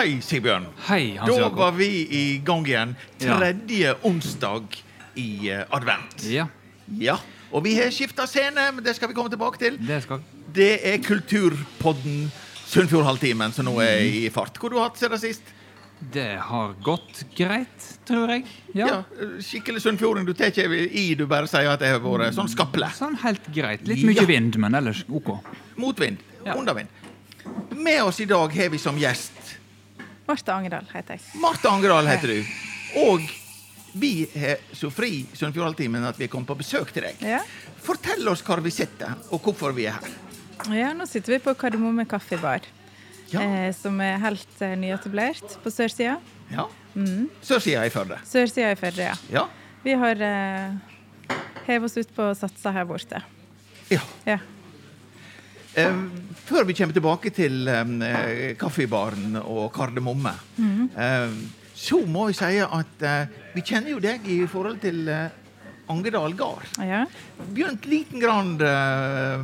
Hei, 0.00 0.14
Sigbjørn. 0.24 0.64
Hei, 0.86 1.16
Hans 1.20 1.34
Da 1.36 1.48
var 1.52 1.74
vi 1.76 1.86
i 2.08 2.20
gang 2.40 2.62
igjen. 2.64 2.94
Ja. 3.20 3.34
Tredje 3.36 3.90
onsdag 4.08 4.78
i 5.20 5.50
uh, 5.52 5.66
advent. 5.76 6.22
Ja, 6.24 6.46
Ja. 6.96 7.18
Og 7.52 7.64
vi 7.66 7.74
har 7.76 7.90
skifta 7.92 8.24
scene, 8.30 8.64
men 8.72 8.84
det 8.86 8.94
skal 8.96 9.10
vi 9.10 9.14
komme 9.18 9.28
tilbake 9.28 9.58
til. 9.60 9.76
det 9.76 9.98
skal 10.06 10.22
Det 10.54 10.70
er 10.88 11.02
Kulturpodden 11.04 12.30
Sunnfjordhalvtimen 12.70 13.52
som 13.52 13.66
nå 13.68 13.74
er 13.84 14.00
i 14.06 14.30
fart. 14.32 14.56
Hvor 14.56 14.70
har 14.70 14.76
du 14.78 14.80
hatt 14.86 15.02
siden 15.02 15.20
sist? 15.20 15.42
Det 16.14 16.38
har 16.48 16.72
gått 16.82 17.20
greit, 17.36 17.88
tror 18.08 18.32
jeg. 18.32 18.46
Ja. 18.72 18.86
Ja. 18.86 19.28
Skikkelig 19.44 19.82
sunnfjording. 19.84 20.24
Du 20.24 20.32
tar 20.32 20.48
ikke 20.54 20.64
i, 20.88 21.10
du 21.18 21.26
bare 21.28 21.50
sier 21.50 21.68
at 21.74 21.84
det 21.84 21.90
har 21.92 22.00
vært 22.00 22.38
sånn 22.38 22.48
skaple. 22.48 22.88
Sånn 22.96 23.18
helt 23.20 23.52
greit. 23.52 23.84
Litt 23.84 24.00
Ja. 24.00 24.14
mye 24.14 24.26
vind, 24.32 24.56
men 24.56 24.80
ellers 24.80 25.04
OK. 25.10 25.34
Motvind. 25.76 26.24
Ja. 26.46 26.56
Undervind. 26.56 26.88
Med 27.76 28.02
oss 28.04 28.20
i 28.20 28.24
dag 28.30 28.48
har 28.56 28.72
vi 28.72 28.78
som 28.78 28.96
gjest 28.96 29.39
Marta 30.30 30.54
Angerdal 30.56 30.86
heter 30.94 31.18
jeg. 31.18 31.26
Marte 31.42 31.68
Angerdal 31.70 32.06
heter 32.10 32.34
du. 32.36 32.56
Og 33.04 33.26
vi 34.00 34.12
har 34.38 34.60
så 34.76 34.90
fri 34.94 35.24
Sunnfjordhalvtimen 35.34 36.04
at 36.06 36.18
vi 36.20 36.28
er 36.28 36.30
kommet 36.32 36.46
på 36.52 36.56
besøk 36.60 36.92
til 36.94 37.02
deg. 37.08 37.18
Ja. 37.26 37.40
Fortell 37.82 38.28
oss 38.30 38.42
hvor 38.46 38.62
vi 38.62 38.70
sitter, 38.74 39.16
og 39.34 39.42
hvorfor 39.42 39.74
vi 39.74 39.88
er 39.90 39.96
her. 39.98 40.12
ja, 40.76 40.90
nå 40.94 41.06
sitter 41.08 41.34
vi 41.34 41.38
på 41.42 41.54
Kardemomme 41.58 42.04
kaffebar, 42.06 42.60
Ja. 43.32 43.40
eh, 43.42 43.72
som 43.74 43.98
er 44.02 44.18
helt 44.22 44.62
eh, 44.62 44.76
nyetablert 44.78 45.56
på 45.64 45.70
sørsida. 45.70 46.16
Ja. 46.50 46.64
Mm. 46.94 47.28
Sørsida 47.46 47.84
i 47.86 47.90
Førde. 47.94 48.18
Sørsida 48.26 48.72
i 48.74 48.78
Førde, 48.78 49.04
ja. 49.10 49.14
Ja. 49.30 49.44
Vi 49.84 49.94
har 49.96 50.18
eh, 50.26 51.36
hevet 51.68 51.86
oss 51.90 51.96
ut 51.96 52.10
på 52.16 52.30
satsa 52.38 52.72
her 52.74 52.84
borte. 52.90 53.22
ja. 53.90 54.00
Ja. 54.26 54.38
Eh, 55.80 56.34
før 56.50 56.66
vi 56.68 56.74
kommer 56.78 56.96
tilbake 56.96 57.30
til 57.34 57.68
eh, 57.70 58.54
kaffebaren 58.60 59.36
og 59.42 59.68
Kardemomme, 59.74 60.32
eh, 60.60 61.36
så 61.80 62.00
må 62.06 62.28
jeg 62.30 62.38
si 62.40 62.58
at 62.64 63.04
vi 63.54 63.62
kjenner 63.64 63.94
jo 63.94 64.00
deg 64.04 64.26
i 64.28 64.40
forhold 64.50 64.80
til 64.82 65.06
Angedal 65.90 66.34
gard. 66.38 66.66
ja. 66.84 67.04
Begynt 67.50 67.86
liten 67.88 68.20
grann 68.20 68.52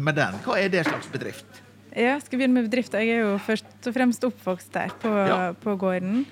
med 0.05 0.15
den. 0.15 0.37
Hva 0.45 0.59
er 0.61 0.69
det 0.70 0.84
slags 0.87 1.09
bedrift? 1.11 1.62
Ja, 1.97 2.19
skal 2.20 2.39
begynne 2.39 2.59
med 2.61 2.69
bedrift. 2.69 2.93
Jeg 2.93 3.09
er 3.09 3.23
jo 3.25 3.39
først 3.41 3.89
og 3.89 3.95
fremst 3.97 4.25
oppvokst 4.28 4.71
der, 4.77 4.93
på, 5.00 5.09
Ja. 5.09 5.53
på 5.56 5.78
gården. 5.81 6.27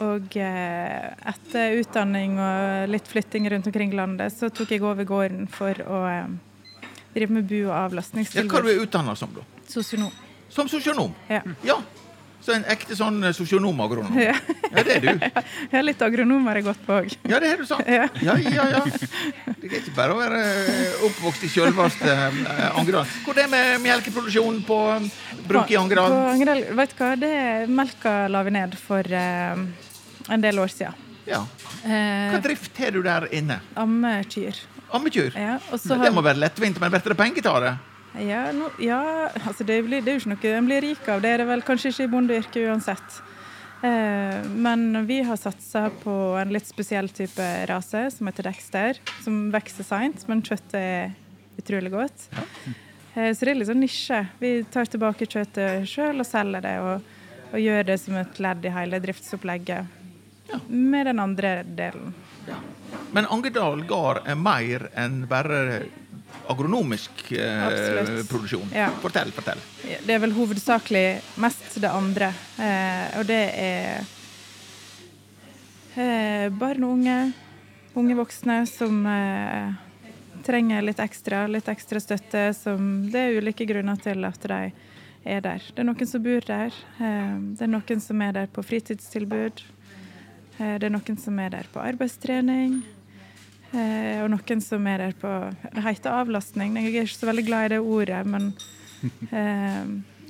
Og 0.00 0.36
etter 0.38 1.76
utdanning 1.82 2.38
og 2.40 2.88
litt 2.94 3.10
flytting 3.10 3.50
rundt 3.52 3.66
omkring 3.68 3.92
landet, 3.92 4.32
så 4.32 4.48
tok 4.54 4.70
jeg 4.70 4.82
over 4.86 5.04
gården 5.04 5.48
for 5.50 5.74
å 5.84 6.00
eh, 7.10 7.14
drive 7.18 7.30
med 7.38 7.48
bu- 7.50 7.66
og 7.68 7.74
Ja, 7.74 8.42
hva 8.42 8.58
er 8.58 8.62
du 8.62 8.84
utdanna 8.84 9.16
som, 9.16 9.32
da? 9.34 9.42
Sosionom. 9.68 10.12
Som 10.48 10.68
sosionom? 10.68 11.14
Ja. 11.28 11.42
Ja. 11.62 11.78
Så 12.40 12.54
en 12.56 12.64
ekte 12.72 12.96
sånn 12.96 13.18
eh, 13.22 13.34
sosionomagronom? 13.36 14.14
Ja. 14.16 14.32
Ja, 14.70 14.82
det 14.86 14.94
er 14.96 15.00
du. 15.04 15.10
Jeg 15.70 15.74
har 15.74 15.82
litt 15.84 16.00
agronom 16.02 16.46
har 16.48 16.56
jeg 16.56 16.64
gått 16.70 16.80
på 16.86 16.96
òg. 17.02 17.12
Ja, 17.28 17.40
det 17.42 17.50
har 17.52 17.60
du 17.60 17.66
sagt. 17.68 17.88
Ja. 17.90 18.06
Ja, 18.24 18.36
ja, 18.40 18.64
ja. 18.78 18.80
Det 19.60 19.68
er 19.68 19.76
ikke 19.82 19.92
bare 19.98 20.14
å 20.14 20.20
være 20.22 20.40
eh, 20.40 21.04
oppvokst 21.10 21.44
i 21.44 21.50
sjølveste 21.52 22.08
eh, 22.08 22.64
Angerdal. 22.80 23.04
Hvordan 23.26 23.44
er 23.44 23.50
det 23.50 23.52
med 23.52 23.84
melkeproduksjonen 23.84 24.62
på 24.64 24.78
bruk 25.50 25.68
i 25.68 25.76
På 25.76 25.82
Angerdal? 25.82 26.16
Angerdal, 26.32 26.64
vet 26.80 26.96
du 26.96 27.02
hva, 27.04 27.10
det 27.20 27.34
melka 27.76 28.16
la 28.32 28.42
vi 28.48 28.56
ned 28.56 28.78
for 28.80 29.04
eh, 29.20 29.64
en 30.32 30.46
del 30.48 30.62
år 30.64 30.72
siden. 30.72 31.06
Ja. 31.28 31.44
Hva 31.84 32.40
drift 32.42 32.80
har 32.80 32.96
du 32.96 33.02
der 33.04 33.28
inne? 33.36 33.60
Ammekyr. 33.78 34.56
Ammekyr? 34.96 35.36
Ja, 35.38 35.58
Det 35.70 36.12
må 36.14 36.22
være 36.24 36.42
lettvint, 36.42 36.80
men 36.80 36.92
blir 36.92 37.12
det 37.12 37.18
penger 37.18 37.48
av 37.50 37.62
det? 37.64 37.72
Ja, 38.26 38.50
no, 38.52 38.70
ja 38.82 39.30
altså 39.46 39.64
det, 39.64 39.82
blir, 39.86 40.02
det 40.02 40.10
er 40.10 40.18
jo 40.18 40.24
ikke 40.24 40.32
noe 40.32 40.54
en 40.58 40.70
blir 40.70 40.82
rik 40.82 41.08
av. 41.08 41.20
Det 41.22 41.30
er 41.30 41.42
det 41.42 41.50
vel 41.50 41.62
kanskje 41.66 41.92
ikke 41.92 42.08
i 42.08 42.10
bondeyrket 42.10 42.64
uansett. 42.66 43.20
Eh, 43.86 44.40
men 44.50 45.06
vi 45.06 45.20
har 45.24 45.38
satsa 45.40 45.86
på 46.02 46.14
en 46.40 46.52
litt 46.52 46.66
spesiell 46.68 47.08
type 47.14 47.46
rase 47.70 48.08
som 48.16 48.28
heter 48.28 48.50
Dexter. 48.50 49.00
Som 49.24 49.46
vokser 49.54 49.86
seint, 49.86 50.26
men 50.28 50.42
kjøttet 50.42 50.80
er 50.80 51.14
utrolig 51.60 51.94
godt. 51.94 52.26
Eh, 53.14 53.30
så 53.30 53.46
det 53.46 53.54
er 53.54 53.60
litt 53.60 53.70
sånn 53.70 53.82
nisje. 53.84 54.20
Vi 54.42 54.52
tar 54.74 54.90
tilbake 54.90 55.28
kjøttet 55.30 55.86
sjøl 55.88 56.20
og 56.20 56.28
selger 56.28 56.66
det. 56.66 56.76
Og, 56.82 57.16
og 57.54 57.62
gjør 57.62 57.88
det 57.92 58.00
som 58.02 58.18
et 58.20 58.42
ledd 58.42 58.66
i 58.66 58.74
hele 58.74 59.00
driftsopplegget 59.06 59.98
med 60.66 61.06
den 61.06 61.22
andre 61.22 61.60
delen. 61.62 62.14
Men 63.12 63.26
Angedal 63.26 63.82
gard 63.88 64.26
er 64.28 64.38
mer 64.38 64.86
enn 64.98 65.24
bare 65.30 65.82
agronomisk 66.50 67.32
eh, 67.32 68.24
produksjon. 68.28 68.70
Ja. 68.74 68.88
Fortell, 69.02 69.30
fortell. 69.34 69.60
Det 69.82 70.14
er 70.14 70.22
vel 70.22 70.34
hovedsakelig 70.34 71.04
mest 71.42 71.78
det 71.82 71.90
andre. 71.90 72.32
Eh, 72.58 73.18
og 73.20 73.26
det 73.28 73.42
er 73.60 74.02
eh, 75.94 76.46
barn 76.54 76.86
og 76.86 76.96
unge, 76.98 77.18
unge 77.98 78.18
voksne 78.18 78.60
som 78.70 79.02
eh, 79.10 79.74
trenger 80.46 80.86
litt 80.86 81.02
ekstra, 81.02 81.44
litt 81.50 81.68
ekstra 81.70 82.02
støtte. 82.02 82.46
Som 82.56 83.10
det 83.12 83.26
er 83.26 83.42
ulike 83.42 83.66
grunner 83.68 83.98
til 84.02 84.26
at 84.26 84.46
de 84.50 84.62
er 85.24 85.42
der. 85.44 85.66
Det 85.74 85.82
er 85.82 85.86
noen 85.86 86.08
som 86.08 86.24
bor 86.24 86.46
der. 86.46 86.74
Eh, 86.98 87.36
det 87.58 87.66
er 87.66 87.74
noen 87.74 88.02
som 88.02 88.26
er 88.26 88.38
der 88.40 88.50
på 88.50 88.64
fritidstilbud. 88.66 89.62
Eh, 90.60 90.76
det 90.78 90.88
er 90.88 90.94
noen 90.94 91.18
som 91.20 91.38
er 91.40 91.54
der 91.56 91.70
på 91.72 91.82
arbeidstrening. 91.82 92.80
Eh, 93.70 94.20
og 94.24 94.30
noen 94.34 94.62
som 94.64 94.86
er 94.90 95.06
der 95.06 95.18
på 95.18 95.32
Det 95.74 95.82
heter 95.86 96.20
avlastning. 96.20 96.76
Jeg 96.76 96.94
er 96.94 97.08
ikke 97.08 97.20
så 97.20 97.30
veldig 97.30 97.46
glad 97.48 97.66
i 97.66 97.74
det 97.76 97.80
ordet, 97.80 98.22
men 98.26 98.54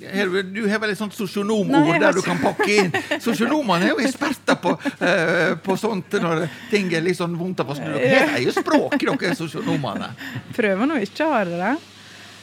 Her, 0.01 0.31
du 0.55 0.63
har 0.71 0.79
vel 0.81 0.95
et 0.95 0.99
sånt 0.99 1.13
sosionomord 1.13 1.99
der 2.01 2.15
du 2.17 2.23
kan 2.25 2.39
pakke 2.41 2.69
inn. 2.73 2.93
Sosionomene 3.21 3.91
er 3.91 3.91
jo 3.91 4.01
eksperter 4.01 4.57
på, 4.57 4.73
uh, 4.81 5.59
på 5.61 5.77
sånt 5.77 6.17
når 6.23 6.47
ting 6.71 6.89
er 6.95 7.05
litt 7.05 7.19
sånn 7.19 7.35
vondt 7.37 7.61
få 7.69 7.77
snu. 7.77 7.91
Dere 7.99 8.31
har 8.31 8.41
jo 8.41 8.55
språk, 8.57 8.97
dere 8.97 9.35
sosionomene. 9.37 10.09
prøver 10.57 10.89
nå 10.89 11.03
ikke 11.05 11.27
å 11.27 11.35
ha 11.35 11.43
det. 11.51 11.75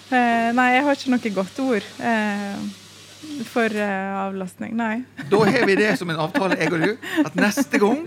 Eh, 0.07 0.49
nei, 0.55 0.67
jeg 0.71 0.83
har 0.85 0.95
ikke 0.95 1.11
noe 1.11 1.31
godt 1.35 1.57
ord 1.65 1.87
eh, 1.99 2.67
for 3.47 3.73
uh, 3.73 4.27
avlastning. 4.27 4.75
Nei. 4.77 5.03
Da 5.31 5.39
har 5.45 5.65
vi 5.67 5.75
det 5.75 5.97
som 5.99 6.09
en 6.09 6.19
avtale, 6.21 6.57
jeg 6.59 6.71
og 6.73 6.83
du, 6.83 6.93
at 7.25 7.35
neste 7.35 7.79
gang 7.81 8.05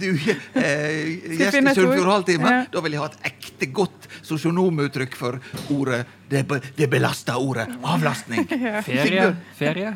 du 0.00 0.08
eh, 0.08 1.34
gjest 1.36 1.58
i 1.58 1.84
ord? 1.84 2.30
Ja. 2.32 2.62
da 2.72 2.82
vil 2.84 2.96
jeg 2.96 3.02
ha 3.02 3.08
et 3.10 3.28
ekte 3.32 3.68
godt 3.74 4.08
sosionomuttrykk 4.24 5.16
for 5.18 5.38
ordet 5.74 6.02
det, 6.32 6.46
be, 6.48 6.58
det 6.78 6.88
belasta 6.90 7.36
ordet 7.36 7.66
avlastning. 7.84 8.46
Ferie. 8.88 9.26
Ferie. 9.58 9.92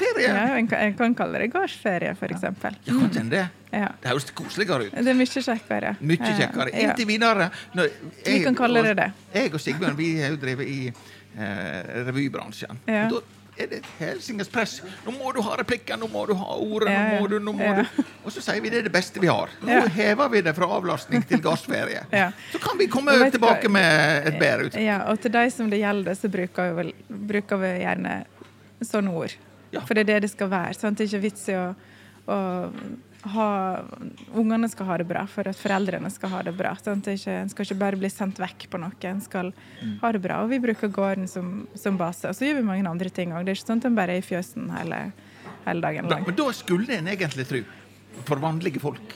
Ferie. 0.00 0.24
Ja, 0.24 0.56
en, 0.56 0.68
kan, 0.70 0.78
en 0.86 0.94
kan 0.96 1.14
kalle 1.18 1.42
det 1.42 1.50
gårdsferie, 1.52 2.14
f.eks. 2.16 2.46
Ja, 2.48 2.52
kan 2.86 3.10
kjenne 3.12 3.30
det. 3.34 3.46
Ja. 3.70 3.90
Det 4.00 4.10
høres 4.10 4.30
koseligere 4.34 4.88
ut. 4.88 4.94
Det 4.96 5.12
er 5.12 5.18
mye 5.18 5.44
kjekkere. 5.44 5.92
Mye 6.00 6.32
kjekkere. 6.38 6.72
Ja. 6.72 6.86
Inntil 6.88 7.10
videre. 7.10 7.50
Når 7.76 7.92
Vi 8.24 8.38
kan 8.46 8.56
kalle 8.58 8.82
det 8.88 8.96
det. 9.02 9.10
Jeg 9.36 9.52
og 9.54 9.62
Sigbjørn 9.62 9.98
vi 10.00 10.14
har 10.22 10.32
jo 10.32 10.40
drevet 10.40 10.72
i 10.72 10.80
eh, 10.88 12.00
revybransjen. 12.08 12.80
Ja. 12.88 13.04
Da 13.12 13.20
er 13.62 13.70
det 13.70 13.80
et 13.80 13.90
helsinges 14.00 14.50
press. 14.52 14.78
Nå 15.06 15.14
må 15.16 15.32
du 15.36 15.40
ha 15.46 15.56
replikker, 15.60 15.98
nå 16.00 16.08
må 16.12 16.24
du 16.28 16.34
ha 16.38 16.56
ordet, 16.56 16.90
nå 16.90 17.20
må 17.20 17.28
du, 17.30 17.36
nå 17.42 17.54
må 17.56 17.70
du. 17.80 18.00
Og 18.24 18.34
så 18.34 18.42
sier 18.44 18.62
vi 18.64 18.72
det 18.72 18.82
er 18.82 18.88
det 18.88 18.94
beste 18.94 19.22
vi 19.22 19.30
har. 19.30 19.52
Nå 19.64 19.80
hever 19.96 20.32
vi 20.32 20.42
det 20.46 20.54
fra 20.56 20.70
avlastning 20.78 21.26
til 21.28 21.42
gassferie. 21.44 22.06
Ja. 22.20 22.32
Så 22.52 22.58
kan 22.60 22.76
vi 22.76 22.84
komme 22.90 23.14
tilbake 23.32 23.68
hva? 23.68 23.72
med 23.78 24.26
et 24.28 24.36
bedre 24.40 24.66
ut. 24.68 24.74
Ja, 24.76 24.98
og 25.08 25.20
til 25.22 25.32
de 25.32 25.44
som 25.54 25.70
det 25.72 25.78
gjelder, 25.80 26.16
så 26.18 26.28
bruker 26.32 26.66
vi, 26.68 26.74
vel, 26.76 26.90
bruker 27.30 27.60
vi 27.62 27.70
gjerne 27.80 28.16
sånne 28.84 29.14
ord. 29.14 29.36
For 29.86 29.94
det 29.94 30.04
er 30.04 30.08
det 30.10 30.18
det 30.26 30.32
skal 30.32 30.50
være. 30.50 30.74
Sant? 30.76 30.98
Det 30.98 31.06
er 31.06 31.12
ikke 31.14 31.22
vits 31.28 31.46
i 31.52 31.56
å, 31.56 31.68
å 32.26 32.38
ha 33.34 33.82
Ungene 34.34 34.68
skal 34.70 34.86
ha 34.88 34.96
det 35.00 35.06
bra 35.08 35.26
for 35.28 35.48
at 35.50 35.58
foreldrene 35.58 36.08
skal 36.12 36.30
ha 36.32 36.42
det 36.46 36.54
bra. 36.56 36.74
Sant? 36.80 37.04
Det 37.04 37.18
ikke, 37.18 37.34
en 37.42 37.50
skal 37.52 37.66
ikke 37.66 37.78
bare 37.82 37.98
bli 38.00 38.08
sendt 38.12 38.38
vekk 38.40 38.68
på 38.72 38.80
noe, 38.80 38.92
en 39.10 39.20
skal 39.20 39.52
ha 40.00 40.12
det 40.12 40.22
bra. 40.24 40.42
Og 40.44 40.50
vi 40.54 40.60
bruker 40.62 40.88
gården 40.88 41.28
som, 41.28 41.66
som 41.74 41.98
base. 42.00 42.28
Og 42.30 42.34
så 42.38 42.46
gjør 42.48 42.60
vi 42.60 42.68
mange 42.70 42.88
andre 42.88 43.10
ting 43.12 43.34
òg. 43.34 43.44
Det 43.44 43.52
er 43.52 43.60
ikke 43.60 43.66
sånn 43.72 43.82
at 43.84 43.90
en 43.90 43.98
bare 43.98 44.16
er 44.16 44.22
i 44.22 44.26
fjøsen 44.26 44.70
hele, 44.72 45.02
hele 45.66 45.84
dagen 45.84 46.08
Da, 46.08 46.20
men 46.24 46.38
da 46.38 46.48
skulle 46.56 46.96
en 46.96 47.08
egentlig 47.12 47.46
tro, 47.50 47.62
for 48.24 48.40
vanlige 48.42 48.80
folk, 48.82 49.14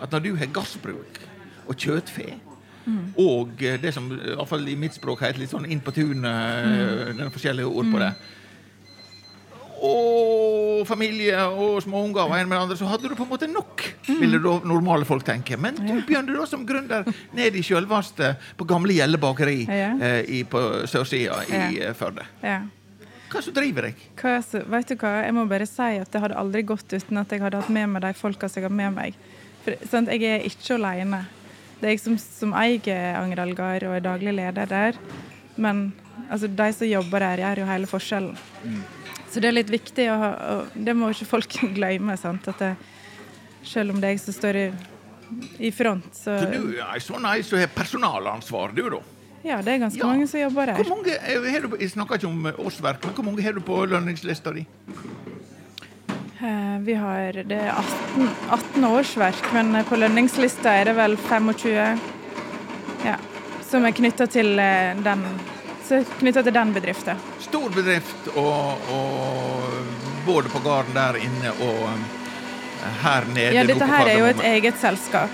at 0.00 0.10
når 0.14 0.24
du 0.24 0.32
har 0.36 0.46
gassbruk 0.54 1.20
og 1.66 1.76
kjøttfe 1.76 2.30
Mm. 2.82 3.12
og 3.14 3.60
eh, 3.62 3.76
det 3.78 3.92
som 3.94 4.08
i 4.10 4.16
hvert 4.34 4.48
fall 4.50 4.64
i 4.66 4.74
mitt 4.74 4.96
språk 4.96 5.20
heter 5.22 5.38
litt 5.38 5.52
sånn 5.52 5.68
inn 5.70 5.78
på 5.78 5.92
tunet, 5.94 6.24
Mm. 7.14 7.20
er 7.22 7.28
forskjellige 7.30 7.70
ord 7.70 7.86
på 7.92 7.98
det, 8.02 8.08
og 9.82 10.86
familie 10.86 11.38
og 11.50 11.80
små 11.84 12.04
unger 12.06 12.22
og 12.28 12.34
en 12.38 12.48
med 12.50 12.58
andre, 12.58 12.76
så 12.78 12.86
hadde 12.90 13.08
du 13.10 13.14
på 13.18 13.24
en 13.26 13.30
måte 13.32 13.48
nok, 13.50 13.82
Mm. 14.08 14.20
ville 14.20 14.38
normale 14.66 15.04
folk 15.06 15.24
tenke. 15.24 15.56
Men 15.58 15.74
du 15.74 16.02
begynte 16.06 16.34
da 16.36 16.44
som 16.46 16.66
gründer 16.66 17.06
ned 17.34 17.54
i 17.54 17.62
sjølveste 17.62 18.36
på 18.58 18.66
gamle 18.66 18.92
Gjelle 18.94 19.18
bakeri 19.18 19.66
Ja. 19.66 19.92
eh, 20.00 20.42
på 20.44 20.86
sørsida 20.86 21.42
i 21.48 21.52
Ja. 21.80 21.88
eh, 21.88 21.94
Førde. 21.94 22.22
Ja. 22.42 22.60
Hva 23.30 23.40
som 23.42 23.54
driver 23.54 23.82
deg? 23.82 23.94
Hva, 24.16 24.40
vet 24.68 24.88
du 24.88 24.94
hva, 24.96 25.24
jeg 25.24 25.32
må 25.34 25.46
bare 25.48 25.66
si 25.66 25.82
at 25.98 26.10
det 26.10 26.20
hadde 26.20 26.36
aldri 26.36 26.62
gått 26.62 26.92
uten 26.92 27.16
at 27.18 27.28
jeg 27.30 27.40
hadde 27.40 27.56
hatt 27.62 27.70
med 27.70 27.88
meg 27.88 28.02
de 28.02 28.12
folka 28.12 28.48
som 28.48 28.62
jeg 28.62 28.68
har 28.70 28.76
med 28.76 28.94
meg. 28.94 29.14
For, 29.64 29.74
sant, 29.88 30.08
jeg 30.08 30.22
er 30.22 30.44
ikke 30.44 30.74
alene. 30.74 31.26
Det 31.80 31.86
er 31.88 31.92
jeg 31.96 32.00
som, 32.00 32.18
som 32.18 32.52
eier 32.52 33.16
Anger 33.16 33.38
Algar 33.40 33.84
og 33.88 33.96
er 33.96 34.00
daglig 34.00 34.34
leder 34.34 34.66
der. 34.68 34.92
Men 35.56 35.92
altså, 36.30 36.46
de 36.54 36.72
som 36.72 36.86
jobber 36.86 37.18
der, 37.20 37.36
gjør 37.38 37.58
jo 37.58 37.64
hele 37.66 37.86
forskjellen. 37.86 38.36
Så 39.32 39.40
det 39.40 39.48
er 39.48 39.56
litt 39.56 39.70
viktig 39.72 40.04
å 40.12 40.16
ha 40.20 40.30
og 40.52 40.74
Det 40.76 40.92
må 40.96 41.08
ikke 41.14 41.24
folk 41.30 41.54
glemme. 41.78 42.16
sant? 42.20 42.48
At 42.52 42.58
det, 42.60 42.74
selv 43.64 43.94
om 43.94 44.00
det 44.02 44.10
er 44.10 44.16
jeg 44.18 44.20
som 44.26 44.34
står 44.36 44.58
i, 44.60 44.66
i 45.68 45.70
front, 45.72 46.10
så 46.12 46.34
Så 46.42 46.50
du 46.52 46.76
er 46.82 47.00
sånn 47.00 47.24
ei 47.30 47.40
som 47.46 47.58
har 47.62 47.70
personalansvar, 47.72 48.74
du, 48.76 48.82
da? 48.92 49.00
Ja, 49.42 49.56
det 49.64 49.72
er 49.74 49.78
ganske 49.86 49.98
Ja. 49.98 50.06
mange 50.06 50.26
som 50.30 50.38
jobber 50.38 50.70
Hvor 50.76 50.88
mange, 50.92 51.16
har 51.18 51.64
du, 51.64 51.76
jeg 51.80 51.90
snakker 51.90 52.20
ikke 52.20 52.28
om 52.28 52.44
årsverk, 52.66 53.02
men 53.08 53.14
hvor 53.16 53.24
mange 53.26 53.42
har 53.42 53.52
du 53.56 53.60
på 53.64 53.80
lønningslista 53.90 54.52
di? 54.54 54.66
Eh, 56.42 56.78
Vi 56.86 56.94
har 56.94 57.32
det 57.46 57.58
er 57.58 57.72
18, 57.72 58.28
18 58.50 58.84
årsverk, 58.90 59.48
men 59.54 59.84
på 59.88 59.96
lønningslista 59.98 60.76
er 60.80 60.90
det 60.90 60.94
vel 60.98 61.16
25 61.16 61.98
ja, 63.06 63.16
som 63.66 63.84
er 63.88 63.94
knytta 63.96 64.26
til 64.30 64.58
eh, 64.62 64.94
den 65.02 65.22
som 65.88 65.98
er 66.00 66.04
knyttet 66.20 66.44
til 66.48 66.54
den 66.56 66.72
bedriften. 66.74 67.20
Stor 67.42 67.68
bedrift, 67.74 68.28
og, 68.36 68.90
og 68.92 69.72
både 70.26 70.48
på 70.52 70.58
gården 70.64 70.94
der 70.96 71.18
inne 71.22 71.52
og 71.66 71.82
eh, 71.92 73.00
her 73.04 73.26
nede. 73.32 73.54
Ja, 73.56 73.64
dette 73.68 73.88
her 73.90 74.06
er 74.12 74.18
jo 74.20 74.28
et 74.30 74.44
eget 74.52 74.78
selskap. 74.80 75.30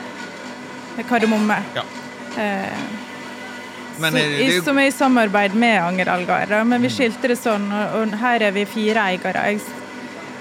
Kardemomme. 1.09 1.61
Ja. 1.77 1.85
Eh, 2.39 2.81
Men, 3.99 4.13
så, 4.13 4.19
det, 4.19 4.39
det 4.39 4.57
jo- 4.57 4.63
som 4.65 4.79
er 4.79 4.87
i 4.89 4.95
samarbeid 4.95 5.55
med 5.59 5.81
Anger 5.83 6.09
Algar. 6.13 6.53
Men 6.65 6.83
vi 6.83 6.91
skilte 6.91 7.29
det 7.33 7.39
sånn, 7.39 7.67
og, 7.75 7.97
og 8.03 8.19
her 8.21 8.45
er 8.49 8.53
vi 8.55 8.65
fire 8.71 9.09
eiere. 9.11 9.43
Jeg, 9.53 9.61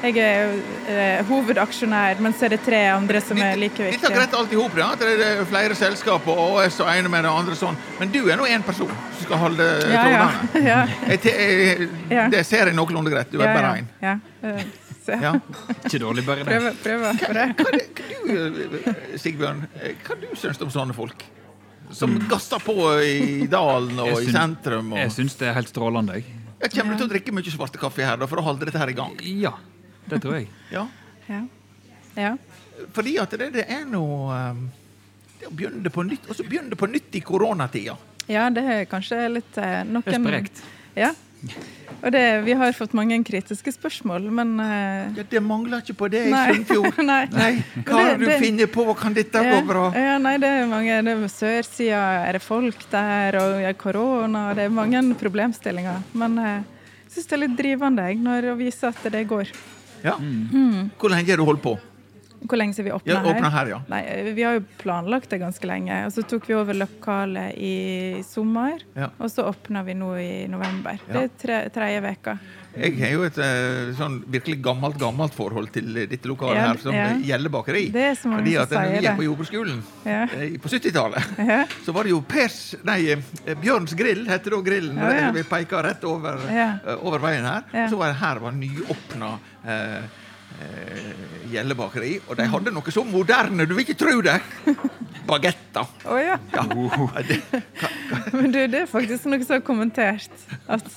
jeg 0.04 0.18
er 0.22 0.36
jo, 0.46 0.58
eh, 0.94 1.22
hovedaksjonær, 1.28 2.20
men 2.22 2.34
så 2.38 2.46
er 2.46 2.50
det 2.56 2.60
tre 2.66 2.82
andre 2.94 3.22
som 3.22 3.38
er 3.42 3.56
like 3.58 3.78
Dette 3.78 3.96
viktige. 3.98 4.14
gretter 4.16 4.38
alt 4.42 4.54
i 4.54 4.56
hop, 4.60 4.76
ja. 4.78 4.90
det 4.96 5.14
er 5.26 5.44
flere 5.50 5.76
selskaper 5.76 6.38
og 6.38 6.60
AS 6.64 6.80
og 6.84 6.88
ene 6.94 7.10
med 7.10 7.24
det 7.26 7.32
andre 7.32 7.56
sånn. 7.58 7.78
Men 8.00 8.12
du 8.14 8.20
er 8.30 8.38
nå 8.38 8.46
én 8.46 8.64
person 8.66 8.88
som 8.92 9.24
skal 9.26 9.38
holde 9.38 9.68
Ja, 9.90 10.04
ja. 10.10 10.28
trådene. 10.28 10.66
ja. 10.72 10.82
Jeg 11.10 11.22
te- 11.22 11.38
jeg- 11.38 11.90
Ja. 12.10 12.28
Det 12.30 12.46
ser 12.46 12.66
jeg 12.72 12.76
noenlunde 12.76 13.10
greit. 13.12 13.32
Du 13.32 13.40
er 13.42 13.48
ja, 13.48 13.54
bare 13.54 13.72
ja, 13.72 13.82
én. 13.82 13.88
ja. 14.02 14.20
Eh, 14.44 14.64
Ja. 15.08 15.32
Ikke 15.88 16.00
dårlig, 16.04 16.26
bare 16.28 16.44
det. 16.44 16.46
Prøver, 16.52 16.74
prøver 16.84 17.14
på 17.22 17.34
det. 17.34 17.44
Hva, 17.56 17.72
det- 17.72 17.90
hva 17.96 18.04
du, 18.28 18.92
eh, 18.92 19.18
Sigbjørn, 19.18 19.62
eh, 19.82 19.94
hva 20.04 20.18
du 20.20 20.28
syns 20.36 20.60
om 20.62 20.70
sånne 20.70 20.94
folk? 20.94 21.24
Som 21.96 22.18
gasser 22.28 22.60
på 22.60 22.74
i 23.08 23.48
dalen 23.48 23.98
og 24.04 24.18
syns, 24.18 24.28
i 24.28 24.32
sentrum. 24.36 24.92
Og... 24.92 25.00
Jeg 25.00 25.12
syns 25.16 25.38
det 25.40 25.48
er 25.48 25.54
helt 25.56 25.70
strålende. 25.72 26.14
jeg. 26.20 26.26
Kommer 26.74 26.98
til 26.98 27.08
å 27.08 27.10
drikke 27.14 27.32
mye 27.32 27.54
svarte 27.54 27.80
kaffe 27.80 28.04
her 28.04 28.18
da, 28.18 28.28
for 28.28 28.42
å 28.42 28.44
holde 28.44 28.66
dette 28.68 28.78
her 28.82 28.90
i 28.92 28.98
gang. 28.98 29.16
Ja, 29.24 29.54
det 30.10 30.22
tror 30.24 30.38
jeg. 30.40 30.50
Ja. 30.76 30.88
Ja. 31.28 31.42
ja. 32.16 32.34
Fordi 32.96 33.18
at 33.20 33.34
det, 33.40 33.52
det 33.56 33.66
er 33.68 33.86
noe 33.90 34.36
um, 34.54 34.68
Det 35.40 35.48
å 35.50 35.54
begynne 35.54 35.84
det 35.86 35.92
på 35.94 36.04
nytt, 36.08 36.28
og 36.30 36.36
så 36.38 36.46
begynne 36.48 36.78
på 36.80 36.88
nytt 36.90 37.16
i 37.18 37.22
koronatida. 37.26 37.98
Ja, 38.28 38.50
det 38.52 38.64
er 38.68 38.86
kanskje 38.92 39.20
litt 39.38 39.58
eh, 39.62 39.82
noen 39.88 40.04
Det 40.04 40.16
er 40.18 40.24
sprekt. 40.24 40.62
Ja. 40.98 41.12
Og 42.02 42.12
det, 42.12 42.22
vi 42.46 42.54
har 42.58 42.74
fått 42.76 42.94
mange 42.98 43.16
kritiske 43.26 43.72
spørsmål, 43.72 44.26
men 44.34 44.56
eh, 44.60 45.20
Ja, 45.20 45.26
det 45.30 45.42
mangler 45.46 45.84
ikke 45.84 45.96
på 46.02 46.10
det 46.12 46.24
i. 46.28 46.34
Sunnfjord. 46.34 47.00
nei. 47.12 47.22
Nei, 47.32 47.52
hva 47.88 48.02
har 48.02 48.18
du 48.20 48.26
det- 48.26 48.40
funnet 48.42 48.74
på? 48.74 48.86
Kan 49.00 49.16
dette 49.18 49.44
Ja, 49.46 49.56
gå 49.56 49.68
bra? 49.70 49.86
Ja, 49.96 50.18
nei, 50.22 50.36
det 50.42 50.50
er 50.50 50.68
mange. 50.70 50.98
Det 51.06 51.14
er 51.14 51.32
Sørsida 51.32 52.02
er 52.28 52.38
det 52.40 52.44
folk 52.46 52.88
der, 52.92 53.38
og 53.42 53.62
ja, 53.64 53.72
korona. 53.78 54.48
Det 54.58 54.68
er 54.68 54.74
mange 54.74 55.02
problemstillinger. 55.22 56.02
Men 56.18 56.38
eh, 56.42 56.60
jeg 57.06 57.16
syns 57.20 57.30
det 57.32 57.38
er 57.38 57.44
litt 57.46 57.58
drivende 57.62 58.10
jeg, 58.10 58.20
når 58.26 58.52
å 58.52 58.58
vise 58.60 58.90
at 58.90 59.06
det 59.14 59.24
går. 59.30 59.54
Ja. 60.04 60.18
Mm. 60.20 60.90
Hvor 61.00 61.10
lenge 61.14 61.32
har 61.32 61.38
du 61.42 61.46
holdt 61.48 61.64
på? 61.64 61.78
Hvor 62.48 62.58
lenge 62.60 62.74
siden 62.78 62.86
vi 62.86 62.92
åpna 62.94 63.14
Ja, 63.14 63.22
her? 63.24 63.50
her, 63.50 63.70
ja. 63.72 63.80
Nei, 63.90 64.32
Vi 64.34 64.44
har 64.44 64.54
jo 64.60 64.64
planlagt 64.78 65.30
det 65.30 65.40
ganske 65.42 65.66
lenge. 65.68 66.06
Og 66.06 66.14
så 66.14 66.24
tok 66.24 66.46
vi 66.48 66.54
over 66.56 66.74
lokalet 66.78 67.56
i 67.58 68.22
sommer. 68.24 68.84
Ja. 68.94 69.10
Og 69.20 69.32
så 69.34 69.48
åpna 69.50 69.84
vi 69.84 69.96
nå 69.98 70.12
i 70.22 70.48
november. 70.48 71.00
Det 71.08 71.24
er 71.24 71.34
tre, 71.42 71.58
tredje 71.74 72.02
veka. 72.06 72.38
Jeg 72.78 72.94
har 73.02 73.14
jo 73.16 73.24
et 73.28 73.38
eh, 73.42 73.92
sånn 73.98 74.20
virkelig 74.30 74.60
gammelt 74.66 74.98
gammelt 75.02 75.34
forhold 75.36 75.72
til 75.74 75.90
dette 75.98 76.30
lokalet 76.30 76.62
her, 76.62 76.80
som 76.82 76.94
ja. 76.96 77.08
gjelder 77.32 77.54
bakeri. 77.54 77.86
Det 77.94 78.04
er 78.12 78.16
så 78.20 78.30
mange 78.30 78.44
Fordi 78.44 78.56
at 78.62 78.76
når 78.76 78.92
vi 78.92 79.02
gikk 79.06 79.18
på 79.22 79.26
jordbruksskolen 79.28 79.82
Ja. 80.06 80.22
eh, 80.38 80.58
på 80.62 80.70
70-tallet, 80.72 81.34
Ja. 81.48 81.60
så 81.86 81.96
var 81.96 82.04
det 82.08 82.14
jo 82.14 82.22
Pers, 82.28 82.60
nei, 82.88 83.00
eh, 83.12 83.56
Bjørns 83.62 83.96
grill 83.98 84.26
heter 84.30 84.56
da 84.58 84.62
grillen. 84.62 85.34
Vi 85.34 85.44
peka 85.44 85.82
rett 85.84 86.04
over, 86.08 86.38
eh, 86.52 86.96
over 87.02 87.20
veien 87.20 87.46
her. 87.46 87.64
Ja. 87.74 87.88
Så 87.90 87.98
var 87.98 88.14
det 88.14 88.22
her 88.22 88.40
var 88.40 88.52
nyåpna 88.52 89.34
eh, 89.66 90.02
eh, 90.62 91.12
Gjelle 91.52 91.76
bakeri, 91.80 92.18
og 92.28 92.36
de 92.40 92.46
hadde 92.52 92.72
noe 92.76 92.92
så 92.92 93.04
moderne, 93.08 93.64
du 93.68 93.74
vil 93.78 93.86
ikke 93.86 93.98
tro 94.00 94.18
det! 94.26 94.40
Bagetter. 95.28 95.88
Oh, 96.08 96.16
ja. 96.20 96.38
Ja. 96.56 96.64
Men 98.38 98.52
du, 98.54 98.60
det 98.72 98.82
er 98.86 98.90
faktisk 98.92 99.26
noe 99.28 99.40
som 99.44 99.58
har 99.58 99.64
kommentert 99.68 100.32
at 100.72 100.88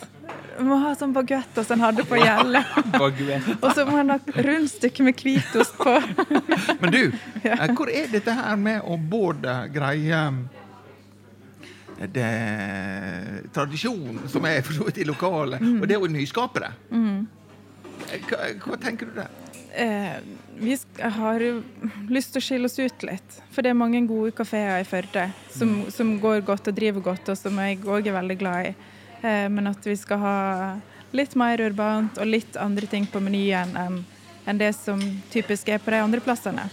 må 0.60 0.76
ha 0.82 0.90
sånn 0.94 1.14
baguett 1.16 1.56
som 1.64 1.78
en 1.78 1.82
hadde 1.86 2.04
på 2.06 2.18
Gjelle. 2.20 2.60
Og 3.64 3.70
så 3.74 3.86
må 3.88 3.96
en 4.02 4.12
ha 4.12 4.18
rundstykke 4.44 5.06
med 5.06 5.16
hvitost 5.22 5.72
på. 5.80 5.94
Men 6.82 6.92
du, 6.92 7.00
eh, 7.48 7.64
hvor 7.74 7.88
er 7.90 8.10
dette 8.12 8.34
her 8.36 8.58
med 8.60 8.84
å 8.84 8.98
både 9.00 9.54
greie 9.72 10.20
eh, 10.28 12.06
det 12.12 12.28
tradisjonen 13.56 14.28
som 14.30 14.46
er 14.48 14.60
for 14.66 14.76
så 14.76 14.86
vidt 14.90 15.00
i 15.02 15.08
lokalet, 15.08 15.60
Mm. 15.64 15.80
og 15.82 15.88
det 15.88 15.96
å 15.98 16.08
nyskape 16.12 16.60
det? 16.62 16.70
Mm. 16.92 17.26
Hva, 18.28 18.38
hva 18.66 18.78
tenker 18.80 19.10
du 19.10 19.16
der? 19.20 19.32
Eh, 19.74 20.16
vi 20.60 20.76
har 20.98 21.44
lyst 22.10 22.32
til 22.34 22.40
å 22.40 22.44
skille 22.44 22.70
oss 22.70 22.78
ut 22.78 23.04
litt. 23.06 23.40
For 23.54 23.62
det 23.62 23.72
er 23.72 23.78
mange 23.78 24.02
gode 24.08 24.34
kafeer 24.36 24.80
i 24.82 24.86
Førde 24.88 25.28
som, 25.54 25.84
som 25.94 26.16
går 26.20 26.42
godt 26.46 26.70
og 26.72 26.76
driver 26.76 27.10
godt, 27.12 27.30
og 27.32 27.38
som 27.38 27.58
jeg 27.62 27.82
òg 27.86 28.10
er 28.10 28.18
veldig 28.18 28.38
glad 28.40 28.70
i. 28.70 28.72
Eh, 29.22 29.46
men 29.52 29.70
at 29.70 29.86
vi 29.86 29.96
skal 29.98 30.22
ha 30.22 30.38
litt 31.16 31.36
mer 31.38 31.62
urbant 31.64 32.18
og 32.18 32.28
litt 32.28 32.58
andre 32.60 32.86
ting 32.90 33.06
på 33.10 33.22
menyen 33.22 33.76
enn 33.78 34.00
enn 34.50 34.58
det 34.58 34.72
som 34.72 35.00
typisk 35.30 35.68
er 35.68 35.78
på 35.78 35.92
de 35.92 36.00
andre 36.02 36.20
plassene. 36.24 36.64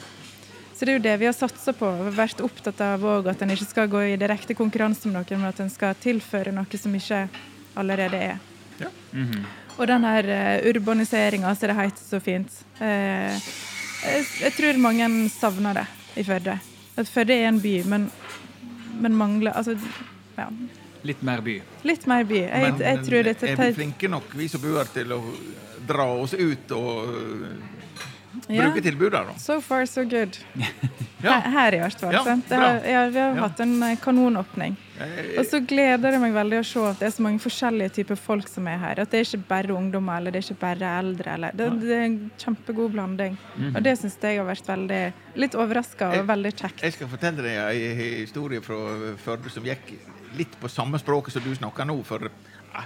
Så 0.74 0.86
det 0.86 0.94
er 0.94 0.98
jo 0.98 1.04
det 1.04 1.16
vi 1.22 1.28
har 1.28 1.36
satsa 1.36 1.74
på. 1.74 1.90
Vi 2.00 2.06
har 2.06 2.16
vært 2.16 2.42
opptatt 2.46 2.82
av 2.86 3.04
òg 3.06 3.30
at 3.32 3.42
en 3.42 3.54
ikke 3.54 3.68
skal 3.68 3.90
gå 3.92 4.04
i 4.12 4.18
direkte 4.20 4.56
konkurranse 4.58 5.10
med 5.10 5.18
noen, 5.18 5.42
men 5.42 5.50
at 5.50 5.62
en 5.64 5.72
skal 5.74 5.98
tilføre 6.02 6.54
noe 6.56 6.80
som 6.80 6.94
ikke 6.96 7.24
allerede 7.78 8.22
er. 8.32 8.44
Ja. 8.80 8.92
Og 9.78 9.86
den 9.88 10.06
her 10.08 10.30
uh, 10.32 10.70
urbaniseringa, 10.70 11.54
som 11.56 11.70
det 11.70 11.78
heter 11.78 12.04
så 12.04 12.20
fint. 12.24 12.64
eh, 12.82 13.38
jeg, 14.08 14.26
jeg 14.42 14.54
tror 14.58 14.80
mange 14.82 15.08
savner 15.34 15.82
det 15.82 15.86
i 16.18 16.26
Førde. 16.26 16.58
At 16.98 17.10
Førde 17.10 17.34
er 17.34 17.48
en 17.50 17.62
by, 17.62 17.76
men, 17.86 18.10
men 19.02 19.16
mangler 19.18 19.54
Altså, 19.58 19.78
ja. 20.38 20.50
Litt 21.06 21.22
mer 21.22 21.42
by. 21.46 21.60
Litt 21.86 22.08
mer 22.10 22.26
by. 22.28 22.40
Jeg, 22.42 22.62
Men 22.66 22.82
jeg 22.82 23.04
tror 23.06 23.24
dette 23.30 23.50
er 23.54 23.60
vi 23.62 23.74
flinke 23.78 24.10
nok, 24.10 24.34
vi 24.36 24.48
som 24.50 24.62
bor 24.62 24.80
her, 24.82 24.90
til 24.92 25.14
å 25.14 25.22
dra 25.88 26.08
oss 26.20 26.34
ut 26.34 26.74
og 26.76 27.14
bruke 28.46 28.84
her 28.84 29.12
da? 29.32 29.38
So 29.42 29.62
far, 29.62 29.86
so 29.86 30.04
good. 30.04 30.38
Ja. 31.18 31.40
Her, 31.42 31.74
i 31.74 31.80
hvert 31.82 31.98
fall. 31.98 32.14
Ja. 32.14 32.22
Har, 32.22 32.84
ja, 32.86 33.00
vi 33.10 33.20
har 33.20 33.40
hatt 33.42 33.60
en 33.64 33.72
eh, 33.84 33.96
kanonåpning. 33.98 34.76
Og 35.38 35.46
så 35.50 35.60
gleder 35.66 36.14
det 36.14 36.20
meg 36.22 36.36
veldig 36.36 36.60
å 36.62 36.66
se 36.66 36.84
at 36.86 37.00
det 37.02 37.08
er 37.08 37.14
så 37.16 37.24
mange 37.26 37.42
forskjellige 37.42 37.96
typer 37.96 38.20
folk 38.22 38.50
som 38.50 38.68
er 38.70 38.78
her. 38.82 39.02
At 39.02 39.14
det 39.14 39.22
er 39.24 39.26
ikke 39.26 39.50
bare 39.50 39.74
ungdommer 39.78 40.22
eller 40.22 40.36
det 40.36 40.44
er 40.44 40.46
ikke 40.46 40.62
bare 40.62 40.92
eldre. 41.00 41.34
Eller. 41.38 41.58
Det, 41.58 41.70
det 41.82 41.96
er 41.96 42.06
en 42.06 42.20
kjempegod 42.38 42.94
blanding. 42.94 43.38
Og 43.72 43.80
det 43.86 43.96
syns 43.98 44.20
jeg 44.22 44.38
har 44.38 44.46
vært 44.48 44.70
veldig 44.70 45.02
litt 45.42 45.58
overraska 45.58 46.12
og 46.20 46.30
veldig 46.30 46.54
kjekt. 46.54 46.86
Jeg 46.86 46.98
skal 46.98 47.12
fortelle 47.12 47.46
deg 47.46 47.90
en 47.90 48.04
historie 48.04 48.62
fra 48.66 48.78
Førde 49.22 49.50
som 49.54 49.66
gikk 49.66 49.96
litt 50.38 50.54
på 50.62 50.70
samme 50.70 51.00
språket 51.02 51.34
som 51.34 51.46
du 51.46 51.54
snakker 51.58 51.88
nå. 51.88 51.98
For 52.06 52.30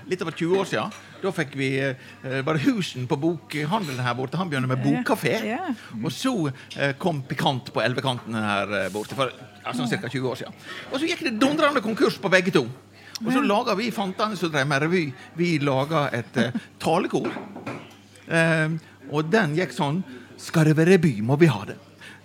litt 0.10 0.22
over 0.24 0.36
20 0.36 0.60
år 0.62 0.70
siden. 0.70 1.00
Da 1.22 1.32
fikk 1.36 1.56
vi 1.60 1.70
eh, 1.82 2.38
bare 2.46 2.62
Husen 2.64 3.08
på 3.10 3.18
bokhandelen 3.22 4.02
her 4.04 4.16
borte. 4.18 4.40
Han 4.40 4.50
begynner 4.52 4.72
med 4.72 4.84
bokkafé. 4.84 5.34
Ja. 5.52 5.74
Og 6.00 6.12
så 6.16 6.34
eh, 6.50 6.94
kom 7.02 7.24
Pikant 7.28 7.74
på 7.74 7.84
elvekanten 7.84 8.38
her 8.38 8.78
eh, 8.80 8.88
borte 8.94 9.18
for 9.18 9.34
sånn 9.76 9.92
ca. 9.92 10.08
20 10.08 10.32
år 10.32 10.40
siden. 10.42 10.64
Og 10.92 10.98
så 11.00 11.10
gikk 11.10 11.26
det 11.28 11.36
dundrende 11.42 11.84
konkurs 11.84 12.20
på 12.22 12.32
begge 12.34 12.54
to. 12.56 12.66
Og 13.22 13.30
så 13.30 13.42
laga 13.46 13.76
vi 13.78 13.92
Fantane 13.94 14.38
som 14.38 14.50
drev 14.50 14.66
med 14.70 14.82
revy, 14.82 15.04
vi 15.38 15.54
laga 15.62 16.08
et 16.16 16.38
eh, 16.42 16.56
talekor. 16.82 17.30
Eh, 18.28 18.78
og 19.12 19.30
den 19.30 19.58
gikk 19.58 19.74
sånn 19.76 20.04
Skal 20.42 20.72
det 20.72 20.78
være 20.80 20.98
by, 21.02 21.20
må 21.26 21.36
vi 21.38 21.52
ha 21.52 21.66
det. 21.70 21.76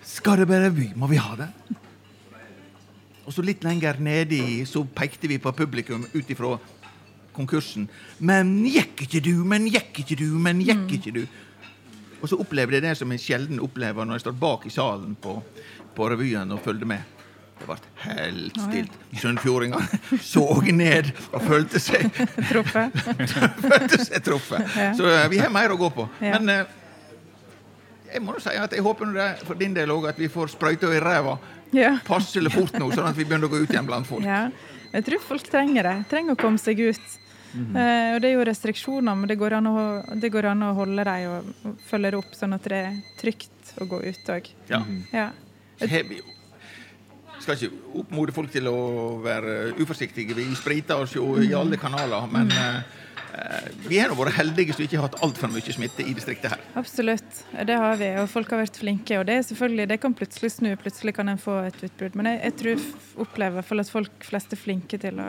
Skal 0.06 0.40
det 0.40 0.46
være 0.48 0.70
by, 0.72 0.86
må 0.96 1.08
vi 1.10 1.18
ha 1.20 1.34
det. 1.36 1.50
Og 3.26 3.34
så 3.34 3.42
litt 3.42 3.64
lenger 3.66 3.98
nedi 4.00 4.62
så 4.70 4.84
pekte 4.86 5.28
vi 5.28 5.40
på 5.42 5.52
publikum 5.52 6.06
ut 6.14 6.30
ifra 6.30 6.54
konkursen. 7.36 7.88
Men 8.18 8.54
gikk 8.66 9.04
ikke 9.06 9.20
du, 9.26 9.34
men 9.44 9.68
gikk 9.70 10.02
ikke 10.04 10.16
du, 10.22 10.28
men 10.40 10.60
gikk 10.64 10.96
ikke 10.98 11.12
du. 11.20 11.24
Og 12.22 12.30
så 12.32 12.38
opplevde 12.40 12.78
jeg 12.78 12.86
det 12.86 12.94
som 12.98 13.10
jeg 13.12 13.20
sjelden 13.22 13.60
opplever 13.62 14.06
når 14.08 14.16
jeg 14.18 14.24
står 14.26 14.38
bak 14.40 14.64
i 14.66 14.72
salen 14.72 15.12
på, 15.20 15.36
på 15.96 16.08
revyen 16.10 16.50
og 16.56 16.62
følger 16.64 16.88
med. 16.88 17.12
Det 17.56 17.64
ble 17.68 17.76
helt 18.04 18.56
stilt. 18.60 18.96
Sunnfjordingene 19.16 20.18
så 20.20 20.42
ned 20.76 21.06
og 21.32 21.44
følte 21.46 21.80
seg, 21.80 22.08
Truffet. 22.50 22.96
følte 23.62 24.00
seg 24.04 24.24
truffet. 24.26 24.74
Så 24.98 25.06
eh, 25.08 25.22
vi 25.32 25.38
har 25.40 25.52
mer 25.54 25.72
å 25.72 25.78
gå 25.80 25.88
på. 25.96 26.04
Men 26.20 26.50
eh, 26.52 26.74
jeg 28.12 28.20
må 28.24 28.36
jo 28.36 28.42
si 28.44 28.52
at 28.60 28.72
jeg 28.76 28.84
håper 28.84 29.12
det 29.16 29.28
for 29.48 29.56
din 29.60 29.72
del 29.76 29.92
òg 29.94 30.10
at 30.12 30.20
vi 30.20 30.28
får 30.32 30.52
sprøyta 30.56 30.90
i 30.94 31.00
ræva 31.02 31.36
Ja. 31.74 31.96
passelig 32.06 32.52
fort 32.54 32.76
nå, 32.78 32.90
sånn 32.94 33.08
at 33.08 33.16
vi 33.18 33.24
begynner 33.26 33.48
å 33.48 33.52
gå 33.52 33.62
ut 33.64 33.72
igjen 33.72 33.88
blant 33.88 34.08
folk. 34.08 34.24
ja. 34.24 34.48
Jeg 34.96 35.02
tror 35.04 35.20
folk 35.20 35.48
trenger 35.50 35.82
det. 35.84 35.94
Trenger 36.08 36.36
å 36.36 36.38
komme 36.40 36.60
seg 36.62 36.78
ut. 36.80 37.16
Eh, 37.54 38.14
og 38.14 38.20
det 38.22 38.30
er 38.30 38.34
jo 38.34 38.46
restriksjoner, 38.48 39.16
men 39.16 39.30
det 39.30 39.38
går 39.40 39.58
an 39.58 39.70
å, 39.70 39.76
det 40.20 40.30
går 40.34 40.50
an 40.52 40.64
å 40.66 40.72
holde 40.76 41.04
dem 41.08 41.34
og, 41.34 41.76
følge 41.88 42.12
det 42.12 42.20
opp, 42.20 42.32
sånn 42.36 42.56
at 42.56 42.70
det 42.70 42.80
er 42.88 42.96
trygt 43.20 43.76
å 43.80 43.88
gå 43.88 44.02
ut 44.04 44.32
òg. 44.34 44.50
Ja. 44.72 44.82
Ja. 45.14 45.28
Har 45.80 46.08
vi 46.08 46.22
skal 47.46 47.58
ikke 47.58 47.98
oppmode 48.00 48.34
folk 48.34 48.50
til 48.50 48.68
å 48.70 48.76
være 49.24 49.74
uforsiktige. 49.78 50.34
Vi 50.36 50.46
spriter 50.58 51.02
oss 51.02 51.14
jo 51.14 51.36
i 51.42 51.52
alle 51.54 51.78
kanaler. 51.80 52.26
Men 52.32 52.50
eh, 52.50 52.78
vi 53.88 53.98
har 54.00 54.12
vært 54.16 54.36
heldige 54.38 54.74
som 54.76 54.84
ikke 54.86 54.96
har 54.98 55.06
hatt 55.08 55.18
altfor 55.26 55.50
mye 55.52 55.74
smitte 55.74 56.04
i 56.06 56.14
distriktet 56.16 56.54
her. 56.54 56.62
Absolutt, 56.80 57.42
det 57.68 57.76
har 57.76 57.96
vi. 58.00 58.08
Og 58.22 58.28
folk 58.32 58.50
har 58.54 58.62
vært 58.62 58.78
flinke. 58.80 59.18
Og 59.20 59.26
det 59.28 59.36
er 59.38 59.44
selvfølgelig, 59.48 59.88
det 59.92 59.98
kan 60.02 60.14
plutselig 60.16 60.52
snu, 60.56 60.70
plutselig 60.80 61.14
kan 61.18 61.28
en 61.32 61.38
få 61.42 61.58
et 61.68 61.78
utbrudd. 61.88 62.16
Men 62.16 62.30
jeg, 62.32 62.40
jeg 62.48 62.56
tror 62.62 63.26
opplever 63.26 63.52
i 63.52 63.58
hvert 63.60 63.70
fall 63.70 63.84
at 63.84 63.92
folk 63.92 64.26
flest 64.30 64.56
er 64.56 64.60
flinke 64.62 65.00
til 65.02 65.20
å 65.22 65.28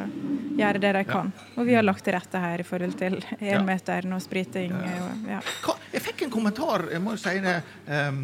gjøre 0.59 0.83
det 0.83 0.93
de 0.99 1.03
kan. 1.11 1.33
Og 1.57 1.67
vi 1.67 1.75
har 1.77 1.83
lagt 1.85 2.05
til 2.07 2.15
rette 2.15 2.41
her 2.47 2.63
i 2.63 2.67
forhold 2.67 2.97
til 2.99 3.19
Ja. 3.43 3.59
énmeteren 3.59 4.13
og 4.15 4.21
spriting. 4.23 4.71
Og, 4.73 5.29
ja. 5.29 5.41
Hva, 5.65 5.75
jeg 5.93 6.01
fikk 6.07 6.23
en 6.27 6.33
kommentar, 6.33 6.87
jeg 6.91 7.01
må 7.03 7.13
jo 7.17 7.21
si 7.21 7.39
det. 7.43 7.59
ehm, 7.91 8.23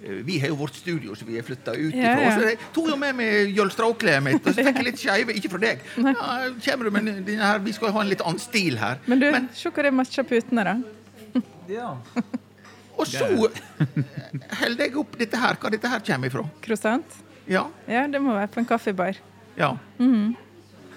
vi 0.00 0.38
har 0.42 0.48
jo 0.52 0.56
vårt 0.60 0.74
studio 0.76 1.14
som 1.16 1.26
vi 1.28 1.36
har 1.38 1.42
flytta 1.46 1.72
ut 1.74 1.94
ifra. 1.94 2.20
ja. 2.20 2.32
Så 2.36 2.48
jeg 2.50 2.58
tok 2.74 2.88
jo 2.92 2.96
med 3.00 3.16
meg 3.16 3.54
jølstraklærne 3.56 4.24
mitt, 4.26 4.42
og 4.46 4.52
så 4.54 4.64
fikk 4.66 4.76
jeg 4.82 4.84
litt 4.90 5.00
skeive. 5.00 5.36
Ikke 5.38 5.50
fra 5.54 5.58
deg. 5.62 5.80
Ja, 5.96 6.26
kommer 6.66 6.84
du 6.84 6.90
med 6.98 7.08
denne 7.24 7.36
her, 7.40 7.58
Vi 7.64 7.72
skal 7.72 7.92
ha 7.96 8.00
en 8.04 8.10
litt 8.12 8.20
annen 8.20 8.38
stil 8.42 8.76
her. 8.78 8.98
Men 9.06 9.18
du, 9.22 9.30
se 9.56 9.70
hva 9.72 9.82
det 9.88 9.92
matcher 9.96 10.26
putene, 10.28 10.64
da. 10.68 10.76
Ja. 11.68 11.94
Og 12.96 13.06
så 13.10 13.26
holder 13.26 14.84
jeg 14.86 14.96
opp 15.00 15.16
dette 15.20 15.36
her, 15.40 15.56
hva 15.60 15.70
dette 15.74 15.88
her 15.90 16.04
kommer 16.06 16.30
ifra. 16.30 16.44
Croissant. 16.64 17.16
Ja, 17.48 17.66
Ja, 17.88 18.06
det 18.10 18.20
må 18.22 18.34
være 18.36 18.48
på 18.52 18.60
en 18.62 18.66
kaffebar. 18.68 19.16
ja. 19.56 19.76
Mhm. 19.98 20.34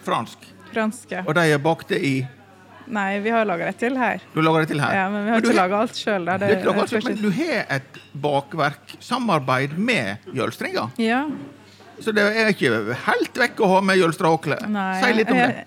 Fransk. 0.03 0.45
Franske. 0.71 1.23
Og 1.27 1.35
de 1.35 1.41
er 1.51 1.57
bakte 1.59 1.97
i 1.99 2.13
Nei, 2.89 3.19
vi 3.21 3.29
har 3.29 3.45
laga 3.45 3.67
det 3.69 3.77
til 3.83 3.97
her. 4.01 4.21
Du 4.33 4.39
lager 4.41 4.63
det 4.65 4.71
til 4.71 4.79
her? 4.81 4.93
Ja, 4.97 5.05
Men 5.13 5.25
vi 5.27 5.29
har 5.29 5.39
men 5.41 5.45
ikke 5.51 5.55
laga 5.59 5.79
alt 5.83 5.95
sjøl. 5.99 6.23
laget 6.25 7.05
Men 7.05 7.21
du 7.21 7.29
har 7.37 7.65
et 7.77 7.99
bakverksamarbeid 8.23 9.77
med 9.77 10.17
Jølstringa. 10.33 10.89
Ja. 10.97 11.23
Så 11.99 12.13
det 12.15 12.23
er 12.23 12.49
ikke 12.53 12.95
helt 13.05 13.39
vekk 13.41 13.59
å 13.65 13.69
ha 13.75 13.79
med 13.83 13.99
Jølstrakle. 13.99 14.57
Nei, 14.71 14.91
Si 15.03 15.13
litt 15.17 15.31
om 15.33 15.37
det. 15.37 15.65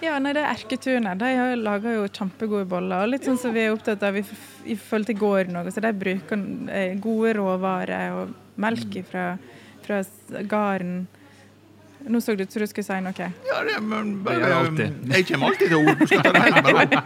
Ja, 0.00 0.14
nei, 0.22 0.32
det 0.32 0.40
er 0.46 0.54
Erketunet. 0.54 1.18
De 1.20 1.30
lager 1.60 1.98
jo 1.98 2.06
kjempegode 2.08 2.64
boller. 2.68 3.02
Og 3.04 3.10
litt 3.12 3.26
sånn 3.28 3.36
som 3.40 3.52
vi 3.52 3.66
er 3.66 3.74
opptatt 3.74 4.02
av 4.08 4.16
i, 4.16 4.22
i 4.64 4.76
forhold 4.80 5.10
til 5.10 5.18
gården 5.20 5.58
òg. 5.60 5.68
Så 5.74 5.82
de 5.84 5.90
bruker 5.92 6.44
eh, 6.72 6.94
gode 7.04 7.34
råvarer 7.36 8.14
og 8.16 8.30
melk 8.60 8.96
fra, 9.10 9.26
fra 9.84 9.98
s- 10.04 10.30
gården. 10.48 11.02
Nå 12.08 12.20
så 12.24 12.32
det 12.34 12.46
ut 12.48 12.52
som 12.54 12.62
du 12.62 12.66
skulle 12.66 12.86
si 12.86 12.96
noe. 13.04 13.26
Ja, 13.46 13.58
det, 13.66 13.76
men 13.84 14.14
Det 14.24 14.32
jeg 14.40 14.52
alltid. 14.56 14.94
jeg 15.14 15.26
kommer 15.28 15.46
alltid 15.50 15.68
til 15.68 15.76
ord. 15.76 15.98
Det. 16.00 17.00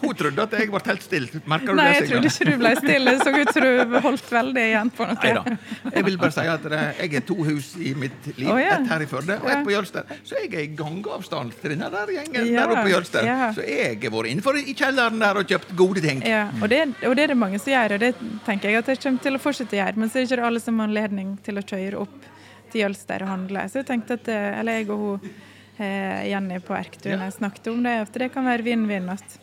Hun 0.00 0.14
trodde 0.16 0.42
at 0.46 0.54
jeg 0.58 0.70
ble 0.72 0.80
helt 0.86 1.02
stille. 1.04 1.40
Merker 1.50 1.72
du 1.74 1.78
Nei, 1.78 1.86
det? 1.88 1.96
jeg 1.98 2.08
trodde 2.12 2.30
ikke 2.30 2.46
du 2.48 2.60
ble 2.62 2.72
stille. 2.78 3.14
Det 3.14 3.26
så 3.26 3.32
ut 3.34 3.50
som 3.52 3.66
du 3.66 3.98
holdt 4.06 4.30
veldig 4.32 4.64
igjen 4.70 4.92
på 4.94 5.08
noe. 5.08 5.16
Neida. 5.22 5.56
Jeg 5.96 6.06
vil 6.08 6.18
bare 6.22 6.34
si 6.36 6.46
at 6.54 6.68
jeg 6.70 7.12
har 7.16 7.26
to 7.28 7.36
hus 7.48 7.72
i 7.82 7.92
mitt 7.98 8.30
liv. 8.38 8.48
Oh, 8.54 8.60
ja. 8.62 8.78
Et 8.78 8.88
her 8.92 9.04
i 9.04 9.08
Førde 9.10 9.36
og 9.42 9.50
et 9.52 9.64
på 9.66 9.74
Jølster. 9.74 10.14
Så 10.26 10.38
jeg 10.40 10.52
er 10.54 10.64
i 10.64 10.70
gangavstand 10.78 11.52
til 11.60 11.74
denne 11.74 11.90
der 11.94 12.14
gjengen 12.16 12.38
Ja, 12.52 12.64
der 12.64 12.74
oppe 12.76 12.86
på 12.88 12.94
Jølster. 12.94 13.26
ja. 13.28 13.50
Så 13.56 13.66
jeg 13.66 13.98
har 14.02 14.14
vært 14.14 14.30
innenfor 14.32 14.58
i 14.62 14.74
kjelleren 14.78 15.20
der 15.22 15.42
og 15.42 15.52
kjøpt 15.52 15.74
gode 15.78 16.04
ting. 16.04 16.22
Ja, 16.26 16.46
og 16.62 16.68
det, 16.72 16.84
og 17.04 17.16
det 17.18 17.26
er 17.28 17.34
det 17.34 17.38
mange 17.42 17.58
som 17.60 17.72
gjør, 17.74 17.98
og 17.98 18.02
det 18.06 18.14
tenker 18.46 18.70
jeg 18.72 18.82
at 18.82 18.88
jeg 18.94 19.02
kommer 19.04 19.26
til 19.28 19.38
å 19.38 19.42
fortsette 19.42 19.76
å 19.76 19.80
gjøre. 19.82 19.96
Men 20.00 20.08
så 20.10 20.18
er 20.22 20.26
det 20.26 20.32
ikke 20.38 20.48
alle 20.52 20.62
som 20.64 20.78
har 20.80 20.88
anledning 20.90 21.36
til 21.46 21.58
å 21.60 21.64
kjøre 21.66 22.02
opp 22.06 22.34
til 22.72 22.82
Jølster 22.84 23.22
og 23.24 23.28
handle. 23.32 23.64
Så 23.70 23.80
jeg 23.82 23.86
tenkte 23.90 24.16
at, 24.18 24.28
eh, 24.28 24.58
eller 24.60 24.78
jeg 24.80 24.90
og 24.90 24.98
hun, 24.98 25.30
eh, 25.78 26.28
Jenny 26.30 26.58
på 26.60 26.74
Erktun 26.76 27.12
Ja. 27.18 27.30
snakket 27.30 27.66
om 27.72 27.82
det, 27.82 27.94
at 28.06 28.12
det 28.12 28.32
kan 28.34 28.44
være 28.44 28.62
vinn-vinn. 28.66 29.08
At, 29.12 29.38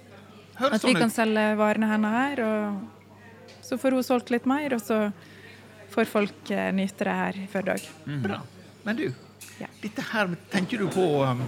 at 0.60 0.72
vi 0.84 0.94
sånn 0.94 1.00
kan 1.00 1.10
selge 1.12 1.46
varene 1.60 1.88
hennes 1.89 2.12
her, 2.12 2.44
og 2.46 3.62
så 3.65 3.77
får 3.82 3.91
hun 3.98 4.03
solgt 4.03 4.29
litt 4.32 4.46
mer, 4.46 4.74
og 4.74 4.82
så 4.82 5.12
får 5.91 6.05
folk 6.12 6.51
eh, 6.51 6.72
nyte 6.72 7.03
det 7.08 7.15
her 7.15 7.34
i 7.44 7.48
Førdag. 7.51 7.82
Mm. 8.08 8.22
Bra. 8.24 8.41
Men 8.86 8.96
du, 8.96 9.13
Ja. 9.60 9.67
dette 9.82 10.01
her 10.12 10.27
tenker 10.51 10.77
du 10.79 10.88
på 10.91 11.24
um, 11.24 11.41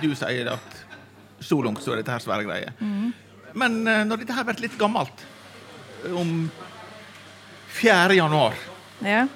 Du 0.00 0.14
sier 0.14 0.46
at 0.52 0.76
så 1.40 1.58
langt 1.64 1.80
så 1.82 1.92
er 1.92 1.96
dette 2.02 2.12
her 2.12 2.20
svære 2.22 2.44
greier. 2.46 2.72
Mm. 2.80 3.12
Men 3.54 3.86
uh, 3.88 4.04
når 4.04 4.18
dette 4.22 4.32
her 4.36 4.44
blir 4.44 4.60
litt 4.62 4.78
gammelt, 4.78 5.24
om 6.16 6.50
4. 7.68 8.14
januar, 8.16 8.54
Ja. 9.02 9.26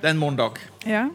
Det 0.00 0.06
er 0.08 0.14
en 0.14 0.18
mandag, 0.22 0.58
ja. 0.86 1.08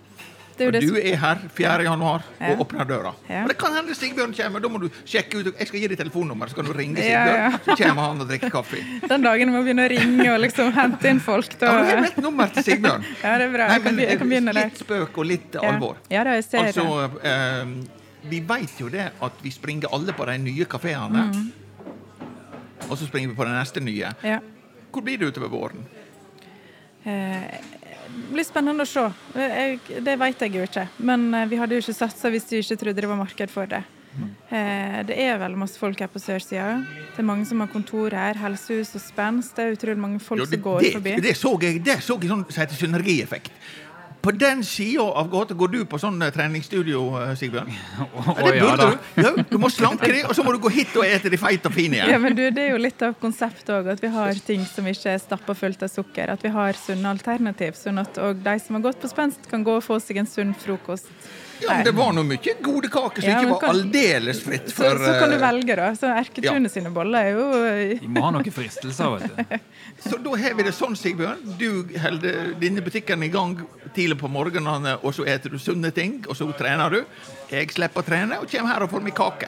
Er 0.56 0.70
og 0.72 0.75
du 0.80 0.96
er 0.96 1.18
her 1.20 1.39
4. 1.51 1.84
januar 1.84 2.22
Ja. 2.39 2.54
og 2.54 2.62
åpner 2.63 2.86
døra. 2.88 3.10
Ja. 3.27 3.42
Og 3.44 3.50
det 3.50 3.58
kan 3.60 3.74
hende 3.75 3.92
Sigbjørn 3.94 4.32
kommer, 4.38 4.62
da 4.63 4.70
må 4.72 4.80
du 4.80 4.86
sjekke 5.04 5.42
ut 5.42 5.50
Jeg 5.60 5.68
skal 5.68 5.80
gi 5.82 5.88
deg 5.92 5.98
telefonnummer, 6.00 6.48
så 6.48 6.56
kan 6.56 6.65
du 6.65 6.72
ringe 6.72 6.96
Sigbjørn, 6.96 7.42
ja. 7.42 7.50
så 7.65 7.75
kommer 7.75 8.01
han 8.08 8.22
og 8.24 8.30
drikker 8.30 8.50
kaffe. 8.54 8.80
Den 9.12 9.22
dagen 9.25 9.51
må 9.51 9.63
begynne 9.65 9.84
å 9.84 9.92
ringe 9.92 10.30
og 10.32 10.39
liksom 10.46 10.72
hente 10.72 11.10
inn 11.12 11.20
folk, 11.20 11.58
da 11.60 11.74
Ja, 11.74 11.82
du 12.00 12.06
har 12.08 12.22
nummer 12.24 12.48
til 12.56 12.63
Sigbjørn. 12.70 13.04
Ja, 13.25 13.34
det 13.42 13.50
er 13.50 13.51
bra. 13.58 13.68
Nei, 13.74 13.80
men, 13.84 14.00
jeg 14.06 14.18
kan 14.22 14.32
begynne 14.32 14.54
der. 14.56 14.70
Litt 14.72 14.80
spøk 14.80 15.18
og 15.20 15.25
litt 15.27 15.60
Ja. 15.60 15.65
alvor. 15.74 16.00
Ja 16.10 16.24
da, 16.24 16.38
jeg 16.39 16.48
ser 16.48 16.63
Altså, 16.70 16.88
det. 17.20 17.36
eh, 17.36 18.00
vi 18.32 18.39
vet 18.39 18.80
jo 18.80 18.88
det 18.96 19.12
at 19.27 19.44
vi 19.44 19.51
springer 19.51 19.92
alle 19.92 20.13
på 20.15 20.25
de 20.32 20.38
nye 20.38 20.65
kafeene. 20.72 21.27
Mm. 21.36 21.51
Og 22.88 22.96
så 22.96 23.06
springer 23.12 23.27
vi 23.34 23.36
på 23.36 23.44
de 23.44 23.51
neste 23.60 23.84
nye. 23.84 24.15
Ja. 24.24 24.39
Hvor 24.94 25.04
blir 25.04 25.20
det 25.20 25.34
utover 25.36 25.51
våren? 25.51 25.84
Eh, 27.06 27.60
blir 28.31 28.43
spennende 28.47 28.85
å 28.85 28.89
se. 28.89 29.03
Jeg, 29.35 29.79
det 30.05 30.15
vet 30.21 30.41
jeg 30.45 30.55
jo 30.55 30.63
ikke. 30.67 30.88
Men 31.05 31.27
eh, 31.33 31.45
vi 31.51 31.59
hadde 31.59 31.75
jo 31.77 31.83
ikke 31.83 31.95
satsa 31.97 32.31
hvis 32.33 32.47
vi 32.51 32.62
ikke 32.63 32.77
trodde 32.83 33.01
det 33.03 33.09
var 33.12 33.19
marked 33.21 33.51
for 33.53 33.65
det. 33.71 33.83
Eh, 34.50 35.00
Det 35.03 35.15
er 35.19 35.38
vel 35.41 35.57
masse 35.59 35.75
folk 35.79 36.00
her 36.00 36.07
på 36.07 36.21
sørsida. 36.24 36.77
Det 37.12 37.19
er 37.19 37.27
mange 37.27 37.45
som 37.50 37.59
har 37.59 37.67
kontor 37.71 38.13
her. 38.15 38.38
Helsehus 38.39 38.93
og 38.95 39.01
Spenst. 39.03 39.55
Det 39.57 39.65
er 39.65 39.75
utrolig 39.75 40.00
mange 40.00 40.19
folk 40.24 40.39
Jo, 40.39 40.45
som 40.45 40.62
går 40.63 40.79
det, 40.85 40.93
forbi. 40.95 41.15
det 41.25 41.35
så 41.35 41.51
jeg 41.62 41.81
det 41.83 41.97
så 42.03 42.15
jeg 42.21 42.29
sånn 42.31 42.45
som 42.47 42.62
heter 42.63 42.79
synergieffekt. 42.79 43.51
På 44.25 44.32
den 44.34 44.63
sida 44.65 45.03
av 45.03 45.27
gata 45.29 45.53
går 45.53 45.70
du 45.70 45.79
på 45.86 46.00
sånn 46.01 46.17
eh, 46.25 46.32
treningsstudio, 46.34 47.01
eh, 47.22 47.34
Sigbjørn? 47.38 47.67
Oh, 48.01 48.29
oh, 48.32 48.39
det 48.41 48.55
ja 48.55 48.63
burde 48.63 48.77
da. 48.79 48.88
du. 48.89 49.22
Ja, 49.22 49.46
du 49.51 49.60
må 49.62 49.70
slanke 49.70 50.10
deg, 50.10 50.24
og 50.25 50.34
så 50.34 50.41
må 50.46 50.55
du 50.55 50.58
gå 50.63 50.72
hit 50.74 50.96
og 50.98 51.05
ete 51.05 51.29
deg 51.29 51.38
feit 51.41 51.67
og 51.70 51.75
fin 51.75 51.94
Ja, 51.94 52.17
men 52.22 52.34
du, 52.34 52.41
Det 52.50 52.63
er 52.63 52.74
jo 52.74 52.82
litt 52.82 53.05
av 53.05 53.13
konseptet 53.22 53.70
òg, 53.75 53.91
at 53.94 54.01
vi 54.01 54.10
har 54.15 54.41
ting 54.48 54.65
som 54.65 54.89
ikke 54.89 55.13
er 55.13 55.22
stappa 55.22 55.53
fullt 55.58 55.86
av 55.86 55.94
sukker. 55.94 56.34
At 56.34 56.41
vi 56.41 56.50
har 56.55 56.79
sunne 56.79 57.13
alternativ, 57.13 57.77
sånn 57.77 58.01
at 58.01 58.17
òg 58.17 58.41
de 58.46 58.58
som 58.65 58.79
har 58.79 58.88
gått 58.88 59.03
på 59.03 59.13
spenst, 59.13 59.46
kan 59.51 59.65
gå 59.67 59.77
og 59.77 59.86
få 59.86 60.01
seg 60.01 60.24
en 60.24 60.32
sunn 60.32 60.58
frokost. 60.58 61.12
Ja, 61.62 61.69
men 61.77 61.85
Det 61.85 61.93
var 61.95 62.12
nå 62.13 62.24
mye 62.27 62.53
gode 62.62 62.89
kaker 62.91 63.21
som 63.24 63.29
Ja, 63.29 63.39
ikke 63.39 63.50
var 63.53 63.59
kan- 63.62 63.75
aldeles 63.79 64.41
fritt 64.43 64.71
for 64.75 64.97
så 65.00 65.13
kan 65.19 65.29
du 65.31 65.35
eh, 65.38 65.41
velge, 65.41 65.75
da. 65.79 65.91
Så 65.95 66.09
Erketunet 66.12 66.67
Ja. 66.67 66.74
sine 66.74 66.91
boller 66.91 67.19
er 67.19 67.31
jo 67.31 68.00
Vi 68.01 68.07
må 68.12 68.21
ha 68.25 68.31
noen 68.35 68.51
fristelser, 68.51 69.19
vet 69.19 69.38
du. 69.38 69.59
Så 70.09 70.17
da 70.21 70.35
har 70.35 70.53
vi 70.57 70.63
det 70.63 70.74
sånn, 70.75 70.95
Sigbjørn. 71.00 71.57
Du 71.57 71.85
holder 72.01 72.53
denne 72.59 72.81
butikken 72.83 73.24
i 73.24 73.29
gang 73.31 73.55
tidlig 73.95 74.17
på 74.19 74.27
morgenene, 74.29 74.97
og 75.01 75.13
så 75.15 75.24
eter 75.25 75.50
du 75.50 75.57
sunne 75.57 75.93
ting, 75.95 76.25
og 76.27 76.35
så 76.35 76.50
trener 76.57 76.89
du. 76.91 77.05
Jeg 77.50 77.71
slipper 77.71 78.03
å 78.03 78.05
trene 78.05 78.39
og 78.41 78.50
kommer 78.51 78.74
her 78.74 78.83
og 78.83 78.91
får 78.91 79.01
meg 79.07 79.15
kake. 79.15 79.47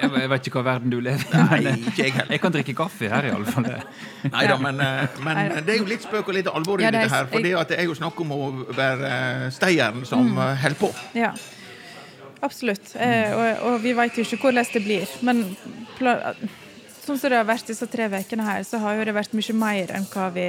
Jeg, 0.00 0.10
jeg 0.10 0.30
vet 0.32 0.46
ikke 0.48 0.58
hva 0.58 0.64
verden 0.72 0.90
du 0.90 0.96
lever 1.00 1.22
i. 1.22 1.40
Nei, 1.64 1.74
ikke 1.88 2.02
jeg 2.02 2.12
heller. 2.16 2.32
Jeg 2.34 2.40
kan 2.42 2.54
drikke 2.56 2.74
kaffe 2.76 3.08
her, 3.12 3.28
iallfall. 3.30 3.68
Nei 4.32 4.44
da, 4.50 4.56
men, 4.58 4.80
eh, 4.82 5.18
men 5.22 5.42
det 5.66 5.76
er 5.76 5.78
jo 5.78 5.86
litt 5.90 6.02
spøk 6.06 6.28
og 6.32 6.34
litt 6.34 6.48
alvor 6.50 6.82
i 6.82 6.86
Ja, 6.88 6.90
dette 6.94 7.12
her. 7.14 7.28
For 7.30 7.44
det 7.44 7.52
det 7.70 7.78
er 7.78 7.86
jo 7.86 7.94
snakk 7.94 8.20
om 8.24 8.32
å 8.34 8.40
være 8.74 9.10
eh, 9.10 9.44
steieren 9.54 10.04
som 10.08 10.26
Mm. 10.34 10.38
eh, 10.48 10.56
holder 10.64 10.80
på. 10.80 10.90
Ja, 11.14 11.30
absolutt. 12.42 12.94
Eh, 12.96 13.32
og, 13.38 13.62
og 13.70 13.78
vi 13.84 13.92
vet 13.96 14.18
jo 14.18 14.24
ikke 14.26 14.40
hvordan 14.48 14.66
det 14.74 14.82
blir. 14.84 15.14
Men 15.22 15.44
sånn 17.04 17.18
som 17.20 17.30
det 17.30 17.36
har 17.38 17.46
vært 17.48 17.68
disse 17.68 17.86
tre 17.90 18.08
ukene 18.10 18.44
her, 18.46 18.62
så 18.64 18.78
har 18.82 18.96
jo 18.98 19.04
det 19.04 19.14
vært 19.14 19.34
mye 19.36 19.54
mer 19.60 19.92
enn 19.94 20.06
hva 20.10 20.30
vi 20.34 20.46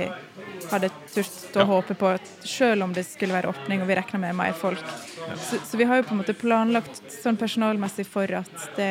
hadde 0.72 0.90
turt 1.14 1.58
å 1.62 1.66
håpe 1.68 1.94
på, 2.00 2.14
selv 2.48 2.84
om 2.88 2.94
det 2.96 3.04
skulle 3.06 3.36
være 3.36 3.52
åpning 3.52 3.84
og 3.84 3.90
vi 3.92 3.98
regna 4.00 4.20
med 4.24 4.36
mer 4.40 4.54
folk. 4.58 4.82
Så, 5.38 5.60
så 5.68 5.78
vi 5.78 5.86
har 5.86 6.00
jo 6.00 6.08
på 6.08 6.16
en 6.16 6.22
måte 6.24 6.34
planlagt 6.38 7.02
sånn 7.22 7.38
personalmessig 7.38 8.08
for 8.08 8.32
at 8.40 8.70
det 8.80 8.90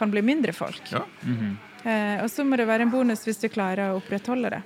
kan 0.00 0.12
bli 0.12 0.22
mindre 0.24 0.54
folk. 0.56 0.80
Ja. 0.92 1.04
Eh, 1.84 2.16
og 2.24 2.28
så 2.32 2.44
må 2.44 2.58
det 2.60 2.68
være 2.68 2.88
en 2.88 2.92
bonus 2.92 3.24
hvis 3.28 3.40
du 3.40 3.48
klarer 3.52 3.92
å 3.92 4.00
opprettholde 4.00 4.54
det. 4.56 4.62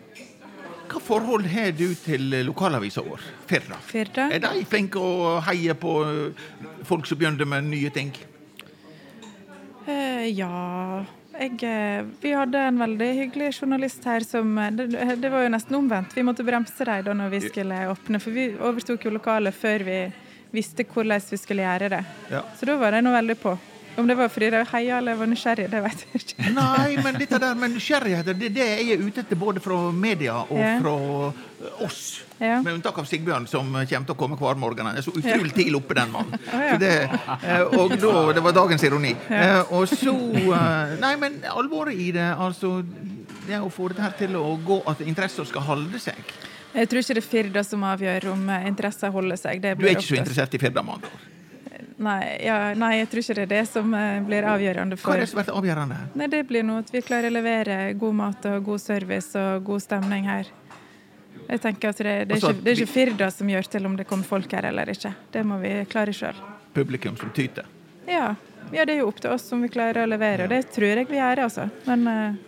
Hva 0.91 1.00
forhold 1.00 1.47
har 1.49 1.73
du 1.75 1.88
til 1.99 2.29
lokalavisa 2.47 3.03
vår, 3.03 3.23
Firda? 3.50 3.81
Firda? 3.88 4.29
Er 4.35 4.43
de 4.45 4.62
flinke 4.69 5.00
å 5.00 5.41
heie 5.47 5.75
på 5.79 5.97
eh, 6.07 6.47
folk 6.87 7.09
som 7.09 7.21
begynner 7.21 7.49
med 7.49 7.71
nye 7.73 7.93
ting? 7.95 8.12
Eh, 9.87 10.31
ja 10.33 11.05
jeg, 11.38 11.59
eh, 11.62 12.05
Vi 12.21 12.33
hadde 12.33 12.59
en 12.59 12.79
veldig 12.81 13.09
hyggelig 13.19 13.50
journalist 13.61 14.05
her 14.09 14.25
som 14.25 14.57
eh, 14.59 14.71
Det, 14.73 14.87
det 15.21 15.31
var 15.33 15.45
jo 15.45 15.53
nesten 15.53 15.76
omvendt. 15.76 16.17
Vi 16.17 16.25
måtte 16.25 16.47
bremse 16.47 16.87
dem 16.88 17.05
da 17.05 17.17
når 17.19 17.35
vi 17.35 17.43
skulle 17.49 17.81
åpne, 17.93 18.21
for 18.23 18.37
vi 18.37 18.49
overtok 18.55 19.05
jo 19.05 19.14
lokalet 19.19 19.57
før 19.57 19.85
vi 19.88 19.99
visste 20.55 20.87
hvordan 20.87 21.23
vi 21.31 21.38
skulle 21.41 21.67
gjøre 21.67 21.91
det. 21.97 22.03
Ja. 22.31 22.45
Så 22.57 22.69
da 22.69 22.76
var 22.79 22.95
de 22.95 23.03
nå 23.03 23.12
veldig 23.12 23.37
på. 23.43 23.57
Om 23.96 24.06
det 24.10 24.14
var 24.18 24.28
fordi 24.28 24.48
de 24.50 24.60
heia 24.72 24.96
eller 24.98 25.14
var 25.14 25.28
nysgjerrige, 25.30 25.70
det 25.70 25.80
vet 25.84 26.00
jeg 26.02 26.20
ikke. 26.20 26.52
Nei, 26.56 26.96
men 27.04 27.14
dette 27.20 27.38
der 27.38 27.54
med 27.58 27.70
nysgjerrigheter, 27.76 28.34
det 28.34 28.48
er 28.50 28.54
det 28.56 28.64
jeg 28.66 28.88
er 28.96 29.02
ute 29.06 29.22
etter 29.22 29.38
både 29.38 29.60
fra 29.62 29.76
media 29.94 30.40
og 30.42 30.58
Ja. 30.58 30.72
fra 30.82 30.94
oss. 31.86 32.00
Ja. 32.40 32.56
Med 32.62 32.74
unntak 32.74 32.98
av 32.98 33.06
Sigbjørn, 33.06 33.46
som 33.48 33.70
kommer 33.72 33.86
til 33.86 34.14
å 34.14 34.18
komme 34.18 34.36
hver 34.36 34.58
morgen. 34.58 34.86
Han 34.86 34.96
er 34.98 35.04
så 35.06 35.14
utrolig 35.14 35.52
tidlig 35.54 35.76
oppe, 35.78 35.94
den 35.94 36.10
mannen. 36.12 36.34
ja. 36.52 36.76
Det, 36.76 36.90
eh, 37.44 37.62
og 37.78 37.94
da, 38.00 38.14
det 38.34 38.42
var 38.42 38.56
dagens 38.56 38.82
ironi. 38.84 39.14
Eh, 39.30 39.60
Og 39.70 39.86
så 39.88 40.14
eh, 40.14 40.96
Nei, 41.00 41.14
men 41.20 41.38
alvoret 41.54 41.94
i 41.94 42.10
det, 42.12 42.26
altså 42.34 42.82
Det 43.46 43.60
å 43.60 43.70
få 43.72 43.88
dette 43.92 44.02
her 44.02 44.14
til 44.18 44.34
å 44.40 44.56
gå, 44.64 44.80
at 44.90 45.00
interessen 45.04 45.46
skal 45.46 45.62
holde 45.68 45.98
seg. 46.00 46.18
Jeg 46.74 46.88
tror 46.90 47.04
ikke 47.04 47.14
det 47.14 47.22
er 47.22 47.28
Firda 47.30 47.62
som 47.62 47.84
avgjør 47.86 48.32
om 48.32 48.48
eh, 48.50 48.66
interesser 48.66 49.12
holder 49.14 49.38
seg. 49.38 49.62
Det 49.62 49.76
Du 49.78 49.86
er 49.86 49.94
ikke 49.94 50.08
så 50.10 50.18
interessert 50.18 50.54
i 50.58 50.58
Firda, 50.58 50.82
med 50.82 50.98
andre 50.98 51.12
ord. 51.14 51.30
Nei, 51.96 52.22
ja, 52.42 52.74
nei, 52.74 52.96
jeg 52.98 53.08
tror 53.10 53.22
ikke 53.22 53.34
det 53.38 53.42
er 53.44 53.50
det 53.52 53.64
som 53.70 53.92
eh, 53.94 54.16
blir 54.26 54.46
avgjørende 54.50 54.96
Hva 54.98 55.14
er 55.14 55.20
det 55.22 55.28
som 55.30 55.38
blir 55.38 55.52
avgjørende? 55.60 55.98
Nei, 56.18 56.26
Det 56.32 56.40
blir 56.48 56.64
noe 56.66 56.82
at 56.82 56.90
vi 56.90 57.02
klarer 57.06 57.30
å 57.30 57.34
levere 57.36 57.76
god 58.00 58.16
mat 58.18 58.48
og 58.50 58.64
god 58.66 58.82
service 58.82 59.38
og 59.38 59.62
god 59.68 59.84
stemning 59.84 60.26
her. 60.26 60.50
Jeg 61.44 61.60
tenker 61.62 61.92
at 61.92 62.00
Det, 62.02 62.04
det, 62.04 62.16
er, 62.24 62.34
Altså 62.34 62.50
ikke, 62.50 62.64
det 62.64 62.72
er 62.72 62.82
ikke 62.82 62.92
Firda 62.94 63.28
som 63.30 63.52
gjør 63.52 63.70
til 63.76 63.86
om 63.86 63.94
det 64.00 64.08
kommer 64.10 64.26
folk 64.26 64.56
her 64.58 64.66
eller 64.72 64.90
ikke. 64.90 65.14
Det 65.30 65.44
må 65.46 65.60
vi 65.62 65.76
klare 65.90 66.16
sjøl. 66.16 66.42
Publikum 66.74 67.16
som 67.20 67.30
tyter. 67.30 67.70
Ja. 68.08 68.34
ja, 68.72 68.84
det 68.84 68.96
er 68.96 69.04
jo 69.04 69.12
opp 69.12 69.22
til 69.22 69.30
oss 69.30 69.46
om 69.54 69.62
vi 69.62 69.70
klarer 69.72 70.02
å 70.02 70.10
levere, 70.10 70.48
og 70.48 70.50
det 70.52 70.64
tror 70.74 70.90
jeg 70.90 71.06
vi 71.08 71.20
gjør, 71.20 71.44
altså. 71.46 71.68
Men 71.86 72.06
eh, 72.10 72.42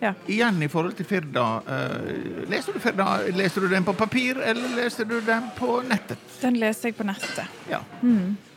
ja. 0.00 0.14
Igjen 0.26 0.62
i 0.64 0.68
forhold 0.72 0.98
til 0.98 1.06
Firda. 1.06 1.46
eh, 1.62 2.44
leser 2.50 2.74
du 2.74 2.82
Firda 2.82 3.08
Leser 3.36 3.60
du 3.60 3.68
den 3.70 3.84
på 3.84 3.94
papir, 3.94 4.40
eller 4.42 4.76
leser 4.76 5.06
du 5.08 5.20
den 5.24 5.50
på 5.56 5.82
nettet? 5.86 6.18
Den 6.40 6.58
leser 6.58 6.90
jeg 6.90 6.98
på 6.98 7.06
nettet. 7.06 7.44
Ja. 7.70 7.84
Eh, 8.02 8.49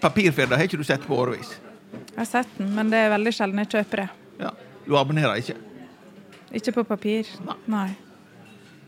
Papirfirda 0.00 0.58
har 0.58 0.68
ikke 0.68 0.80
du 0.80 0.84
sett 0.84 1.04
på 1.06 1.16
årevis. 1.16 1.54
Jeg 1.92 2.18
har 2.18 2.28
sett 2.28 2.58
den, 2.58 2.74
men 2.76 2.90
det 2.92 3.00
er 3.00 3.12
veldig 3.14 3.32
sjelden 3.32 3.62
jeg 3.62 3.70
kjøper 3.72 4.04
det. 4.04 4.08
Ja. 4.42 4.52
Du 4.84 4.94
abonnerer 4.98 5.40
ikke. 5.40 5.56
Ikke 6.60 6.74
på 6.80 6.84
papir. 6.84 7.28
Nei. 7.46 7.56
Nei. 7.70 7.88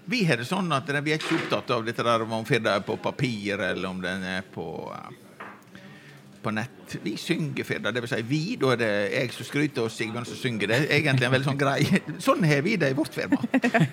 Vi 0.04 0.24
har 0.26 0.40
det 0.40 0.48
sånn 0.48 0.66
at 0.74 0.88
vi 0.98 1.14
er 1.14 1.20
ikke 1.20 1.38
opptatt 1.38 1.70
av 1.76 1.84
dette 1.86 2.04
der 2.04 2.24
om 2.26 2.44
Firda 2.44 2.74
er 2.76 2.84
på 2.84 2.96
papir, 3.00 3.60
eller 3.62 3.88
om 3.88 4.00
den 4.02 4.24
er 4.26 4.42
på 4.54 4.66
eh, 4.90 5.21
på 6.42 6.52
nett. 6.54 6.94
Vi 7.02 7.14
synger 7.20 7.64
Firda, 7.64 7.92
det 7.94 8.02
vil 8.04 8.10
si 8.10 8.20
vi. 8.28 8.40
Da 8.60 8.72
er 8.74 8.80
det 8.80 8.90
jeg 9.12 9.32
som 9.36 9.48
skryter, 9.48 9.86
og 9.86 9.92
Sigbjørn 9.94 10.26
som 10.28 10.38
synger. 10.38 10.70
Det 10.70 10.78
er 10.78 10.94
egentlig 10.98 11.28
en 11.28 11.34
veldig 11.36 11.48
sånn 11.48 11.60
grei 11.60 12.00
Sånn 12.22 12.44
har 12.48 12.62
vi 12.66 12.76
det 12.80 12.90
i 12.92 12.96
vårt 12.98 13.14
firma. 13.16 13.38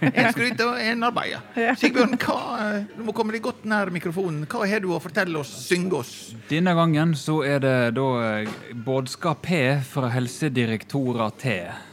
En 0.09 0.31
skryter, 0.33 0.65
og 0.67 0.79
en 0.83 1.07
arbeider. 1.09 1.43
Sigbjørn, 1.79 2.17
hva, 2.21 2.39
eh, 2.65 2.79
du 2.97 3.03
må 3.07 3.15
komme 3.17 3.35
deg 3.35 3.43
godt 3.45 3.67
nær 3.69 3.91
mikrofonen. 3.93 4.47
Hva 4.49 4.65
har 4.69 4.83
du 4.83 4.89
å 4.95 5.01
fortelle 5.03 5.39
oss, 5.39 5.51
synge 5.67 6.01
oss? 6.01 6.13
Denne 6.49 6.73
gangen 6.77 7.13
så 7.19 7.39
er 7.47 7.61
det 7.63 7.75
da 7.99 8.07
eh, 8.25 8.57
budskap 8.87 9.45
P 9.45 9.61
fra 9.89 10.09
Helsedirektoratet. 10.15 11.85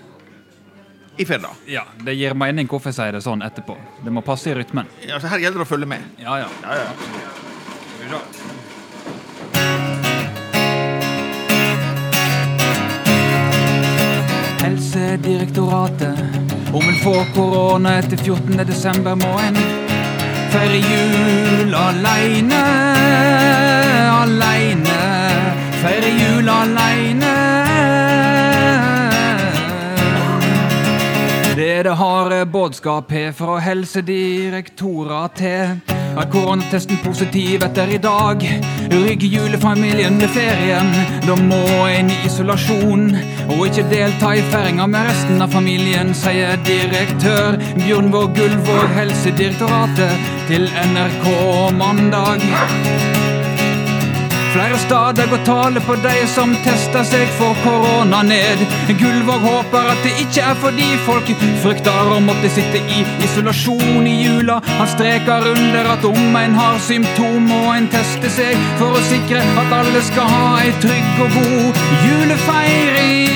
I 1.16 1.24
Firda. 1.24 1.48
Ja, 1.64 1.86
det 2.04 2.12
gir 2.18 2.34
mening 2.36 2.68
hvorfor 2.68 2.92
jeg 2.92 2.98
sier 2.98 3.16
det 3.16 3.22
sånn 3.24 3.40
etterpå. 3.46 3.78
Det 4.04 4.12
må 4.12 4.20
passe 4.24 4.52
i 4.52 4.56
rytmen. 4.58 4.88
Ja, 5.06 5.16
så 5.16 5.32
her 5.32 5.40
gjelder 5.40 5.62
det 5.62 5.68
å 5.68 5.70
følge 5.70 5.88
med. 5.88 6.04
Ja, 6.20 6.42
ja. 6.42 6.50
Ja, 6.60 6.76
ja. 6.82 7.45
Helsedirektoratet. 14.66 16.18
Om 16.72 16.88
en 16.88 16.94
får 16.94 17.34
korona 17.34 17.98
etter 17.98 18.16
14. 18.16 18.66
desember, 18.66 19.14
må 19.14 19.38
en 19.38 19.58
feire 20.50 20.80
jul 20.82 21.74
aleine. 21.74 22.62
Aleine. 24.22 24.98
Feire 25.82 26.10
jul 26.18 26.48
aleine. 26.48 27.55
Det 31.86 31.94
har 31.94 32.10
harde 32.10 32.46
budskap 32.46 33.12
her 33.12 33.32
fra 33.32 33.58
Helsedirektoratet. 33.62 35.68
Er 36.18 36.30
koronatesten 36.32 36.96
positiv 37.04 37.62
etter 37.62 37.86
i 37.94 37.98
dag? 38.02 38.62
Rygg 38.90 39.22
julefamilien 39.22 40.18
med 40.18 40.28
ferien? 40.34 40.90
Da 41.28 41.36
må 41.38 41.86
en 41.86 42.10
i 42.10 42.16
isolasjon 42.26 43.14
og 43.46 43.66
ikke 43.68 43.86
delta 43.92 44.34
i 44.34 44.42
feiringa 44.50 44.86
med 44.90 45.06
resten 45.12 45.38
av 45.46 45.50
familien, 45.54 46.10
sier 46.10 46.58
direktør 46.66 47.54
Bjørnvåg 47.84 48.34
Gullvåg, 48.34 48.90
Helsedirektoratet, 48.98 50.10
til 50.50 50.66
NRK 50.90 51.30
mandag. 51.78 52.42
Flere 54.56 54.78
steder 54.78 55.26
går 55.30 55.44
tale 55.44 55.80
på 55.80 55.94
de 56.00 56.14
som 56.32 56.54
tester 56.64 57.04
seg 57.04 57.28
for 57.36 57.58
korona 57.60 58.22
ned. 58.24 58.62
Gullvåg 58.88 59.44
håper 59.44 59.90
at 59.92 60.00
det 60.00 60.14
ikke 60.22 60.46
er 60.48 60.56
fordi 60.62 60.86
folk 61.04 61.28
frykter 61.60 62.08
å 62.14 62.22
måtte 62.24 62.48
sitte 62.54 62.80
i 62.80 63.02
isolasjon 63.26 64.08
i 64.08 64.14
jula. 64.22 64.62
Han 64.78 64.88
streker 64.94 65.50
under 65.52 65.92
at 65.92 66.08
om 66.08 66.40
en 66.40 66.56
har 66.56 66.80
symptom, 66.88 67.50
må 67.52 67.62
en 67.74 67.92
teste 67.92 68.32
seg 68.32 68.56
for 68.80 68.96
å 68.96 69.06
sikre 69.12 69.44
at 69.44 69.78
alle 69.82 70.00
skal 70.08 70.32
ha 70.32 70.52
ei 70.64 70.72
trygg 70.80 71.24
og 71.26 71.36
god 71.36 71.82
julefeiring. 72.08 73.35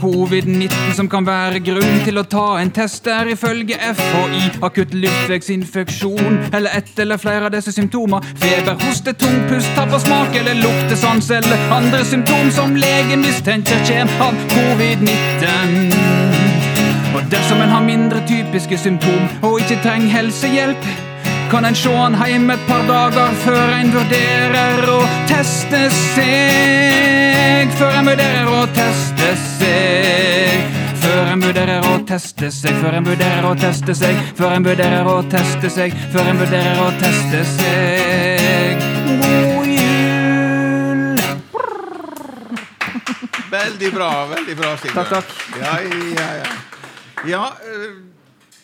Covid-19 0.00 0.94
som 0.96 1.08
kan 1.08 1.26
være 1.26 1.60
grunn 1.64 2.00
til 2.04 2.20
å 2.20 2.24
ta 2.24 2.46
en 2.60 2.70
test, 2.74 3.06
er 3.06 3.30
ifølge 3.34 3.76
FHI 3.76 4.42
akutt 4.66 4.94
luftveisinfeksjon 4.94 6.38
eller 6.52 6.70
ett 6.78 6.98
eller 6.98 7.20
flere 7.20 7.48
av 7.48 7.54
disse 7.54 7.72
symptomer. 7.76 8.24
Feber, 8.40 8.76
hoste, 8.86 9.12
tung 9.12 9.38
pust, 9.50 9.70
tap 9.76 9.92
av 9.92 10.00
smak 10.04 10.36
eller 10.40 10.58
luktesans 10.62 11.30
eller 11.40 11.68
andre 11.74 12.04
symptom 12.04 12.50
som 12.54 12.76
legen 12.76 13.20
mistenker 13.26 13.84
kommer 13.88 14.26
av 14.30 14.34
covid-19. 14.54 16.20
Og 17.14 17.22
dersom 17.30 17.60
en 17.60 17.72
har 17.74 17.84
mindre 17.84 18.22
typiske 18.28 18.78
symptom 18.78 19.24
og 19.42 19.60
ikke 19.60 19.80
trenger 19.82 20.12
helsehjelp, 20.14 21.09
kan 21.50 21.64
en 21.64 21.74
sjå 21.74 21.90
han 21.96 22.14
heim 22.14 22.50
et 22.50 22.60
par 22.68 22.84
dager 22.86 23.32
før 23.42 23.72
en 23.74 23.88
vurderer 23.90 24.84
å 24.86 25.00
teste 25.26 25.80
seg. 25.90 27.72
Før 27.80 27.96
en 27.98 28.06
vurderer 28.06 28.50
å 28.54 28.60
teste 28.76 29.32
seg. 29.58 30.76
Før 31.00 31.32
en 31.32 31.42
vurderer 31.42 31.88
å 31.90 31.96
teste 32.06 32.52
seg, 32.54 32.78
før 32.78 32.94
en 33.00 33.08
vurderer 33.08 33.48
å 33.48 33.54
teste 33.58 33.96
seg, 33.98 34.22
før 34.38 34.54
en 34.54 34.68
vurderer 34.68 35.10
å 35.10 35.16
teste 35.32 35.72
seg, 35.74 35.96
før 36.14 36.30
en 36.30 36.38
vurderer 36.44 36.82
å 36.84 36.88
teste 37.02 37.42
seg. 37.56 38.86
God 39.24 39.66
jul! 39.74 41.20
Veldig 43.50 43.94
bra, 43.98 44.10
veldig 44.36 44.58
bra, 44.62 44.74
Sigurd. 44.78 44.96
Takk, 45.00 45.10
takk. 45.18 45.28
Ja, 45.58 45.76
ja, 46.14 46.32
ja. 46.44 46.48
ja 47.34 47.44
eh, 47.66 47.94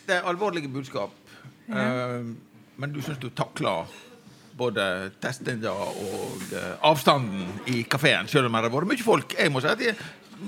det 0.07 0.21
er 0.21 0.29
alvorlige 0.31 0.71
budskap. 0.71 1.11
Eh, 1.67 2.46
Men 2.77 2.93
du 2.93 3.01
syns 3.03 3.19
du 3.19 3.31
takla 3.31 3.79
både 4.57 5.11
testinga 5.21 5.73
og 5.73 6.53
eh, 6.57 6.73
avstanden 6.89 7.49
i 7.73 7.83
kafeen, 7.89 8.29
selv 8.29 8.49
om 8.49 8.57
det 8.57 8.63
har 8.65 8.73
vært 8.73 8.91
mye 8.93 9.05
folk. 9.05 9.37
Jeg 9.37 9.53
må 9.53 9.61
si 9.65 9.69
at 9.69 9.83
jeg 9.85 9.97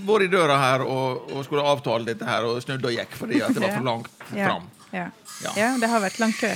var 0.09 0.25
i 0.25 0.29
døra 0.33 0.57
her 0.61 0.85
og, 0.85 1.31
og 1.33 1.45
skulle 1.45 1.65
avtale 1.65 2.09
dette 2.09 2.29
her, 2.29 2.45
og 2.49 2.61
snudde 2.65 2.89
og 2.89 2.97
gikk 2.97 3.17
fordi 3.17 3.41
det 3.41 3.63
var 3.63 3.75
for 3.75 3.89
langt 3.89 4.29
fram. 4.33 4.69
Ja. 4.93 5.09
Ja. 5.45 5.51
ja, 5.53 5.67
det 5.77 5.89
har 5.93 6.01
vært 6.01 6.17
lang 6.23 6.33
kø. 6.33 6.49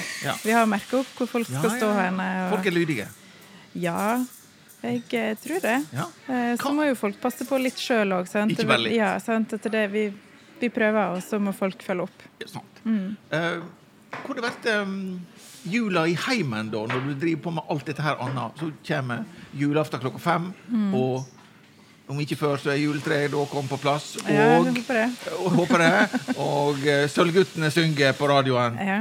Vi 0.42 0.54
har 0.56 0.64
merka 0.68 1.02
opp 1.02 1.10
hvor 1.18 1.28
folk 1.28 1.50
skal 1.50 1.74
stå 1.76 1.90
hen. 1.98 2.22
Folk 2.54 2.68
er 2.70 2.74
lydige. 2.74 3.08
Ja, 3.76 4.22
jeg 4.82 5.04
eh, 5.14 5.34
tror 5.38 5.60
det. 5.62 5.76
Ja. 5.92 6.08
Eh, 6.32 6.54
Så 6.60 6.72
må 6.74 6.88
jo 6.88 6.96
folk 6.98 7.20
passe 7.22 7.44
på 7.48 7.60
litt 7.60 7.78
sjøl 7.80 8.16
òg. 8.16 8.32
Ikke 8.32 8.66
bare 8.66 8.86
litt. 8.86 8.96
Ja, 8.96 9.12
sant? 9.22 9.52
Etter 9.54 9.72
det 9.72 9.84
vi, 9.92 10.08
vi 10.60 10.72
prøver, 10.72 11.18
og 11.18 11.22
så 11.24 11.40
må 11.40 11.52
folk 11.56 11.84
følge 11.84 12.08
opp. 12.08 12.26
Ja, 12.40 12.48
sant. 12.56 12.82
Mm. 12.88 13.14
hvor 13.28 13.62
det 14.36 14.44
vært 14.44 14.66
um, 14.82 14.96
jula 15.68 16.06
i 16.10 16.16
heimen, 16.26 16.70
da, 16.72 16.82
når 16.88 17.06
du 17.06 17.12
driver 17.20 17.42
på 17.44 17.54
med 17.58 17.70
alt 17.70 17.86
dette 17.86 18.04
her 18.04 18.20
annet? 18.24 18.58
Så 18.60 18.70
kommer 18.86 19.24
julaften 19.58 20.02
klokka 20.02 20.20
fem, 20.22 20.50
og 20.96 21.24
om 22.12 22.20
ikke 22.20 22.36
før, 22.36 22.58
så 22.60 22.72
er 22.72 22.80
juletreet 22.82 23.32
da 23.32 23.44
kommet 23.48 23.70
på 23.72 23.78
plass. 23.80 24.16
Og, 24.20 24.28
Ja, 24.28 24.48
jeg 24.58 24.74
håper 24.76 24.98
det. 25.00 25.08
og 25.44 25.50
håper 25.56 25.84
det. 25.84 25.92
Og 26.36 26.82
uh, 26.82 27.04
Sølvguttene 27.08 27.70
synger 27.72 28.16
på 28.18 28.28
radioen. 28.28 28.78
Ja. 28.78 29.00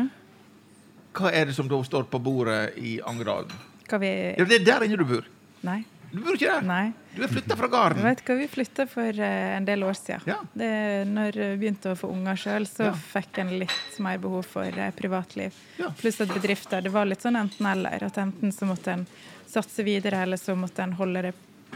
Hva 1.18 1.32
er 1.36 1.50
det 1.50 1.58
som 1.58 1.68
da 1.68 1.82
står 1.84 2.06
på 2.12 2.22
bordet 2.24 2.78
i 2.80 3.00
Angerdalen? 3.04 3.52
Vi 3.92 4.12
Ja, 4.38 4.46
det 4.48 4.62
er 4.62 4.64
der 4.64 4.86
inne 4.88 4.96
du 4.96 5.04
bor. 5.04 5.26
Nei. 5.68 5.82
Du 6.12 6.20
bor 6.20 6.36
ikke 6.36 6.50
der? 6.52 6.62
Nei. 6.68 6.94
Du 7.16 7.22
er 7.24 7.28
flytta 7.32 7.56
fra 7.60 7.68
gården. 7.72 8.04
vet 8.04 8.22
hva, 8.28 8.36
vi 8.40 8.48
flytta 8.52 8.86
for 8.92 9.20
eh, 9.20 9.56
en 9.58 9.66
del 9.68 9.84
år 9.88 9.94
siden. 9.96 10.22
Ja. 10.28 10.38
Det, 10.54 10.72
når 11.08 11.38
jeg 11.40 11.60
begynte 11.62 11.92
å 11.94 11.98
få 12.00 12.10
unger 12.12 12.36
sjøl, 12.40 12.68
så 12.68 12.90
Ja. 12.90 12.94
fikk 13.14 13.38
en 13.44 13.54
litt 13.60 14.00
mer 14.00 14.18
behov 14.18 14.44
for 14.46 14.64
eh, 14.68 14.92
privatliv. 14.92 15.54
Ja. 15.80 15.90
Pluss 16.00 16.20
at 16.22 16.28
bedrifter 16.36 16.82
Det 16.84 16.92
var 16.92 17.06
litt 17.06 17.22
sånn 17.24 17.36
enten-eller. 17.40 18.04
At 18.04 18.18
enten 18.18 18.52
så 18.52 18.68
måtte 18.68 18.92
en 18.94 19.08
satse 19.48 19.84
videre, 19.84 20.22
eller 20.24 20.38
så 20.38 20.56
måtte 20.56 20.84
en 20.84 20.94
holde 21.00 21.22
det 21.30 21.34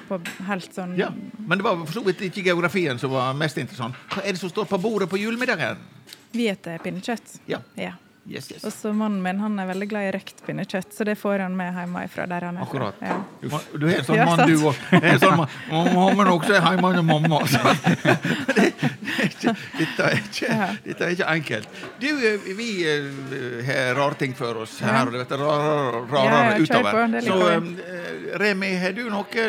på 0.10 0.19
helt 0.48 0.74
sånn 0.76 0.98
Ja. 1.00 1.10
Men 1.39 1.58
det 1.58 1.63
var 1.63 1.78
for 1.86 1.93
så 2.02 2.04
vidt 2.06 2.19
ikke 2.28 2.43
geografien 2.43 3.00
som 3.00 3.12
var 3.12 3.34
mest 3.34 3.58
interessant. 3.58 3.95
Hva 4.12 4.24
er 4.26 4.32
det 4.36 4.39
som 4.39 4.50
står 4.52 4.65
på 4.67 4.78
bordet 4.82 5.10
på 5.10 5.17
julemiddagen? 5.17 5.78
Vi 6.36 6.50
spiser 6.52 6.80
pinnekjøtt. 6.84 7.39
Ja. 7.48 7.60
Ja. 7.80 7.93
Yes, 8.25 8.51
yes. 8.51 8.63
Og 8.65 8.73
så 8.73 8.89
mannen 8.93 9.19
min 9.21 9.38
han 9.38 9.59
er 9.61 9.67
veldig 9.69 9.85
glad 9.91 10.07
i 10.07 10.13
røkt 10.15 10.39
pinnekjøtt, 10.47 10.89
så 10.97 11.05
det 11.05 11.13
får 11.21 11.43
han 11.43 11.53
med 11.57 11.75
hjemmefra 11.77 12.25
der 12.31 12.47
han 12.47 12.55
er. 12.57 12.63
Akkurat. 12.65 12.97
Ja. 13.05 13.19
Du, 13.43 13.85
er 13.85 13.99
en 13.99 14.07
sånn 14.07 14.21
mann, 14.25 14.41
du 14.49 14.63
òg. 14.65 14.79
Sånn. 15.21 15.43
Mamma 15.69 16.25
også 16.33 16.55
er 16.57 16.65
hjemme 16.65 16.89
hos 16.95 17.05
mamma. 17.05 17.43
Ikke, 19.25 19.53
dette, 19.77 20.07
er 20.07 20.17
ikke, 20.23 20.57
dette 20.88 21.05
er 21.05 21.13
ikke 21.13 21.29
enkelt. 21.35 21.77
Du, 22.01 22.07
eh, 22.17 22.49
vi 22.57 22.69
eh, 22.89 23.61
har 23.69 23.93
rare 23.99 24.17
ting 24.17 24.33
for 24.38 24.63
oss 24.65 24.79
her, 24.81 25.05
og 25.05 25.13
det 25.13 25.21
blir 25.29 25.45
rarere 25.45 26.01
rar, 26.09 26.33
ja, 26.33 26.57
utover. 26.65 27.19
Så 27.29 27.39
eh, 27.53 28.35
Remi, 28.41 28.73
har 28.81 28.97
du 28.97 29.05
noe 29.13 29.45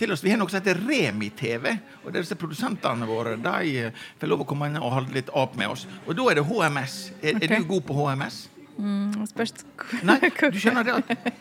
til 0.00 0.14
oss? 0.14 0.22
Vi 0.24 0.32
har 0.32 0.40
noe 0.40 0.50
som 0.50 0.60
heter 0.60 0.80
Remi-TV. 0.80 1.68
Og 2.04 2.14
disse 2.14 2.38
produsentene 2.38 3.08
våre 3.08 3.36
de 3.40 3.74
eh, 3.86 4.06
får 4.20 4.32
lov 4.32 4.44
å 4.44 4.48
komme 4.48 4.70
inn 4.70 4.80
og 4.80 4.94
holde 4.96 5.16
litt 5.16 5.30
opp 5.36 5.58
med 5.60 5.74
oss. 5.74 5.86
Og 6.06 6.16
da 6.18 6.30
er 6.30 6.40
det 6.40 6.46
HMS. 6.48 6.96
Er, 7.20 7.36
okay. 7.36 7.46
er 7.46 7.54
du 7.54 7.68
god 7.70 7.86
på 7.88 7.98
HMS? 7.98 8.40
Mm, 8.80 9.26
spørs 9.28 9.52
Nei, 10.08 10.16
du 10.54 10.56
skjønner 10.60 10.86
det 10.86 10.94
at 11.02 11.32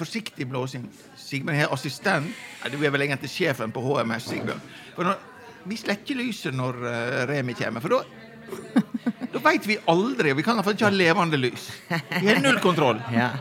Forsiktig 0.00 0.46
blåsing. 0.48 0.86
Sigbjørn 1.20 1.64
er 1.64 1.72
assistent. 1.74 2.28
Nei, 2.62 2.72
du 2.72 2.78
er 2.80 2.92
vel 2.94 3.06
egentlig 3.06 3.32
sjefen 3.32 3.72
på 3.74 3.82
HMS, 3.84 4.30
Sigbjørn. 4.30 4.62
For 4.96 5.08
når, 5.08 5.20
vi 5.66 5.78
slekker 5.80 6.18
lyset 6.20 6.54
når 6.54 6.78
uh, 6.84 7.22
Remi 7.28 7.56
kommer, 7.58 7.84
for 7.84 7.96
da 7.96 8.04
Da 9.32 9.40
veit 9.42 9.66
vi 9.68 9.76
aldri. 9.90 10.32
Vi 10.38 10.44
kan 10.46 10.56
iallfall 10.56 10.76
ikke 10.76 10.86
ha 10.86 10.94
levende 10.94 11.40
lys. 11.40 11.66
Vi 11.90 12.28
har 12.28 12.38
null 12.40 12.60
kontroll. 12.64 13.00
Ja. 13.12 13.32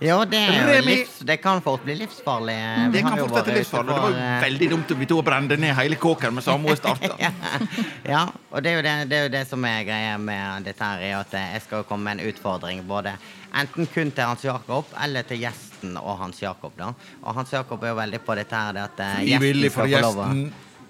Jo, 0.00 0.22
det, 0.24 0.38
er 0.38 0.70
jo 0.78 0.84
livs, 0.86 1.18
det 1.28 1.36
kan 1.44 1.58
fort 1.60 1.82
bli 1.84 1.92
livsfarlig. 1.98 2.54
Vi 2.88 2.92
Det 2.92 3.02
kan 3.04 3.18
fort 3.18 3.44
bli 3.44 3.54
livsfarlig. 3.58 3.92
For. 3.92 4.00
Det 4.00 4.00
var 4.00 4.14
jo 4.14 4.36
eh, 4.36 4.44
veldig 4.46 4.68
dumt 4.70 4.94
om 4.94 4.98
vi 5.02 5.08
to 5.10 5.18
brente 5.22 5.58
ned 5.60 5.74
hele 5.76 5.98
kåken 6.00 6.34
med 6.34 6.44
samme 6.44 6.76
starta. 6.76 7.18
Ja, 8.14 8.22
og 8.50 8.64
det 8.64 8.72
er, 8.78 8.86
det, 8.86 8.94
det 9.10 9.18
er 9.18 9.26
jo 9.26 9.32
det 9.34 9.42
som 9.50 9.66
er 9.68 9.84
greia 9.84 10.14
med 10.16 10.64
dette 10.64 10.88
her, 10.88 11.04
er 11.04 11.18
at 11.18 11.36
jeg 11.36 11.60
skal 11.66 11.84
komme 11.84 12.08
med 12.08 12.22
en 12.24 12.32
utfordring. 12.32 12.80
Både 12.88 13.12
enten 13.52 13.90
kun 13.92 14.14
til 14.16 14.24
Hans 14.24 14.46
Jakob 14.48 14.88
eller 15.04 15.28
til 15.28 15.44
gjesten 15.44 16.00
og 16.00 16.16
Hans 16.22 16.40
Jakob. 16.40 16.72
da. 16.80 16.94
Og 17.20 17.36
Hans 17.36 17.52
Jakob 17.52 17.84
er 17.84 17.92
jo 17.92 18.00
veldig 18.00 18.22
på 18.24 18.38
dette 18.40 18.56
her, 18.56 18.72
det 18.78 18.88
at 18.88 19.04
eh, 19.04 19.22
gjesten 19.34 19.68
skal 19.68 19.76
få 19.76 20.02
lov 20.08 20.24
å. 20.24 20.32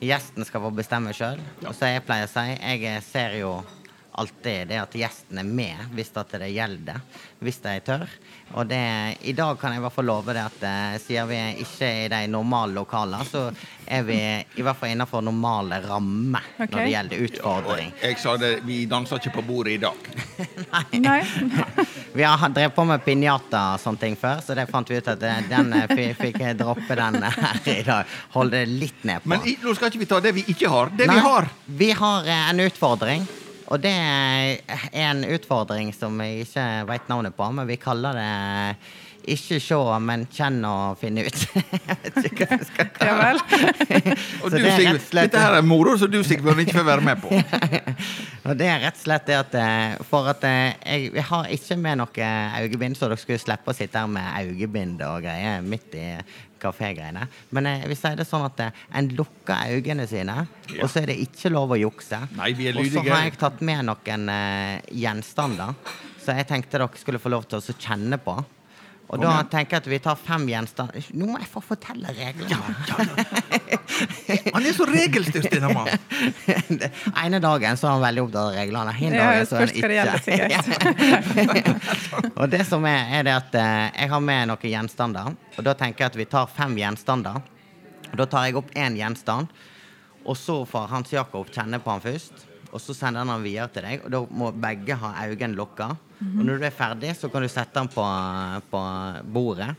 Gjesten 0.00 0.46
skal 0.46 0.62
få 0.64 0.70
bestemme 0.78 1.10
sjøl. 1.12 1.42
Og 1.66 1.74
så 1.74 1.90
jeg 1.90 2.06
pleier 2.06 2.30
å 2.30 2.32
si, 2.32 2.46
jeg 2.54 3.02
ser 3.10 3.40
jo 3.42 3.58
alltid 4.12 4.68
det 4.68 4.80
at 4.80 4.94
gjesten 4.96 5.38
er 5.38 5.46
med 5.46 5.94
hvis 5.94 6.12
det 6.14 6.50
gjelder. 6.50 7.00
Hvis 7.40 7.60
de 7.64 7.78
tør. 7.84 8.06
Og 8.52 8.66
det, 8.66 9.16
i 9.30 9.32
dag 9.32 9.58
kan 9.60 9.70
jeg 9.70 9.78
i 9.78 9.82
hvert 9.84 9.94
fall 9.94 10.08
love 10.10 10.34
det 10.34 10.42
at 10.42 10.64
eh, 10.66 10.96
siden 10.98 11.28
vi 11.30 11.38
ikke 11.62 11.86
er 11.86 12.00
i 12.04 12.08
de 12.10 12.20
normale 12.32 12.74
lokalene, 12.74 13.22
så 13.28 13.44
er 13.86 14.02
vi 14.06 14.18
i 14.18 14.64
hvert 14.66 14.78
fall 14.78 14.90
innenfor 14.90 15.22
normale 15.22 15.78
rammer 15.84 16.42
okay. 16.56 16.66
når 16.72 16.80
det 16.80 16.90
gjelder 16.90 17.22
utfordring. 17.28 17.92
Jeg 18.02 18.18
sa 18.18 18.34
det, 18.40 18.50
vi 18.66 18.80
danser 18.90 19.22
ikke 19.22 19.36
på 19.38 19.44
bordet 19.46 19.76
i 19.76 19.80
dag. 19.84 20.10
Nei. 21.06 21.22
Vi 22.12 22.24
har 22.26 22.48
drevet 22.50 22.74
på 22.74 22.82
med 22.84 23.04
pinjata 23.04 23.60
og 23.76 23.82
sånne 23.82 24.00
ting 24.00 24.16
før, 24.18 24.40
så 24.42 24.54
det 24.58 24.64
fant 24.66 24.88
vi 24.90 24.96
ut 24.98 25.10
at 25.12 25.20
eh, 25.22 25.44
den 25.46 25.70
eh, 25.78 26.14
fikk 26.18 26.40
jeg 26.42 26.56
droppe 26.58 26.96
den 26.98 27.20
her 27.38 27.68
i 27.70 27.84
dag. 27.86 28.16
Holde 28.34 28.58
det 28.58 28.80
litt 28.82 29.04
ned 29.06 29.22
på. 29.22 29.30
Men 29.30 29.46
nå 29.46 29.76
skal 29.78 29.92
ikke 29.92 30.02
vi 30.02 30.10
ta 30.10 30.18
det 30.24 30.34
vi 30.34 30.42
ikke 30.50 30.72
har. 30.72 30.90
Det 30.90 31.06
Nei, 31.06 31.20
vi 31.20 31.28
har! 31.28 31.48
Vi 31.84 31.92
har 32.00 32.32
en 32.34 32.64
utfordring. 32.66 33.28
Og 33.70 33.78
det 33.82 33.92
er 33.94 34.58
en 35.06 35.22
utfordring 35.30 35.92
som 35.94 36.18
jeg 36.24 36.48
ikke 36.48 36.66
veit 36.90 37.06
navnet 37.10 37.36
på, 37.36 37.46
men 37.54 37.68
vi 37.70 37.78
kaller 37.78 38.18
det 38.18 38.30
ikke 39.30 39.58
se, 39.60 39.78
men 40.02 40.24
kjenn 40.32 40.62
og 40.64 40.98
finne 41.00 41.26
ut. 41.26 41.42
jeg 41.90 41.98
vet 42.04 42.18
ikke 42.30 42.46
hva 42.48 42.56
jeg 42.56 42.68
skal 42.70 42.88
Ja 43.04 43.16
kalle 43.20 43.44
det. 43.44 44.14
Og 44.40 44.50
du, 44.50 44.56
det 44.56 44.70
er 44.72 44.82
rett 44.86 45.06
slett- 45.06 45.28
dette 45.28 45.44
her 45.44 45.58
er 45.58 45.66
moro 45.66 45.96
som 46.00 46.10
du 46.10 46.20
Sigbjørn 46.24 46.62
ikke 46.64 46.78
får 46.78 46.88
være 46.88 47.06
med 47.10 47.22
på. 47.22 47.40
Og 48.48 48.56
det 48.58 48.70
er 48.72 48.80
rett 48.86 48.96
og 48.96 49.02
slett 49.04 49.26
det 49.28 49.36
at 49.36 49.56
eh, 49.60 49.98
For 50.08 50.30
at 50.32 50.44
jeg, 50.46 51.10
jeg, 51.12 51.24
har 51.28 51.50
ikke 51.52 51.76
med 51.76 52.00
noe 52.00 52.30
øyebind, 52.64 52.96
så 52.96 53.10
dere 53.10 53.20
skulle 53.20 53.42
slippe 53.42 53.70
å 53.70 53.76
sitte 53.76 54.00
her 54.00 54.10
med 54.10 54.48
øyebind 54.48 55.04
og 55.04 55.26
greier 55.26 55.60
midt 55.62 55.98
i 56.00 56.06
kafégreiene. 56.62 57.26
Men 57.56 57.66
eh, 57.70 57.86
vi 57.90 57.96
sier 57.98 58.16
det 58.20 58.26
sånn 58.28 58.44
at 58.46 58.60
eh, 58.66 58.84
en 59.00 59.08
lukker 59.18 59.74
øynene 59.78 60.06
sine, 60.10 60.46
Ja. 60.70 60.84
og 60.84 60.90
så 60.92 61.02
er 61.02 61.10
det 61.10 61.18
ikke 61.24 61.50
lov 61.50 61.72
å 61.74 61.80
jukse. 61.80 62.20
Nei, 62.36 62.52
vi 62.54 62.68
er 62.70 62.78
og 62.78 62.86
så 62.92 63.02
har 63.08 63.24
jeg 63.26 63.38
tatt 63.40 63.60
med 63.66 63.84
noen 63.88 64.28
eh, 64.30 64.80
gjenstander, 65.02 65.74
så 66.20 66.36
jeg 66.36 66.46
tenkte 66.50 66.78
dere 66.78 66.88
skulle 67.00 67.18
få 67.22 67.32
lov 67.32 67.48
til 67.50 67.58
å 67.58 67.76
kjenne 67.80 68.18
på. 68.22 68.36
Og 69.10 69.16
Kom 69.18 69.24
da 69.24 69.30
igjen. 69.40 69.48
tenker 69.50 69.74
jeg 69.74 69.80
at 69.82 69.88
vi 69.90 69.98
tar 69.98 70.14
fem 70.22 70.44
gjenstander 70.46 71.02
Nå 71.18 71.26
må 71.32 71.38
jeg 71.42 71.48
få 71.50 71.58
fortelle 71.66 72.12
reglene. 72.14 72.62
Han 74.54 74.62
er 74.62 74.70
så 74.76 74.86
regelstyrt, 74.86 75.48
denne 75.50 75.66
mannen. 75.74 75.98
Den 76.70 76.94
ene 77.18 77.40
dagen 77.42 77.74
så 77.80 77.88
er 77.88 77.92
han 77.96 78.04
veldig 78.04 78.22
opptatt 78.22 78.44
av 78.44 78.54
reglene. 78.54 78.92
Hin 79.00 79.10
Ja, 79.18 79.24
dagen 79.26 79.46
så 79.50 79.54
er 79.58 79.66
han 79.66 79.74
ikke. 79.74 79.90
og 82.40 82.46
det 82.52 82.62
som 82.68 82.84
er, 82.86 83.02
er 83.18 83.22
det 83.26 83.34
at 83.34 83.54
eh, 83.58 83.90
jeg 84.04 84.08
har 84.14 84.22
med 84.24 84.48
noen 84.52 84.70
gjenstander. 84.74 85.26
Og 85.56 85.62
da 85.66 85.72
tenker 85.80 86.04
jeg 86.06 86.10
at 86.14 86.18
vi 86.20 86.26
tar 86.30 86.46
fem 86.54 86.72
gjenstander. 86.78 87.36
Og 88.12 88.16
da 88.22 88.26
tar 88.30 88.46
jeg 88.46 88.54
opp 88.58 88.70
én 88.78 88.94
gjenstand, 88.98 89.46
og 90.26 90.36
så 90.38 90.60
får 90.68 90.88
Hans 90.90 91.12
Jakob 91.14 91.50
kjenne 91.54 91.78
på 91.82 91.90
han 91.92 92.02
først. 92.04 92.32
Og 92.70 92.78
så 92.82 92.94
sender 92.94 93.20
han 93.24 93.32
han 93.34 93.42
videre 93.42 93.68
til 93.74 93.82
deg, 93.86 93.96
og 94.06 94.10
da 94.14 94.18
må 94.30 94.50
begge 94.54 94.94
ha 95.02 95.08
øynene 95.26 95.56
lukka. 95.58 95.88
Og 96.20 96.42
når 96.44 96.60
du 96.60 96.66
er 96.68 96.74
ferdig, 96.74 97.14
så 97.16 97.30
kan 97.32 97.42
du 97.42 97.48
sette 97.48 97.78
den 97.78 97.88
på, 97.88 98.04
på 98.70 98.80
bordet. 99.32 99.70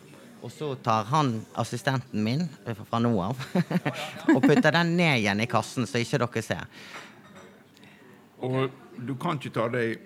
Og 0.41 0.49
så 0.49 0.71
tar 0.81 1.05
han 1.11 1.35
assistenten 1.61 2.23
min 2.25 2.47
eh, 2.65 2.77
fra 2.89 2.99
nå 3.01 3.11
av 3.21 3.41
og 4.33 4.39
putter 4.41 4.73
den 4.73 4.95
ned 4.97 5.19
igjen 5.19 5.43
i 5.43 5.49
kassen, 5.49 5.85
så 5.85 6.01
ikke 6.01 6.17
dere 6.23 6.41
ser. 6.45 6.63
Og 8.41 8.73
du 8.97 9.13
kan 9.21 9.37
ikke 9.37 9.53
ta 9.53 9.67
det 9.69 9.83
i 9.85 9.99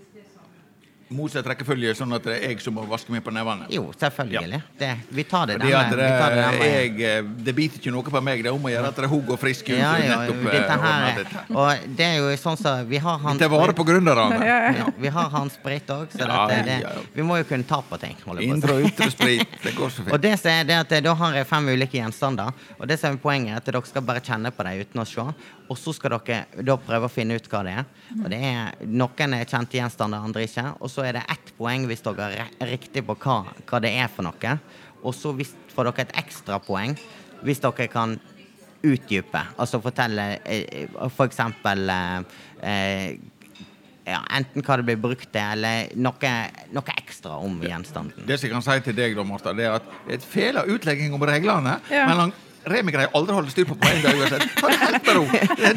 motsatt 1.16 1.48
rekkefølge, 1.50 1.94
sånn 1.98 2.16
at 2.18 2.26
det 2.28 2.36
er 2.36 2.52
jeg 2.52 2.62
som 2.64 2.76
må 2.78 2.86
vaske 2.90 3.14
meg 3.14 3.24
på 3.26 3.34
nevene. 3.36 3.68
Jo, 3.74 3.88
selvfølgelig. 4.00 4.62
Det, 4.80 4.92
vi 5.16 5.26
tar 5.30 5.50
det 5.50 5.58
veien. 5.62 5.92
det, 5.92 6.10
det 6.36 6.70
jeg, 6.70 6.92
eh, 7.10 7.30
det 7.48 7.56
biter 7.58 7.82
ikke 7.82 7.94
noe 7.96 8.06
på 8.08 8.22
meg. 8.26 8.44
Det 8.44 8.52
er 8.52 8.58
om 8.58 8.68
å 8.68 8.74
gjøre 8.74 8.92
at 8.92 9.00
det 9.00 9.08
er 9.08 9.12
hugg 9.12 9.32
og 9.36 9.40
frisk 9.42 9.70
ut. 9.72 9.78
Ja, 9.78 9.94
ja, 10.02 10.20
nettopp, 10.22 10.42
eh, 10.44 10.58
dette 10.58 10.78
her 10.84 11.08
er, 11.08 11.20
dette. 11.22 11.44
Og 11.56 11.88
det 11.98 12.08
er 12.08 12.18
jo 12.20 12.32
sånn 12.42 12.60
som 12.60 12.86
Vi 12.90 13.00
har 13.02 13.20
hans 13.24 13.40
Dette 13.40 13.50
er 13.50 13.54
vare 13.56 13.76
på 13.78 13.86
gründerne. 13.88 14.40
Ja, 14.40 14.60
ja. 14.66 14.74
ja, 14.82 14.88
Vi 15.06 15.12
har 15.18 15.30
hans 15.34 15.58
sprit 15.60 15.90
òg, 15.96 16.08
så 16.12 16.22
dette, 16.22 16.60
det, 16.68 16.78
ja, 16.84 16.94
ja. 16.96 17.06
vi 17.16 17.26
må 17.28 17.40
jo 17.40 17.48
kunne 17.50 17.68
ta 17.68 17.82
på 17.86 18.00
ting. 18.02 18.18
Indre 18.46 18.80
og 18.80 18.90
ytre 18.90 19.10
sprit. 19.14 19.60
Det 19.64 19.76
går 19.78 19.94
så 19.94 20.02
fint. 20.06 20.14
Og 20.16 20.22
det 20.24 20.36
som 20.42 20.52
er 20.54 20.68
det 20.70 20.80
at 20.84 20.96
Da 21.06 21.14
har 21.22 21.40
jeg 21.40 21.50
fem 21.50 21.70
ulike 21.74 22.00
gjenstander. 22.00 22.52
Og 22.80 22.88
det 22.90 23.00
som 23.02 23.16
er 23.16 23.22
poenget 23.22 23.56
er 23.56 23.62
at 23.62 23.70
dere 23.70 23.84
skal 23.88 24.06
bare 24.06 24.24
kjenne 24.26 24.52
på 24.56 24.66
dem 24.68 24.84
uten 24.86 25.04
å 25.04 25.08
se. 25.10 25.28
Og 25.66 25.80
så 25.80 25.94
skal 25.98 26.18
dere 26.20 26.66
da 26.66 26.78
prøve 26.78 27.08
å 27.08 27.12
finne 27.12 27.38
ut 27.40 27.48
hva 27.50 27.64
det 27.66 27.78
er. 27.82 27.86
Og 28.20 28.28
det 28.32 28.42
er 28.52 28.86
Noen 28.86 29.38
er 29.38 29.48
kjente 29.50 29.80
gjenstander, 29.80 30.26
andre 30.26 30.46
ikke. 30.46 30.66
Og 30.80 30.92
så 30.92 31.05
er 31.08 31.20
det 31.20 31.26
ett 31.32 31.52
poeng 31.58 31.86
hvis 31.90 32.04
dere 32.06 32.48
er 32.48 32.72
riktig 32.72 33.06
på 33.08 33.18
hva, 33.24 33.42
hva 33.66 33.82
det 33.84 33.94
er 33.96 34.10
for 34.12 34.28
noe. 34.28 34.56
Og 35.06 35.14
så 35.16 35.34
får 35.76 35.92
dere 35.92 36.08
et 36.08 36.18
ekstrapoeng 36.24 36.98
hvis 37.46 37.62
dere 37.64 37.88
kan 37.92 38.18
utdype. 38.86 39.42
Altså 39.62 39.82
fortelle 39.84 40.28
eh, 40.46 40.92
for 41.14 41.30
eksempel 41.30 41.90
eh, 41.90 42.20
eh, 42.62 43.08
ja, 44.06 44.22
enten 44.38 44.62
hva 44.66 44.78
det 44.78 44.86
blir 44.86 45.00
brukt 45.02 45.28
til, 45.34 45.42
eller 45.42 45.94
noe, 45.98 46.34
noe 46.76 46.96
ekstra 46.96 47.40
om 47.42 47.58
gjenstanden. 47.66 48.26
Det 48.28 48.38
som 48.38 48.48
jeg 48.48 48.54
kan 48.54 48.66
si 48.66 48.76
til 48.86 48.98
deg, 48.98 49.16
da, 49.18 49.26
Martha, 49.26 49.54
det 49.58 49.66
er 49.66 49.78
at 49.80 49.88
det 50.06 50.12
er 50.12 50.20
et 50.20 50.28
fela 50.30 50.66
utlegging 50.70 51.16
om 51.18 51.26
reglene. 51.26 51.80
Ja. 51.90 52.06
Men 52.10 52.22
han, 52.22 52.36
Remi 52.66 52.94
greier 52.96 53.12
aldri 53.18 53.34
å 53.36 53.40
holde 53.40 53.52
styr 53.54 53.68
på 53.70 53.76
poengene 53.78 54.16
uansett. 54.22 54.46
Ta 54.58 54.70
det 54.72 54.78
helt 54.82 55.10
med 55.10 55.18
ro. 55.18 55.26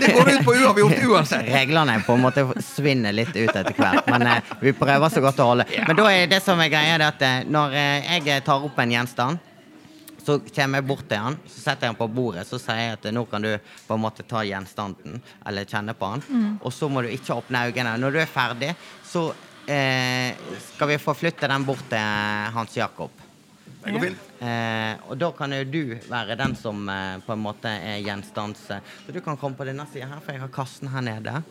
Det 0.03 0.13
går 0.15 0.31
ut 0.33 0.45
på 0.47 0.55
uavgjort 0.57 1.03
uansett. 1.11 1.51
Reglene 1.53 1.99
på 2.07 2.17
en 2.17 2.25
måte 2.25 2.47
svinner 2.65 3.13
litt 3.17 3.35
ut 3.37 3.51
etter 3.53 3.75
hvert, 3.77 4.09
men 4.09 4.25
eh, 4.31 4.55
vi 4.63 4.73
prøver 4.77 5.13
så 5.13 5.21
godt 5.25 5.43
å 5.45 5.51
holde. 5.51 5.67
Men 5.87 5.99
da 5.99 6.07
er 6.15 6.31
det 6.31 6.41
som 6.45 6.61
er 6.65 6.71
greia, 6.73 6.97
det 7.03 7.11
at 7.13 7.27
eh, 7.29 7.37
når 7.49 7.77
eh, 7.77 8.09
jeg 8.29 8.45
tar 8.47 8.65
opp 8.65 8.81
en 8.81 8.95
gjenstand, 8.97 9.45
så 10.29 10.35
kommer 10.53 10.83
jeg 10.83 10.85
bort 10.91 11.07
til 11.09 11.23
han, 11.25 11.37
så 11.49 11.61
setter 11.63 11.87
jeg 11.87 11.95
han 11.95 11.99
på 12.01 12.09
bordet, 12.13 12.43
så 12.49 12.59
sier 12.61 12.81
jeg 12.83 12.97
at 12.99 13.07
eh, 13.09 13.15
nå 13.17 13.23
kan 13.31 13.45
du 13.45 13.51
på 13.87 13.97
en 13.97 14.03
måte 14.03 14.25
ta 14.29 14.43
gjenstanden, 14.45 15.21
eller 15.49 15.69
kjenne 15.69 15.95
på 15.97 16.11
han, 16.15 16.25
og 16.61 16.73
så 16.77 16.89
må 16.93 17.05
du 17.05 17.09
ikke 17.13 17.37
åpne 17.41 17.67
øynene. 17.71 17.95
Når 18.03 18.17
du 18.17 18.21
er 18.25 18.29
ferdig, 18.33 18.75
så 19.09 19.29
eh, 19.69 20.37
skal 20.73 20.93
vi 20.93 20.99
forflytte 21.01 21.49
den 21.49 21.65
bort 21.69 21.85
til 21.89 22.01
eh, 22.01 22.49
Hans 22.57 22.77
Jakob. 22.77 23.25
Det 23.85 23.95
går 23.95 24.05
fint. 24.09 24.28
Eh, 24.39 24.95
og 25.11 25.19
da 25.19 25.33
kan 25.35 25.53
jo 25.57 25.65
du 25.67 25.83
være 26.07 26.37
den 26.39 26.55
som 26.59 26.85
eh, 26.93 27.17
på 27.27 27.35
en 27.35 27.43
måte 27.43 27.71
er 27.73 27.99
gjenstands... 28.05 28.63
Så 28.69 29.15
du 29.15 29.21
kan 29.25 29.37
komme 29.41 29.59
på 29.59 29.67
denne 29.67 29.87
sida 29.91 30.07
her, 30.13 30.23
for 30.23 30.37
jeg 30.37 30.45
har 30.45 30.53
kassen 30.55 30.91
her 30.93 31.05
nede. 31.05 31.43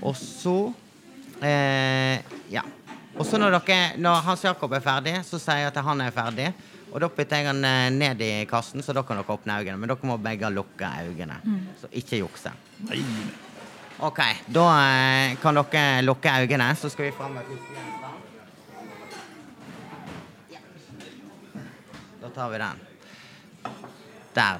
Og 0.00 0.16
så 0.16 0.56
eh, 1.42 2.20
Ja. 2.52 2.64
Og 3.16 3.24
så 3.24 3.38
når, 3.40 3.54
dere, 3.64 3.96
når 3.96 4.24
Hans 4.26 4.42
Jakob 4.44 4.74
er 4.76 4.82
ferdig, 4.84 5.14
så 5.24 5.38
sier 5.40 5.62
jeg 5.62 5.70
at 5.70 5.78
han 5.84 6.02
er 6.04 6.12
ferdig. 6.12 6.50
Og 6.92 7.00
da 7.00 7.08
putter 7.08 7.40
jeg 7.40 7.48
han 7.48 7.64
eh, 7.64 7.88
ned 7.92 8.20
i 8.20 8.30
kassen, 8.48 8.84
så 8.84 8.92
da 8.92 9.02
kan 9.04 9.16
dere 9.16 9.32
åpne 9.32 9.56
øynene. 9.60 9.80
Men 9.80 9.88
dere 9.92 10.08
må 10.10 10.18
begge 10.20 10.50
lukke 10.52 10.90
øynene. 11.08 11.40
Så 11.80 11.88
ikke 11.96 12.20
jukse. 12.20 12.52
Nei. 12.88 13.00
OK, 14.04 14.20
da 14.52 14.64
eh, 14.76 15.36
kan 15.40 15.56
dere 15.56 16.02
lukke 16.04 16.28
øynene, 16.28 16.68
så 16.76 16.90
skal 16.92 17.08
vi 17.08 17.14
fram 17.16 17.32
med 17.38 17.48
første 17.48 17.72
gjenstand. 17.72 18.18
Ja. 20.52 20.60
Da 22.20 22.25
tar 22.36 22.50
vi 22.52 22.58
den. 22.58 22.80
Der. 24.34 24.58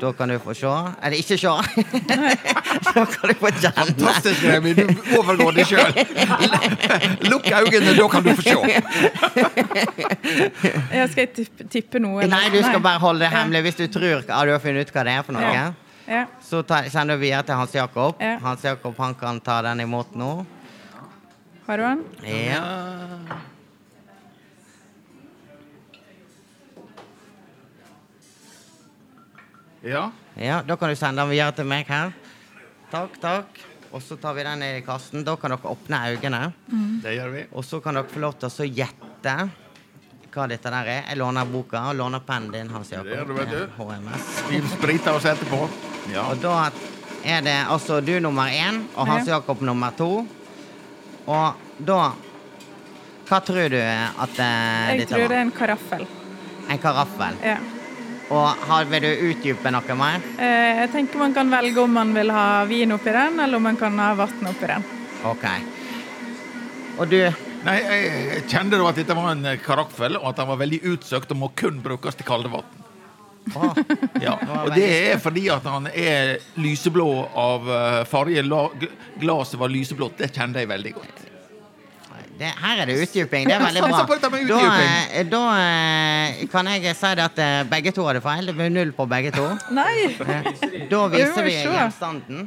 Da 0.00 0.12
kan 0.12 0.28
du 0.28 0.38
få 0.38 0.54
se. 0.54 0.66
Eller 1.02 1.16
ikke 1.16 1.36
se. 1.38 1.48
da 2.94 3.04
kan 3.04 3.28
du 3.28 3.34
få 3.34 3.50
kjenne. 3.50 3.72
Fantastisk, 3.74 4.44
Remi. 4.44 4.72
Du 4.78 4.84
overgår 5.18 5.58
deg 5.58 5.66
sjøl. 5.68 5.92
Lukk 7.30 7.50
øynene, 7.52 7.92
da 7.98 8.06
kan 8.08 8.24
du 8.24 8.30
få 8.38 8.42
se. 8.46 8.54
Jeg 10.94 11.10
skal 11.10 11.20
jeg 11.26 11.32
tippe, 11.34 11.68
tippe 11.68 12.00
noe? 12.00 12.22
eller? 12.22 12.32
Nei, 12.32 12.48
du 12.54 12.62
skal 12.62 12.80
bare 12.80 13.02
holde 13.02 13.26
det 13.26 13.32
hemmelig 13.34 13.66
hvis 13.68 13.80
du 13.82 13.84
tror 13.98 14.08
ja, 14.08 14.22
du 14.22 14.54
har 14.54 14.64
funnet 14.64 14.88
ut 14.88 14.94
hva 14.96 15.04
det 15.04 15.18
er 15.18 15.28
for 15.28 15.36
noe. 15.36 15.52
Ja. 15.52 15.66
Ja. 16.08 16.24
Så 16.40 16.62
ta, 16.64 16.80
sender 16.88 17.18
du 17.18 17.26
videre 17.26 17.44
til 17.44 17.60
Hans 17.60 17.76
Jakob. 17.76 18.22
Ja. 18.24 18.38
Hans 18.46 18.64
Jakob 18.64 18.96
han 19.04 19.18
kan 19.18 19.42
ta 19.44 19.60
den 19.68 19.84
imot 19.84 20.16
nå. 20.16 20.32
Har 21.68 21.76
du 21.76 21.84
den? 21.84 22.04
Ja. 22.24 22.64
Ja. 29.82 30.10
ja, 30.34 30.62
Da 30.66 30.76
kan 30.76 30.90
du 30.90 30.96
sende 30.96 31.22
den 31.22 31.30
videre 31.30 31.52
til 31.54 31.68
meg 31.68 31.86
her. 31.88 32.12
Takk, 32.90 33.18
takk. 33.22 33.60
Og 33.92 34.02
så 34.04 34.16
tar 34.20 34.34
vi 34.36 34.42
den 34.44 34.60
ned 34.60 34.80
i 34.80 34.84
kassen. 34.84 35.24
Da 35.24 35.36
kan 35.40 35.54
dere 35.54 35.70
åpne 35.70 36.00
øynene. 36.12 36.52
Det 37.02 37.14
gjør 37.16 37.32
vi. 37.32 37.44
Og 37.52 37.64
så 37.64 37.80
kan 37.84 37.96
dere 37.96 38.10
få 38.10 38.20
lov 38.20 38.36
til 38.40 38.48
å 38.50 38.68
gjette 38.68 39.36
hva 40.34 40.44
dette 40.50 40.70
der 40.70 40.90
er. 40.92 41.02
Jeg 41.08 41.18
låner 41.18 41.48
boka 41.48 41.86
og 41.90 41.96
låner 41.98 42.20
pennen 42.26 42.52
din, 42.52 42.68
Hans 42.74 42.90
Jakob. 42.92 43.08
Det 43.08 43.16
gjør 43.16 43.30
du, 43.30 43.34
vet 43.38 43.54
du. 43.54 43.62
HMS. 43.78 44.28
Vi 44.50 44.60
spriter 44.74 45.16
oss 45.16 45.24
etterpå. 45.30 45.62
Ja. 46.12 46.26
Og 46.32 46.42
da 46.42 46.68
er 47.24 47.42
det 47.46 47.56
altså 47.68 48.00
du 48.04 48.14
nummer 48.22 48.52
én 48.52 48.82
og 48.94 49.08
Hans 49.08 49.28
Jakob 49.28 49.62
nummer 49.64 49.94
to. 49.96 50.26
Og 51.28 51.64
da 51.78 52.12
Hva 53.28 53.42
tror 53.44 53.68
du 53.68 53.76
at 53.76 54.38
eh, 54.40 54.94
Jeg 55.02 55.08
tror 55.10 55.26
det 55.28 55.36
er 55.36 55.42
en 55.42 55.50
karaffel. 55.52 56.06
En 56.72 56.78
karaffel. 56.80 57.36
Ja. 57.44 57.58
Og 58.28 58.64
har, 58.68 58.84
vil 58.90 59.00
du 59.06 59.26
utdype 59.30 59.70
noe 59.72 59.94
mer? 59.96 60.24
Eh, 60.36 60.82
Jeg 60.82 60.90
tenker 60.92 61.18
man 61.22 61.32
kan 61.36 61.48
velge 61.50 61.80
om 61.80 61.94
man 61.96 62.10
vil 62.12 62.30
ha 62.34 62.64
vin 62.68 62.92
oppi 62.92 63.12
den, 63.14 63.38
eller 63.40 63.56
om 63.56 63.62
man 63.70 63.76
kan 63.80 63.96
ha 63.98 64.10
vann 64.18 64.50
oppi 64.50 64.68
den. 64.68 64.84
OK. 65.24 65.46
Og 66.98 67.08
du 67.08 67.20
Nei, 67.66 67.74
jeg 67.82 68.42
kjente 68.52 68.78
da 68.78 68.84
at 68.86 68.94
dette 69.00 69.14
var 69.18 69.32
en 69.32 69.42
karakfell, 69.42 69.64
karaffel, 69.66 70.16
og 70.20 70.28
at 70.30 70.36
den 70.38 70.46
var 70.52 70.60
veldig 70.60 70.78
utsøkt 70.92 71.32
og 71.34 71.40
må 71.40 71.48
kun 71.58 71.80
brukes 71.82 72.14
til 72.14 72.28
kaldevann. 72.28 72.68
Ah. 73.56 73.74
Ja, 74.22 74.36
og 74.62 74.70
det 74.76 74.84
er 75.08 75.18
fordi 75.22 75.46
at 75.50 75.64
han 75.66 75.88
er 75.90 76.36
lyseblå 76.60 77.06
av 77.38 77.66
eh, 77.72 78.04
farge. 78.10 78.44
La- 78.46 78.68
Glaset 79.18 79.58
var 79.58 79.72
lyseblått. 79.72 80.18
Det 80.20 80.30
kjente 80.36 80.62
jeg 80.62 80.70
veldig 80.70 80.92
godt. 81.00 81.24
Det, 82.38 82.52
her 82.54 82.82
er 82.82 82.86
det 82.86 82.96
utdyping. 83.02 83.48
Det 83.48 83.56
er 83.56 83.64
veldig 83.68 83.82
bra. 83.82 84.02
Dette 84.12 84.30
med 84.30 84.50
Da, 84.50 84.60
eh, 84.82 85.24
da 85.26 85.42
eh, 85.58 86.44
kan 86.52 86.70
jeg 86.70 86.94
si 86.94 87.10
det 87.18 87.24
at 87.24 87.40
eh, 87.42 87.56
begge 87.70 87.94
to 87.96 88.06
hadde 88.06 88.22
feil. 88.22 88.46
Det 88.50 88.54
ble 88.58 88.68
null 88.70 88.92
på 88.94 89.08
begge 89.10 89.32
to. 89.34 89.48
Nei! 89.78 90.12
Da 90.90 91.02
viser 91.12 91.42
vi 91.46 91.56
gjenstanden. 91.58 92.46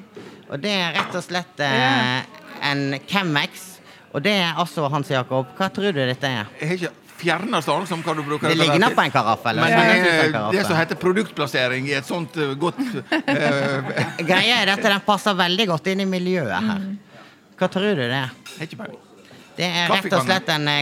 Og 0.52 0.64
det 0.64 0.72
er 0.78 0.96
rett 0.96 1.20
og 1.20 1.26
slett 1.26 1.62
en 1.66 2.88
Chemex. 3.08 3.68
Og 4.12 4.24
det 4.24 4.34
er 4.42 4.58
altså, 4.60 4.88
Hans 4.92 5.12
Jakob, 5.12 5.54
hva 5.56 5.70
tror 5.72 5.94
du 5.96 6.02
dette 6.02 6.28
er? 6.28 6.50
Jeg 6.60 6.68
har 6.68 6.80
ikke 6.80 6.98
fjerneste 7.22 7.72
anelse 7.72 7.94
som 7.94 8.02
hva 8.04 8.16
du 8.18 8.24
bruker 8.26 8.52
Det 8.52 8.58
ligner 8.58 8.96
på 8.96 9.06
en 9.06 9.14
karaffel. 9.14 9.60
og 9.60 9.68
Men 9.68 10.34
ja. 10.34 10.42
det 10.56 10.66
som 10.68 10.76
heter 10.80 11.00
produktplassering 11.00 11.88
i 11.92 11.96
et 12.00 12.08
sånt 12.08 12.36
uh, 12.42 12.56
godt 12.60 12.82
uh, 12.82 13.94
Greia 14.30 14.64
er 14.64 14.74
at 14.74 14.84
den 14.84 15.06
passer 15.06 15.38
veldig 15.38 15.70
godt 15.76 15.92
inn 15.94 16.04
i 16.04 16.10
miljøet 16.10 16.58
her. 16.72 16.92
Hva 17.62 17.70
tror 17.72 17.94
du 17.94 18.04
det 18.04 18.12
er? 18.24 18.36
har 18.58 18.68
ikke 18.68 18.84
peiling. 18.84 19.00
Det 19.62 19.68
er 19.70 19.92
rett 19.94 20.14
og 20.18 20.24
slett 20.26 20.48
en 20.50 20.68
eh, 20.72 20.80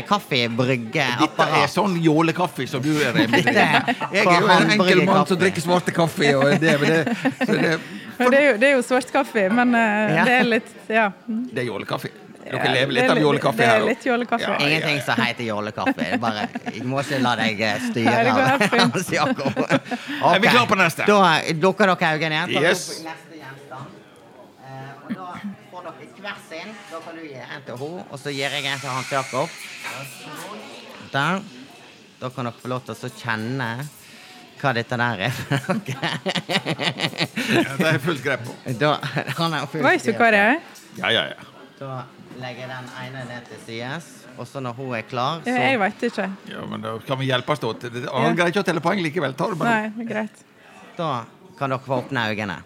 Dette 1.20 1.48
er 1.60 1.68
sånn 1.72 1.98
jålekaffe 2.00 2.68
som 2.72 2.82
du 2.84 2.94
er, 3.04 3.12
Med. 3.18 3.34
Er 3.50 3.92
Jeg 4.14 4.24
er 4.24 4.40
jo 4.40 4.48
en 4.56 4.72
enkel 4.78 5.04
mann 5.10 5.28
som 5.28 5.40
drikker 5.42 5.66
svarte 5.66 5.92
kaffe. 5.96 6.32
Og 6.40 6.56
det, 6.64 6.78
men 6.80 6.94
det, 6.96 7.18
så 7.44 7.58
det, 7.60 7.74
For 8.16 8.32
det 8.32 8.40
er 8.40 8.48
jo, 8.48 8.56
det 8.62 8.70
er 8.70 8.74
jo 8.78 8.82
svart 8.88 9.12
kaffe, 9.12 9.46
men 9.52 9.76
eh, 9.76 10.16
Ja. 10.16 10.24
det 10.30 10.34
er 10.40 10.50
litt 10.56 10.72
Ja. 10.90 11.06
det 11.28 11.64
er 11.66 11.68
jålekaffe. 11.74 12.12
Dere 12.50 12.56
Ja, 12.66 12.72
lever 12.74 12.94
litt 12.96 13.04
er 13.04 13.12
av 13.14 13.20
jålekaffe 13.22 13.58
det 13.60 13.66
er 13.66 13.70
her. 13.70 13.82
også. 13.84 13.90
litt 13.92 14.06
jålekaffe. 14.08 14.48
Ja, 14.48 14.54
ja. 14.56 14.68
Ingenting 14.70 15.02
som 15.06 15.20
heter 15.22 15.44
jålekaffe. 15.50 16.06
Er 16.08 16.18
Bare, 16.24 16.48
jeg 16.74 16.86
må 16.88 17.04
ikke 17.04 17.20
la 17.22 17.34
deg 17.38 17.60
eh, 17.68 17.84
styre 17.92 18.10
Nei, 18.16 18.24
det 18.26 18.32
går 18.38 18.48
helt 18.48 18.64
av 18.64 18.70
fint. 18.72 18.82
Hans 18.96 19.12
Jakob. 19.14 19.60
Er 19.60 19.80
vi 19.84 20.24
klare 20.24 20.40
klar 20.56 20.68
på 20.72 20.80
neste? 20.80 21.06
Da 21.12 21.20
dukker 21.68 21.92
dere 21.94 22.14
øynene 22.16 22.40
igjen. 22.48 22.64
Yes. 22.64 22.86
neste 23.06 23.42
gjenstand. 23.44 23.92
Eh, 24.66 24.90
og 25.04 25.14
da 25.20 25.28
hver 26.24 26.38
sin. 26.50 26.74
Da 26.92 27.00
kan 27.06 27.16
du 27.16 27.22
gi 27.26 27.34
en 27.40 27.64
til 27.66 27.78
henne, 27.82 28.04
og 28.12 28.20
så 28.20 28.34
gir 28.34 28.50
jeg 28.58 28.66
en 28.66 28.80
til 28.80 28.90
Hans 28.90 29.12
Jakob. 29.12 29.50
Der. 31.14 31.42
Da 32.20 32.30
kan 32.36 32.46
dere 32.50 32.60
få 32.60 32.68
lov 32.68 32.84
til 32.86 32.96
å 33.08 33.12
kjenne 33.16 33.70
hva 34.60 34.74
dette 34.76 34.98
der 35.00 35.22
er 35.30 35.32
for 35.32 35.78
noe. 35.80 35.84
Ja, 37.50 37.76
Det 37.80 37.88
er 37.94 38.00
fullt 38.04 38.24
grep 38.26 38.44
på. 38.46 38.56
Da, 38.82 38.90
han 39.40 39.54
er 39.56 39.66
fullt 39.72 39.86
Oi, 39.88 39.96
du 40.04 40.12
hva 40.20 40.28
det 40.36 40.42
er? 40.44 40.58
Ja, 41.00 41.12
ja, 41.16 41.24
ja. 41.32 41.48
Da 41.80 42.02
legger 42.42 42.66
jeg 42.66 42.70
den 42.74 42.90
ene 43.06 43.22
ned 43.30 43.48
til 43.48 43.62
sides, 43.66 44.10
og 44.36 44.48
så 44.48 44.60
når 44.64 44.76
hun 44.78 44.92
er 44.98 45.06
klar, 45.08 45.40
Ja, 45.48 45.56
Jeg 45.56 45.78
så 45.78 45.82
veit 45.86 46.04
ikke. 46.10 46.26
ja 46.52 46.66
men 46.68 46.84
da 46.84 46.98
kan 47.08 47.20
vi 47.22 47.30
hjelpes 47.32 47.64
åt. 47.64 47.88
Han 47.88 48.04
Ja. 48.04 48.34
greier 48.36 48.52
ikke 48.52 48.64
å 48.66 48.68
telle 48.68 48.84
poeng 48.84 49.00
likevel. 49.04 49.34
Ta 49.40 49.48
det 49.54 49.58
bare. 49.60 49.90
Nei, 49.96 50.06
greit. 50.12 50.44
Da 51.00 51.24
kan 51.58 51.70
dere 51.72 51.80
få 51.88 52.02
åpne 52.04 52.28
øynene. 52.34 52.60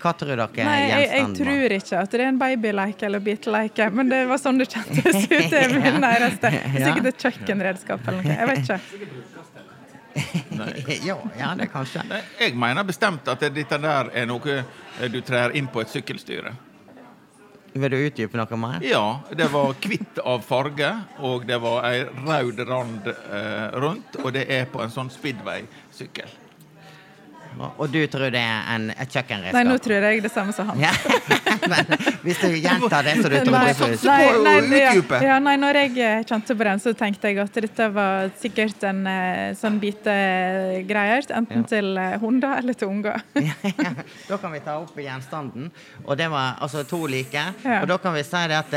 Hva 0.00 0.12
tror 0.16 0.30
dere 0.32 0.64
Nei, 0.64 0.76
jeg, 0.88 1.08
jeg 1.10 1.26
tror 1.36 1.74
ikke 1.76 1.98
at 2.00 2.14
det 2.14 2.20
er 2.22 2.28
en 2.30 2.38
babyleik 2.40 3.02
eller 3.08 3.20
biteleik, 3.24 3.82
men 3.92 4.08
det 4.12 4.22
var 4.30 4.40
sånn 4.40 4.60
det 4.60 4.70
kjentes 4.72 5.26
ut. 5.26 5.28
Det 5.28 5.60
er 5.60 5.74
min 5.76 6.00
Ja. 6.10 6.86
Sikkert 6.86 7.10
et 7.10 7.26
kjøkkenredskap 7.26 8.08
eller 8.08 8.24
noe. 8.24 8.38
Jeg 8.38 8.48
vet 8.48 8.62
ikke. 8.64 8.80
ja, 11.08 11.18
ja, 11.38 11.52
det 11.58 11.68
kanskje. 11.72 12.02
Nei, 12.08 12.22
Jeg 12.40 12.56
mener 12.58 12.86
bestemt 12.88 13.28
at 13.30 13.44
dette 13.44 13.78
der 13.82 14.10
er 14.14 14.26
noe 14.28 14.56
eh, 14.56 15.06
du 15.12 15.20
trær 15.26 15.54
inn 15.56 15.68
på 15.70 15.84
et 15.84 15.92
sykkelstyre. 15.92 16.54
Vil 17.70 17.92
du 17.92 17.98
utdype 18.00 18.38
noe 18.40 18.58
mer? 18.58 18.82
Ja, 18.82 19.20
det 19.36 19.46
var 19.52 19.76
hvitt 19.84 20.18
av 20.26 20.42
farge, 20.42 20.90
og 21.22 21.46
det 21.46 21.60
var 21.62 21.84
ei 21.86 22.02
rød 22.02 22.64
rand 22.66 23.10
eh, 23.12 23.66
rundt, 23.78 24.18
og 24.24 24.32
det 24.34 24.48
er 24.50 24.66
på 24.72 24.82
en 24.82 24.90
sånn 24.90 25.12
speedway-sykkel. 25.14 26.39
Og 27.58 27.90
du 27.92 27.98
tror 28.10 28.30
det 28.32 28.40
er 28.40 28.68
en, 28.74 28.90
et 28.94 29.16
Nei, 29.52 29.62
nå 29.66 29.76
tror 29.82 30.04
jeg 30.06 30.22
det 30.22 30.30
samme 30.32 30.52
som 30.54 30.70
han. 30.70 30.80
Ja. 30.80 30.92
Men 31.72 31.90
hvis 32.22 32.40
du 32.40 32.48
gjentar 32.54 33.04
det 33.06 33.16
så 33.20 33.28
du 33.28 33.36
Nei, 33.50 33.64
det 33.68 33.76
først 33.78 34.06
nei, 34.06 34.18
på 34.26 34.42
nei, 34.44 34.80
ja, 34.80 34.92
ja, 35.26 35.38
nei, 35.42 35.56
når 35.60 35.80
jeg 35.82 35.92
eh, 35.98 36.22
kjente 36.28 36.56
på 36.56 36.66
den, 36.68 36.82
så 36.82 36.94
tenkte 36.96 37.32
jeg 37.32 37.40
at 37.42 37.60
dette 37.66 37.88
var 37.94 38.30
sikkert 38.40 38.86
en 38.88 39.02
sånn 39.58 39.80
bite 39.82 40.16
greier. 40.88 41.26
Enten 41.36 41.60
Ja. 41.60 41.68
til 41.68 41.98
eh, 41.98 42.16
hunder 42.22 42.58
eller 42.58 42.74
til 42.78 42.88
unger. 42.88 43.20
Da 44.30 44.38
kan 44.38 44.52
vi 44.52 44.60
ta 44.64 44.78
opp 44.80 44.96
gjenstanden. 44.96 45.70
Og 46.06 46.16
det 46.18 46.28
var 46.30 46.58
altså 46.62 46.84
to 46.88 47.04
like. 47.10 47.46
Ja. 47.64 47.80
Og 47.82 47.88
da 47.90 47.98
kan 47.98 48.14
vi 48.14 48.22
si 48.26 48.42
det 48.50 48.58
at 48.60 48.74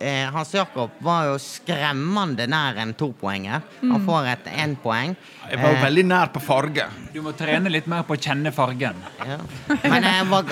eh, 0.00 0.26
Hans 0.32 0.52
Jakob 0.54 0.90
var 1.00 1.26
jo 1.30 1.36
skremmende 1.40 2.46
nær 2.50 2.76
en 2.82 2.92
topoenger. 2.94 3.62
Mm. 3.82 3.90
Han 3.94 4.04
får 4.06 4.26
et 4.32 4.48
énpoeng. 4.64 5.14
Jeg 5.50 5.60
var 5.62 5.70
jo 5.72 5.76
Eh, 5.76 5.82
veldig 5.84 6.04
nær 6.08 6.30
på 6.34 6.40
farge. 6.42 6.84
Du 7.14 7.20
må 7.22 7.32
trene 7.36 7.70
litt 7.70 7.86
mer 7.86 8.02
på 8.02 8.16
å 8.16 8.20
kjenne 8.20 8.52
fargen. 8.52 8.96
Ja. 9.26 9.38
Men 9.84 10.02
jeg 10.04 10.26
var 10.30 10.42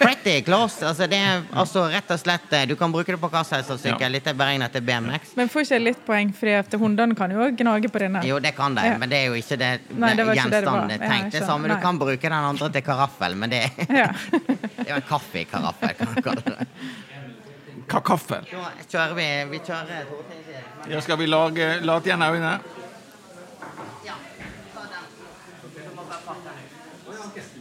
pretty 0.00 0.36
close. 0.46 0.80
Altså, 0.86 1.08
det 1.10 1.18
er 1.18 1.42
altså 1.52 1.86
rett 1.92 2.10
og 2.14 2.20
slett 2.22 2.52
eh, 2.52 2.66
Du 2.66 2.76
kan 2.76 2.92
bruke 2.94 3.12
det 3.12 3.20
på 3.20 3.28
hva 3.32 3.42
som 3.44 3.56
helst 3.58 3.70
av 3.74 3.80
sykkel. 3.82 4.06
Ja. 4.06 4.12
Litt 4.16 4.26
er 4.30 4.34
beregnet 4.38 4.72
til 4.72 4.84
BMX. 4.86 5.34
Men 5.36 5.48
får 5.52 5.66
ikke 5.66 5.80
litt 5.82 6.04
poeng, 6.06 6.32
for 6.36 6.78
hundene 6.80 7.16
kan 7.18 7.30
jo 7.34 7.50
gnage 7.58 7.90
på 7.92 7.98
denne. 8.04 8.22
Jo, 8.26 8.38
det 8.38 8.54
kan 8.56 8.74
de, 8.74 8.86
Ja. 8.86 8.98
men 8.98 9.08
det 9.08 9.18
er 9.22 9.26
jo 9.26 9.34
ikke 9.40 9.58
det, 9.58 9.70
Nei, 9.96 10.14
det 10.14 10.26
var 10.26 10.34
det 10.34 10.44
det 10.44 10.62
var. 10.64 10.76
gjenstanden 10.76 10.90
er 10.90 11.08
tenkt. 11.08 11.32
Det 11.32 11.40
jeg 11.40 11.48
samme, 11.48 11.68
du 11.68 11.76
kan 11.82 11.98
bruke 11.98 12.22
den 12.22 12.32
andre 12.32 12.70
til 12.72 12.82
karaffel, 12.82 13.34
men 13.36 13.50
det, 13.50 13.62
Ja. 13.90 14.08
det 14.30 14.86
er 14.86 14.94
jo 14.94 15.00
en 15.00 15.08
kaffekaraffel, 15.08 15.94
kan 15.98 16.14
du 16.14 16.22
kalle 16.22 16.42
det. 16.46 16.68
Kakaffel. 17.86 18.46
Da 18.50 18.70
kjører 18.90 19.14
vi 19.14 19.26
Vi 19.50 19.58
kjører 19.66 20.08
Ja, 20.90 21.00
skal 21.00 21.18
vi 21.18 21.26
lage, 21.26 21.68
Lat 21.86 22.06
igjen 22.06 22.22
øynene? 22.22 22.58
Ja, 24.06 24.14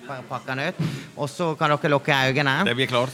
bare 0.08 0.24
pakke 0.30 0.54
den 0.56 0.60
ut. 0.68 0.76
Og 1.18 1.30
så 1.30 1.52
kan 1.58 1.74
dere 1.74 1.90
lukke 1.90 2.14
øynene. 2.30 2.60
Det 2.66 2.76
blir 2.78 2.88
klart. 2.90 3.14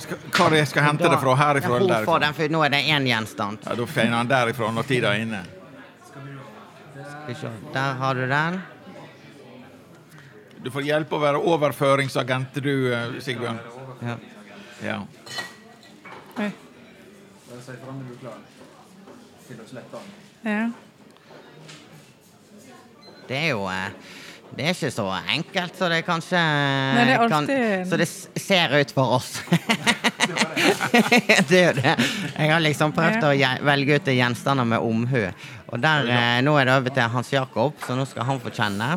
Skal, 0.00 0.16
hva 0.32 0.46
er 0.46 0.54
det 0.54 0.60
jeg 0.62 0.68
skal 0.70 0.86
hente 0.86 1.08
det 1.12 1.18
fra? 1.20 1.34
Herifra 1.36 1.76
eller 1.76 1.94
derifra? 1.94 2.18
den, 2.24 2.36
for 2.38 2.52
nå 2.54 2.62
er 2.64 2.72
det 2.72 2.80
én 2.88 3.08
gjenstand. 3.08 3.66
Ja, 3.66 3.74
Da 3.76 3.86
finner 3.86 4.16
han 4.22 4.30
derifra 4.30 4.70
når 4.72 4.88
tida 4.88 5.12
er 5.14 5.24
inne. 5.26 5.42
Skal 6.10 7.26
vi 7.28 7.34
se. 7.36 7.52
Der 7.74 7.98
har 8.00 8.14
du 8.14 8.26
den. 8.30 8.60
Du 10.64 10.70
får 10.72 10.84
hjelpe 10.88 11.16
å 11.16 11.20
være 11.20 11.40
overføringsagent, 11.52 12.58
du, 12.64 12.72
eh, 12.92 13.20
Sigbjørn. 13.24 13.60
Ja. 14.04 14.16
Ja. 14.84 14.98
Oi. 16.38 16.50
Ja. 20.44 20.70
Det 23.30 23.36
er 23.38 23.50
jo 23.52 23.66
eh, 23.70 23.90
Det 24.56 24.64
er 24.66 24.74
ikke 24.74 24.90
så 24.90 25.04
enkelt 25.34 25.76
så 25.78 25.88
det 25.90 26.00
kanskje 26.06 26.38
Nei, 26.40 27.04
det 27.06 27.16
er 27.16 27.28
kan, 27.30 27.46
Så 27.90 27.98
det 28.00 28.08
ser 28.10 28.74
ut 28.80 28.94
for 28.94 29.16
oss. 29.18 29.36
det 31.50 31.58
er 31.60 31.66
jo 31.68 31.74
det. 31.78 31.94
Jeg 32.34 32.50
har 32.50 32.62
liksom 32.64 32.94
prøvd 32.96 33.26
å 33.28 33.32
velge 33.68 33.98
ut 34.00 34.10
gjenstander 34.14 34.66
med 34.66 34.82
omhu. 34.82 35.22
Og 35.70 35.78
der, 35.82 36.10
eh, 36.10 36.40
nå 36.42 36.56
er 36.58 36.66
det 36.66 36.74
over 36.80 36.94
til 36.96 37.14
Hans 37.14 37.30
Jakob, 37.32 37.78
så 37.86 37.94
nå 37.98 38.06
skal 38.10 38.26
han 38.26 38.42
få 38.42 38.50
kjenne. 38.54 38.90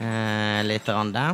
eh, 0.00 0.60
litt 0.64 0.88
Rande. 0.88 1.26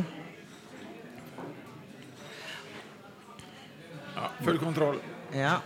Ja, 4.17 4.31
full 4.43 4.59
kontroll. 4.59 4.99
Ja. 5.37 5.57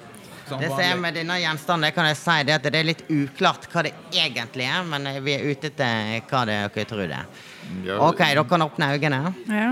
Det 0.51 0.67
som 0.67 0.81
er 0.83 0.97
med 0.99 1.15
denne 1.15 1.37
gjenstanden, 1.39 1.85
det 1.87 1.93
kan 1.95 2.09
jeg 2.09 2.17
si 2.19 2.33
det 2.43 2.57
at 2.57 2.65
det 2.67 2.79
er 2.81 2.87
litt 2.89 3.05
uklart 3.07 3.69
hva 3.71 3.85
det 3.87 3.93
egentlig 4.11 4.65
er, 4.67 4.81
men 4.83 5.07
vi 5.23 5.37
er 5.37 5.45
ute 5.47 5.69
etter 5.71 6.25
hva 6.27 6.41
det 6.49 6.57
dere 6.75 6.89
tror 6.89 7.05
det 7.07 7.19
er. 7.21 7.29
OK, 7.95 8.19
dere 8.19 8.43
kan 8.49 8.65
åpne 8.65 8.89
øynene. 8.97 9.31
Ja. 9.47 9.69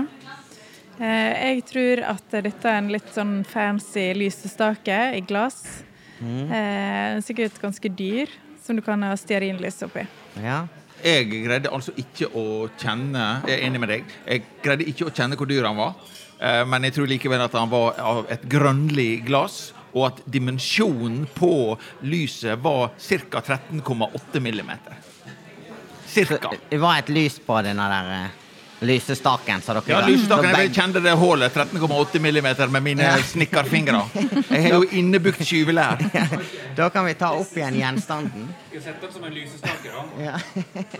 Eh, 1.00 1.44
jeg 1.50 1.64
tror 1.68 2.02
at 2.14 2.38
dette 2.46 2.72
er 2.72 2.80
en 2.80 2.90
litt 2.92 3.12
sånn 3.12 3.42
fancy 3.48 4.10
lysestake 4.16 5.00
i 5.18 5.22
glass. 5.28 5.84
Mm. 6.20 7.22
sikkert 7.24 7.54
ganske 7.62 7.88
dyr, 7.96 8.28
som 8.62 8.76
du 8.76 8.82
kan 8.84 9.00
ha 9.02 9.14
stearinlys 9.16 9.78
oppi. 9.86 10.02
Ja. 10.44 10.66
Jeg 11.00 11.30
greide 11.32 11.70
altså 11.72 11.94
ikke 11.96 12.28
å 12.36 12.68
kjenne 12.76 13.22
Jeg 13.48 13.54
er 13.54 13.62
enig 13.70 13.80
med 13.80 13.88
deg. 13.88 14.10
Jeg 14.26 14.42
greide 14.60 14.84
ikke 14.84 15.06
å 15.08 15.14
kjenne 15.16 15.38
hvor 15.40 15.48
dyr 15.48 15.64
han 15.64 15.78
var. 15.80 15.94
Eh, 16.40 16.64
Men 16.68 16.84
jeg 16.84 16.96
tror 16.98 17.08
likevel 17.08 17.40
at 17.44 17.56
han 17.56 17.70
var 17.72 17.96
av 18.04 18.26
et 18.32 18.44
grønnlig 18.52 19.24
glass, 19.28 19.72
og 19.92 20.06
at 20.06 20.20
dimensjonen 20.24 21.24
på 21.34 21.78
lyset 22.00 22.58
var 22.62 22.90
ca. 22.98 23.40
13,8 23.40 24.40
millimeter. 24.40 24.94
Cirka. 26.06 26.50
Det 26.68 26.78
var 26.82 26.98
et 26.98 27.08
lys 27.08 27.38
på 27.46 27.58
denne 27.62 27.86
der 27.90 28.12
eh, 28.16 28.38
lysestaken. 28.80 29.60
Så 29.62 29.76
dere 29.76 29.92
Ja, 29.92 30.00
lysestaken, 30.06 30.50
jeg 30.58 30.72
kjente 30.74 31.02
det 31.04 31.12
hullet. 31.20 31.54
13,8 31.54 32.18
millimeter 32.18 32.66
med 32.66 32.82
mine 32.82 33.12
snekkerfingre. 33.30 34.02
Jeg 34.50 34.62
har 34.62 34.74
jo 34.80 34.88
innebukt 34.90 35.44
skyvelær. 35.46 36.00
Da 36.76 36.88
kan 36.90 37.06
vi 37.06 37.14
ta 37.14 37.32
opp 37.36 37.52
igjen 37.56 37.78
gjenstanden. 37.78 38.48
Skal 38.70 38.82
sette 38.84 39.02
opp 39.02 39.10
som 39.10 39.24
en 39.26 39.32
lysestake, 39.34 39.90
da. 39.90 40.02
Ja. 40.22 40.36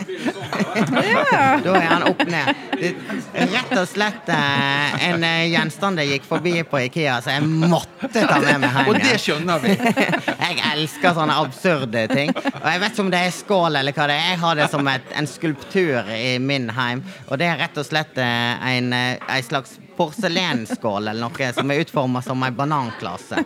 Blir 0.02 0.24
det 0.24 0.32
sånn, 0.34 0.48
da? 0.50 1.42
Da 1.66 1.74
er 1.78 1.84
han 1.86 2.04
opp 2.08 2.22
ned. 2.26 2.48
Det 2.80 3.44
rett 3.52 3.74
og 3.78 3.84
slett 3.86 4.32
eh, 4.34 4.96
en 5.06 5.22
eh, 5.28 5.44
gjenstand 5.52 6.02
jeg 6.02 6.16
gikk 6.16 6.26
forbi 6.26 6.54
på 6.66 6.80
Ikea, 6.88 7.20
så 7.22 7.36
jeg 7.36 7.46
måtte 7.46 8.24
ta 8.26 8.40
med 8.42 8.64
meg 8.64 8.74
hjem. 8.74 8.90
Og 8.90 8.98
det 8.98 9.14
skjønner 9.22 9.62
vi. 9.62 9.76
Jeg 10.50 10.58
elsker 10.72 11.14
sånne 11.14 11.36
absurde 11.38 12.02
ting. 12.10 12.32
Og 12.34 12.66
jeg 12.66 12.80
vet 12.82 12.90
ikke 12.90 13.04
om 13.04 13.12
det 13.12 13.20
er 13.28 13.34
skål 13.36 13.78
eller 13.78 13.94
hva 13.94 14.08
det 14.10 14.16
er. 14.18 14.26
Jeg 14.32 14.40
har 14.42 14.58
det 14.58 14.66
som 14.72 14.90
et, 14.90 15.12
en 15.20 15.28
skulptur 15.30 16.10
i 16.16 16.32
min 16.42 16.66
heim. 16.74 17.04
Og 17.28 17.38
det 17.38 17.46
er 17.52 17.60
rett 17.60 17.78
og 17.78 17.86
slett 17.86 18.18
eh, 18.18 18.66
en, 18.72 18.90
en 18.96 19.46
slags 19.46 19.78
porselenskål 20.00 21.10
eller 21.10 21.20
noe 21.20 21.52
som 21.52 21.70
er 21.72 21.82
utforma 21.84 22.22
som 22.24 22.40
ei 22.46 22.50
bananklasse. 22.56 23.42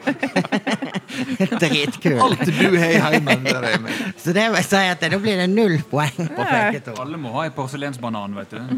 Dritkult. 1.64 2.23
Alt 2.23 2.45
du 2.47 2.79
har 2.79 2.90
i 2.95 3.01
heimen, 3.03 3.45
der 3.45 3.79
med. 3.83 3.93
Så 4.19 4.33
det 4.37 4.47
vil 4.55 4.67
si 4.67 4.83
at 4.93 5.03
da 5.03 5.19
blir 5.19 5.43
det 5.43 5.49
null 5.51 5.77
poeng 5.90 6.31
på 6.31 6.47
begge 6.47 6.83
to. 6.87 6.95
Alle 7.03 7.19
må 7.21 7.35
ha 7.35 7.47
en 7.49 7.57
porselensbanan, 7.57 8.38
vet 8.38 8.55
du. 8.55 8.61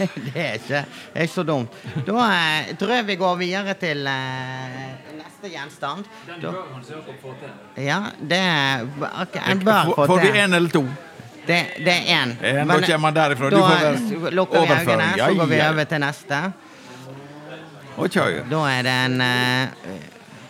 Det 0.00 0.40
er 0.40 0.56
ikke, 0.56 0.80
det 0.80 1.18
er 1.20 1.26
ikke 1.26 1.34
så 1.34 1.42
dumt. 1.46 1.74
Da 2.06 2.24
eh, 2.30 2.70
tror 2.78 2.92
jeg 2.94 3.06
vi 3.08 3.16
går 3.20 3.36
videre 3.40 3.74
til 3.80 4.06
eh, 4.08 4.88
neste 5.18 5.50
gjenstand. 5.52 6.08
Den 6.28 6.42
bør 6.44 6.64
man 6.72 6.84
se 6.86 6.96
og 6.96 7.80
ja, 7.80 8.00
det 8.20 8.40
okay, 9.10 9.52
En 9.52 9.64
bør 9.64 9.94
få 9.94 9.94
til. 9.94 10.12
får 10.12 10.20
vi 10.20 10.26
til. 10.26 10.40
én 10.44 10.56
eller 10.56 10.74
to? 10.74 10.84
Det, 11.46 11.60
det 11.84 11.92
er 11.92 12.08
én. 12.14 12.34
En, 12.42 12.68
da 12.68 12.80
kommer 12.84 13.08
han 13.08 13.14
derifra. 13.16 13.50
Da 13.50 13.62
eh, 13.90 14.28
lukker 14.36 14.66
vi 14.66 14.74
øynene, 14.74 15.12
så 15.18 15.34
går 15.34 15.46
vi 15.50 15.60
over 15.68 15.84
til 15.84 16.02
neste. 16.04 16.40
Okay. 18.00 18.40
Da 18.48 18.60
er 18.70 18.82
det 18.86 18.92
en 19.04 19.20
eh, 19.20 19.94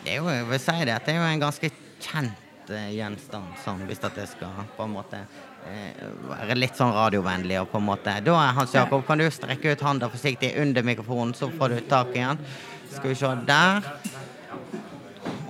Det 0.04 0.12
er 0.12 0.16
jo, 0.20 0.28
jeg 0.30 0.46
vil 0.48 0.60
si 0.62 0.76
det, 0.86 0.96
det 1.06 1.14
er 1.14 1.18
jo 1.18 1.28
en 1.28 1.42
ganske 1.42 1.70
kjent 2.00 2.70
eh, 2.70 2.90
gjenstand, 2.94 3.56
sånn, 3.64 3.84
hvis 3.88 4.02
at 4.06 4.16
det 4.16 4.26
skal 4.30 4.64
på 4.76 4.86
en 4.86 4.94
måte 4.94 5.20
eh, 5.68 6.04
være 6.30 6.56
litt 6.58 6.78
sånn 6.78 6.92
radiovennlig. 6.94 7.58
og 7.62 7.70
på 7.72 7.80
en 7.80 7.88
måte 7.88 8.16
Da, 8.24 8.36
Hans 8.56 8.74
Jakob, 8.76 9.04
kan 9.06 9.20
du 9.20 9.26
strekke 9.32 9.74
ut 9.74 9.86
hånda 9.86 10.10
forsiktig 10.12 10.52
under 10.62 10.86
mikrofonen, 10.86 11.34
så 11.34 11.50
får 11.50 11.74
du 11.74 11.80
tak 11.90 12.14
i 12.14 12.24
den. 12.24 12.42
Skal 12.90 13.12
vi 13.12 13.18
se 13.18 13.34
der. 13.46 13.90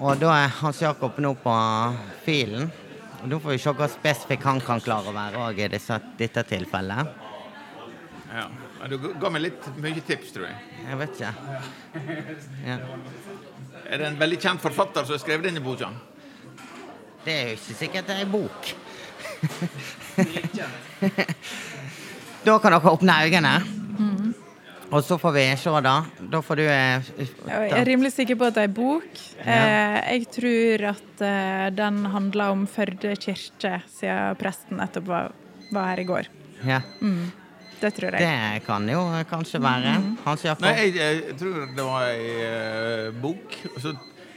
Og 0.01 0.17
da 0.21 0.33
er 0.45 0.55
Hans 0.61 0.81
Jakob 0.81 1.19
nå 1.21 1.35
på 1.43 1.57
filen. 2.25 2.71
Og 3.21 3.29
Nå 3.29 3.37
får 3.41 3.51
vi 3.53 3.59
se 3.61 3.71
hva 3.77 3.89
spesifikk 3.91 4.45
han 4.49 4.61
kan 4.65 4.81
klare 4.81 5.09
å 5.11 5.13
være 5.17 5.37
òg 5.45 5.59
i 5.61 5.69
disse, 5.73 6.01
dette 6.19 6.43
tilfellet. 6.49 7.07
Ja. 8.31 8.45
Ja, 8.81 8.87
Du 8.89 8.97
ga 9.21 9.31
meg 9.33 9.43
litt 9.45 9.63
mye 9.77 10.01
tips, 10.07 10.33
tror 10.33 10.45
jeg. 10.49 10.57
Jeg 10.87 10.97
vet 11.03 11.13
ikke. 11.19 11.33
Ja. 12.65 12.77
Er 13.91 13.97
det 13.99 14.07
en 14.07 14.21
veldig 14.21 14.39
kjent 14.41 14.63
forfatter 14.63 15.05
som 15.05 15.13
har 15.17 15.21
skrevet 15.21 15.45
denne 15.51 15.63
boka? 15.65 15.89
Det 17.25 17.33
er 17.35 17.47
jo 17.51 17.55
ikke 17.59 17.75
sikkert 17.83 18.07
det 18.09 18.15
er 18.17 18.21
ei 18.23 18.31
bok. 18.31 18.61
da 22.47 22.53
kan 22.57 22.73
dere 22.73 22.93
åpne 22.95 23.15
øynene. 23.27 23.80
Og 24.91 25.05
så 25.07 25.17
får 25.23 25.33
vi 25.37 25.43
se, 25.61 25.73
da. 25.87 25.95
Da 26.33 26.41
får 26.43 26.59
du 26.59 26.65
eh, 26.67 27.11
Jeg 27.47 27.71
er 27.79 27.87
rimelig 27.87 28.11
sikker 28.17 28.39
på 28.41 28.49
at 28.49 28.57
det 28.59 28.65
er 28.67 28.73
bok. 28.75 29.21
Eh, 29.39 29.99
jeg 30.17 30.27
tror 30.35 30.85
at 30.91 31.23
eh, 31.27 31.67
den 31.79 32.01
handler 32.11 32.55
om 32.57 32.65
Førde 32.71 33.15
kirke, 33.23 33.77
siden 33.95 34.39
presten 34.41 34.81
nettopp 34.83 35.07
var, 35.11 35.31
var 35.71 35.93
her 35.93 36.03
i 36.03 36.09
går. 36.09 36.31
Ja, 36.67 36.81
Det 37.81 37.93
tror 37.97 38.13
jeg. 38.13 38.21
det 38.21 38.65
kan 38.67 38.89
jo 38.91 39.01
kanskje 39.31 39.63
være. 39.63 39.95
Hans 40.27 40.43
Jakob. 40.45 40.67
Nei, 40.67 40.91
jeg, 40.91 41.23
jeg 41.31 41.37
tror 41.41 41.61
det 41.77 41.87
var 41.87 42.09
ei 42.11 42.33
eh, 42.51 43.11
bok. 43.23 43.57
Og 43.75 43.79
så 43.87 43.95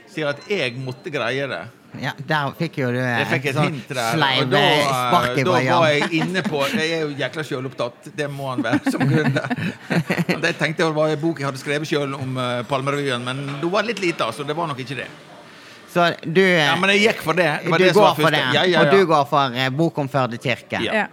sier 0.08 0.28
jeg 0.28 0.36
at 0.36 0.52
jeg 0.54 0.78
måtte 0.86 1.12
greie 1.12 1.50
det. 1.50 1.64
Ja, 2.02 2.14
der 2.18 2.54
fikk 2.58 2.80
jo 2.82 2.88
du 2.94 2.98
eh, 2.98 3.20
Jeg 3.22 3.28
fikk 3.30 3.50
et 3.52 3.60
hint 3.62 3.92
der. 3.92 4.16
sleiv 4.16 4.46
Og 4.46 4.54
da, 4.54 4.62
eh, 4.62 4.80
eh, 4.80 4.94
spark 4.94 5.38
i 5.38 5.44
da 5.46 5.58
var 5.58 5.90
jeg 5.92 6.08
inne 6.22 6.42
på 6.46 6.64
Jeg 6.74 6.88
er 6.96 7.04
jo 7.04 7.12
jækla 7.20 7.46
sjølopptatt. 7.50 8.10
Det 8.18 8.30
må 8.34 8.50
han 8.50 8.64
være 8.66 8.94
som 8.94 9.04
gründer. 9.12 9.54
Jeg 9.92 10.40
Det 10.42 10.56
tenkte 10.58 10.88
jeg 10.88 10.96
var 10.96 11.14
en 11.14 11.22
bok 11.22 11.44
jeg 11.44 11.50
hadde 11.52 11.62
skrevet 11.62 11.88
sjøl 11.90 12.18
om 12.18 12.40
uh, 12.40 12.64
Palmerevyen, 12.68 13.24
men 13.24 13.46
da 13.62 13.70
var 13.70 13.86
litt 13.86 14.02
lita, 14.02 14.32
så 14.34 14.46
det 14.48 14.58
var 14.58 14.72
nok 14.72 14.82
ikke 14.84 14.98
det. 15.04 15.12
Så 15.94 16.14
du, 16.24 16.42
eh, 16.42 16.66
Ja, 16.66 16.76
Men 16.76 16.90
jeg 16.90 17.02
gikk 17.08 17.22
for 17.22 17.34
det. 17.34 17.60
det, 17.64 17.70
var 17.70 17.78
du 17.78 17.84
det 17.84 17.94
som 17.94 18.02
går 18.02 18.08
var 18.08 18.16
for 18.16 18.32
det, 18.32 18.46
Ja, 18.54 18.64
ja, 18.66 18.80
og 18.80 18.92
du 18.92 19.06
går 19.06 19.26
for 19.30 19.54
eh, 19.56 19.70
bok 19.70 19.98
om 19.98 20.10
Førde 20.10 20.38
kirke. 20.38 20.82
Ja. 20.82 20.94
Ja. 20.94 21.08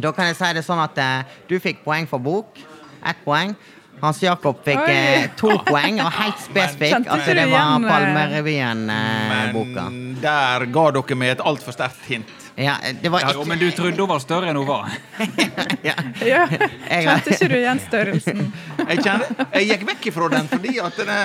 Da 0.00 0.12
kan 0.12 0.26
jeg 0.26 0.36
si 0.36 0.52
det 0.56 0.64
sånn 0.66 0.82
at 0.82 0.98
eh, 0.98 1.36
du 1.48 1.60
fikk 1.60 1.84
poeng 1.84 2.08
for 2.08 2.18
bok. 2.18 2.58
Ett 3.06 3.22
poeng. 3.24 3.54
Hans 4.00 4.22
Jakob 4.22 4.62
fikk 4.64 4.80
Oi. 4.80 4.92
eh, 4.94 5.26
to 5.36 5.52
poeng, 5.70 6.00
og 6.04 6.12
helt 6.16 6.40
spesifikk 6.44 7.08
at 7.10 7.26
det 7.28 7.46
var 7.50 7.76
eh, 7.76 7.88
Palmerevyen-boka. 7.90 9.88
Men 9.90 10.14
der 10.22 10.66
ga 10.72 10.86
dere 10.96 11.18
meg 11.20 11.36
et 11.36 11.44
altfor 11.52 11.76
sterkt 11.76 12.06
hint. 12.08 12.36
Ja, 12.56 12.74
det 13.02 13.08
var 13.08 13.20
Ja, 13.20 13.30
ikke 13.34 13.46
men 13.48 13.58
du 13.58 13.70
trodde 13.70 13.96
hun 14.00 14.08
var 14.10 14.18
større 14.20 14.50
enn 14.50 14.56
hun 14.56 14.66
var. 14.68 14.90
ja. 15.88 15.94
Ja. 16.26 16.46
Jeg- 16.50 17.04
Kjente 17.06 17.30
ikke 17.34 17.48
du 17.48 17.54
igjen 17.56 17.80
størrelsen? 17.86 18.40
Jeg, 18.80 18.98
kjente, 19.04 19.46
jeg 19.54 19.68
gikk 19.70 19.86
vekk 19.90 20.06
ifra 20.10 20.28
den 20.32 20.48
fordi 20.50 20.74
at 20.82 20.96
det, 20.96 21.18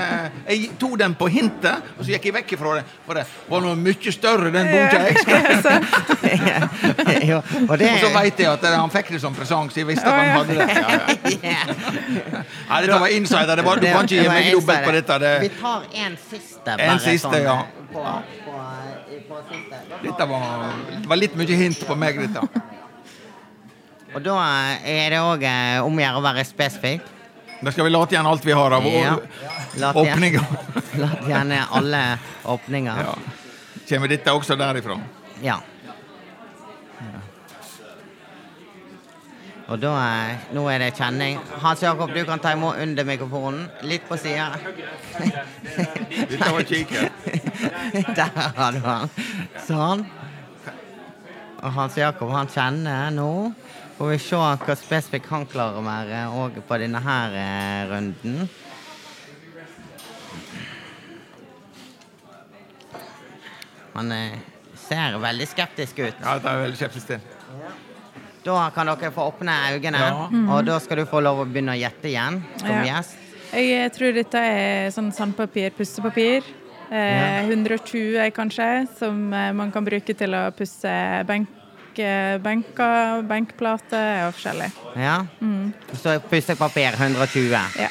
jeg 0.49 0.69
tok 0.79 0.97
den 1.01 1.15
på 1.19 1.27
hintet, 1.33 1.89
og 1.97 2.05
så 2.05 2.11
gikk 2.15 2.25
jeg 2.29 2.35
vekk 2.39 2.53
ifra 2.57 2.75
det. 2.79 2.83
For 3.07 3.19
det 3.19 3.25
var 3.49 3.65
noe 3.65 3.75
mye 3.79 4.13
større, 4.15 4.51
den 4.53 4.69
boka 4.71 5.01
jeg 5.07 5.15
skrev. 5.23 5.45
jo, 7.31 7.41
og 7.69 7.77
det 7.79 7.89
Og 7.91 7.99
så 8.05 8.11
veit 8.15 8.39
jeg 8.39 8.51
at 8.51 8.61
det, 8.65 8.73
han 8.75 8.93
fikk 8.93 9.11
det 9.15 9.21
som 9.23 9.35
presang, 9.35 9.69
så 9.71 9.81
jeg 9.81 9.89
visste 9.91 10.05
at 10.05 10.13
han 10.19 10.29
hadde 10.39 10.53
det. 10.55 10.67
Ja, 10.75 10.89
ja. 11.51 11.65
Nei, 12.69 12.81
dette 12.85 12.99
var 13.01 13.11
insider. 13.13 13.55
Det 13.55 13.65
var, 13.65 13.81
du 13.81 13.88
kan 13.89 14.07
ikke 14.07 14.21
gi 14.21 14.29
meg 14.29 14.51
dobbelt 14.53 14.85
på 14.88 14.95
dette. 14.95 15.19
dette. 15.25 15.41
Vi 15.45 15.49
tar 15.61 15.85
en 16.05 16.17
siste, 16.71 16.88
En 16.89 16.99
siste, 16.99 17.30
sånn, 17.30 17.43
ja. 17.45 17.58
eh, 17.62 17.91
På, 17.93 18.04
på, 18.45 18.56
på 19.30 19.41
siste. 19.49 19.82
dette 20.04 20.25
var, 20.32 20.65
det 21.01 21.10
var 21.12 21.19
litt 21.21 21.36
mye 21.38 21.60
hint 21.62 21.84
på 21.88 21.95
meg, 21.99 22.18
dette. 22.26 22.41
Og 24.16 24.24
da 24.24 24.36
er 24.88 25.09
det 25.11 25.20
òg 25.20 25.43
om 25.86 25.97
å 25.99 26.01
gjøre 26.05 26.22
å 26.22 26.24
være 26.24 26.45
spesifikk. 26.47 27.11
Da 27.61 27.72
skal 27.72 27.88
vi 27.88 27.91
late 27.91 28.16
igjen 28.16 28.28
alt 28.28 28.45
vi 28.45 28.51
har 28.55 28.72
av 28.78 28.86
Ja. 28.88 29.16
La 29.82 29.91
åpninger. 29.95 30.43
La 31.01 31.09
gjerne 31.28 31.61
alle 31.76 32.01
åpninger. 32.51 32.99
Ja. 33.07 33.16
Kommer 33.89 34.07
dette 34.11 34.32
også 34.34 34.55
derifra? 34.59 34.95
Ja. 35.43 35.57
Og 39.66 39.80
da 39.82 39.91
er, 39.97 40.36
Nå 40.53 40.68
er 40.70 40.84
det 40.84 40.91
kjenning. 40.97 41.39
Hans 41.63 41.82
Jakob, 41.82 42.11
du 42.13 42.22
kan 42.28 42.39
ta 42.41 42.51
imot 42.53 42.78
under 42.82 43.03
mikrofonen. 43.07 43.66
Litt 43.82 44.05
på 44.07 44.18
sida. 44.22 44.53
Der 48.18 48.32
har 48.57 48.72
du 48.76 48.80
han. 48.86 49.09
Sånn. 49.66 50.05
Og 51.66 51.72
Hans 51.74 51.97
Jakob, 51.97 52.30
han 52.30 52.51
kjenner 52.51 53.09
nå. 53.16 53.32
Får 53.97 54.11
vi 54.11 54.18
se 54.20 54.38
hva 54.38 54.76
spesifikk 54.78 55.30
han 55.32 55.47
klarer 55.49 55.80
å 55.80 55.86
være 55.86 56.24
òg 56.36 56.59
på 56.68 56.78
denne 56.82 56.99
her 57.01 57.38
eh, 57.39 57.86
runden. 57.89 58.49
Han 63.95 64.11
eh, 64.11 64.36
ser 64.86 65.16
veldig 65.24 65.47
skeptisk 65.47 66.03
ut. 66.03 66.20
Ja, 66.20 66.36
det 66.43 66.51
er 66.51 66.61
veldig 66.68 66.82
skeptisk 66.84 67.16
til. 67.16 67.34
Da 68.45 68.69
kan 68.75 68.85
dere 68.91 69.09
få 69.11 69.25
åpne 69.31 69.53
øynene, 69.73 69.99
Ja. 69.99 70.27
og 70.53 70.65
da 70.67 70.77
skal 70.79 70.97
du 71.01 71.05
få 71.09 71.21
lov 71.23 71.39
å 71.41 71.45
begynne 71.49 71.73
å 71.73 71.79
gjette 71.79 72.09
igjen 72.11 72.43
som 72.59 72.69
Ja. 72.69 72.83
gjest. 72.83 73.15
Jeg 73.53 73.91
tror 73.93 74.13
dette 74.13 74.35
er 74.37 74.89
sånn 74.91 75.11
sandpapir, 75.13 75.71
pussepapir. 75.71 76.43
Eh, 76.91 77.41
120 77.49 78.31
kanskje, 78.31 78.87
som 78.99 79.33
eh, 79.33 79.51
man 79.51 79.71
kan 79.71 79.83
bruke 79.83 80.13
til 80.15 80.29
å 80.37 80.51
pusse 80.53 81.25
benk 81.25 81.47
benker, 81.95 83.23
benkplater 83.23 84.27
og 84.27 84.33
forskjellig. 84.35 84.71
Ja. 84.99 85.25
Så 85.95 86.19
pussepapir 86.29 86.91
120. 86.99 87.51
Ja. 87.79 87.87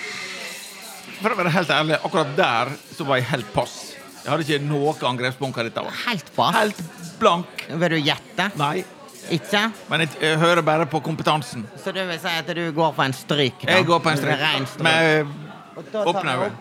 For 1.23 1.31
å 1.31 1.37
være 1.39 1.51
helt 1.55 1.69
ærlig, 1.71 1.97
akkurat 2.05 2.37
der 2.37 2.73
så 2.95 3.07
var 3.07 3.17
jeg 3.17 3.25
helt 3.31 3.53
pass. 3.55 3.95
Jeg 4.25 4.31
hadde 4.31 4.45
ikke 4.45 4.69
noe 4.69 4.93
angrepspunkt 5.09 5.57
dette 5.57 5.83
var. 5.87 5.93
Helt 6.07 6.29
pass. 6.37 6.55
Helt 6.55 6.83
blank. 7.19 7.47
Vil 7.71 7.89
du 7.89 7.97
gjette? 7.97 8.51
Nei. 8.61 8.85
Ikke? 9.33 9.63
Men 9.89 10.05
jeg, 10.05 10.11
jeg 10.21 10.39
hører 10.39 10.63
bare 10.63 10.87
på 10.91 11.01
kompetansen. 11.01 11.65
Så 11.81 11.93
du 11.95 12.03
vil 12.05 12.21
si 12.21 12.35
at 12.35 12.53
du 12.57 12.65
går 12.77 12.93
på 12.93 13.03
en 13.07 13.17
stryk? 13.17 13.65
da? 13.65 13.79
Jeg 13.79 13.89
går 13.89 14.05
på 14.05 14.13
en 14.13 14.21
stryk. 14.21 14.37
strekk 14.37 14.69
stryk. 14.69 14.85
med 14.85 15.91
tar 15.93 16.13
åpne 16.13 16.37
øyne. 16.43 16.55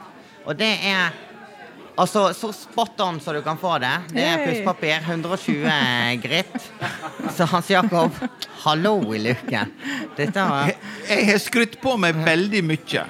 Og 0.45 0.59
det 0.59 0.73
er 0.87 1.13
Altså, 1.97 2.33
så 2.33 2.49
spot 2.57 3.01
on 3.05 3.19
som 3.21 3.35
du 3.35 3.41
kan 3.45 3.57
få 3.57 3.75
det. 3.77 3.91
Det 4.15 4.23
er 4.25 4.39
pusspapir. 4.41 4.95
120 5.05 5.67
gritt. 6.23 6.71
Så 7.35 7.45
Hans 7.45 7.69
Jakob, 7.69 8.15
hallo 8.63 8.95
i 9.13 9.19
luken. 9.21 9.69
Dette 10.17 10.47
var 10.49 10.71
Jeg, 10.71 10.77
jeg 11.09 11.27
har 11.27 11.37
skrytt 11.43 11.77
på 11.81 11.93
meg 12.01 12.17
veldig 12.25 12.63
mye. 12.65 13.05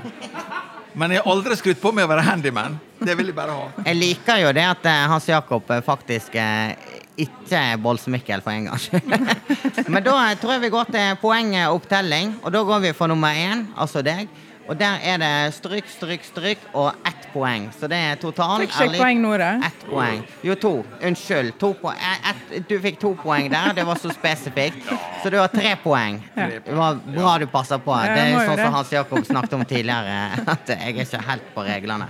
Men 0.99 1.15
jeg 1.15 1.23
har 1.23 1.31
aldri 1.31 1.55
skrytt 1.57 1.79
på 1.81 1.93
meg 1.95 2.05
å 2.05 2.11
være 2.11 2.25
handyman. 2.27 2.75
Det 2.99 3.15
vil 3.17 3.31
jeg 3.31 3.37
bare 3.37 3.55
ha. 3.55 3.69
Jeg 3.87 3.97
liker 3.97 4.43
jo 4.43 4.51
det 4.55 4.65
at 4.67 4.85
eh, 4.91 5.05
Hans 5.09 5.29
Jakob 5.31 5.71
eh, 5.71 5.81
faktisk 5.83 6.35
eh, 6.35 6.75
ikke 7.17 7.61
Bolls 7.83 8.07
Mikkel 8.07 8.41
for 8.41 8.53
en 8.55 8.69
gangs 8.69 8.87
skyld. 8.89 9.89
Men 9.89 10.05
da 10.05 10.15
eh, 10.29 10.37
tror 10.41 10.55
jeg 10.57 10.65
vi 10.65 10.73
går 10.73 10.89
til 10.93 11.19
poengopptelling, 11.21 12.37
og 12.43 12.55
da 12.55 12.63
går 12.63 12.87
vi 12.87 12.95
for 12.97 13.11
nummer 13.11 13.35
én, 13.35 13.67
altså 13.77 14.01
deg. 14.05 14.31
Og 14.63 14.77
der 14.79 15.01
er 15.03 15.17
det 15.19 15.53
stryk, 15.57 15.89
stryk, 15.91 16.23
stryk 16.23 16.61
og 16.71 16.93
ett 17.03 17.25
poeng. 17.33 17.65
Så 17.75 17.87
det 17.91 17.97
er 17.99 18.15
total 18.21 18.61
Fikk 18.63 18.77
ikke 18.85 19.01
poeng 19.01 19.19
nå, 19.19 19.33
da? 19.41 19.49
Ett 19.67 19.83
poeng. 19.89 20.21
Jo, 20.45 20.55
to. 20.55 20.71
Unnskyld. 21.03 21.57
To 21.59 21.73
poeng. 21.81 21.99
Eh, 21.99 22.61
du 22.69 22.77
fikk 22.79 23.01
to 23.01 23.11
poeng 23.19 23.49
der. 23.51 23.73
Det 23.75 23.83
var 23.83 23.99
så 23.99 24.13
spesifikt. 24.15 24.87
Så 25.19 25.33
du 25.33 25.37
har 25.41 25.51
tre 25.51 25.75
poeng. 25.83 26.21
Det 26.37 26.77
var 26.79 27.01
bra 27.03 27.35
du 27.43 27.47
passer 27.51 27.83
på. 27.83 27.97
Det 28.07 28.23
er 28.23 28.39
sånn 28.39 28.63
som 28.63 28.79
Hans 28.79 28.95
Jakob 28.95 29.27
snakket 29.27 29.59
om 29.59 29.67
tidligere, 29.67 30.17
at 30.55 30.71
jeg 30.71 30.79
er 30.79 31.03
ikke 31.03 31.23
helt 31.27 31.53
på 31.57 31.67
reglene. 31.67 32.07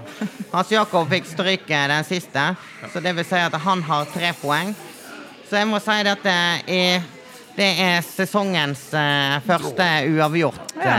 Hans 0.54 0.78
Jakob 0.78 1.10
fikk 1.10 1.34
stryke 1.34 1.84
den 1.90 2.06
siste, 2.06 2.52
så 2.94 3.02
det 3.02 3.18
vil 3.18 3.26
si 3.26 3.42
at 3.42 3.58
han 3.66 3.82
har 3.90 4.06
tre 4.14 4.30
poeng. 4.44 4.76
Så 5.54 5.60
jeg 5.62 5.70
må 5.70 5.78
si 5.86 5.94
at 6.10 6.24
det 6.26 6.32
er, 6.74 7.04
det 7.54 7.68
sesongens 8.08 8.88
eh, 8.98 9.36
første 9.46 9.86
uavgjort, 10.10 10.74
ja. 10.82 10.96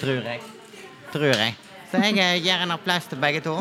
tror 0.00 0.26
jeg. 0.26 0.42
Tror 1.12 1.30
jeg. 1.30 1.54
Så 1.92 2.02
jeg 2.02 2.18
eh, 2.18 2.34
gir 2.42 2.66
en 2.66 2.74
applaus 2.74 3.06
til 3.06 3.22
begge 3.22 3.44
to. 3.46 3.54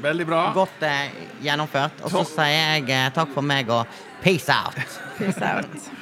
Veldig 0.00 0.30
bra. 0.32 0.42
Godt 0.56 0.88
eh, 0.88 1.12
gjennomført. 1.44 2.00
Og 2.00 2.16
så 2.16 2.24
sier 2.32 2.54
jeg 2.56 2.88
eh, 2.88 3.10
takk 3.12 3.36
for 3.36 3.44
meg 3.44 3.68
og 3.68 3.84
peace 4.24 4.48
out. 4.48 4.80
Peace 5.20 5.36
out. 5.44 5.92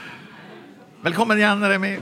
Velkommen 1.03 1.43
igjen, 1.43 1.67
Remi. 1.67 1.97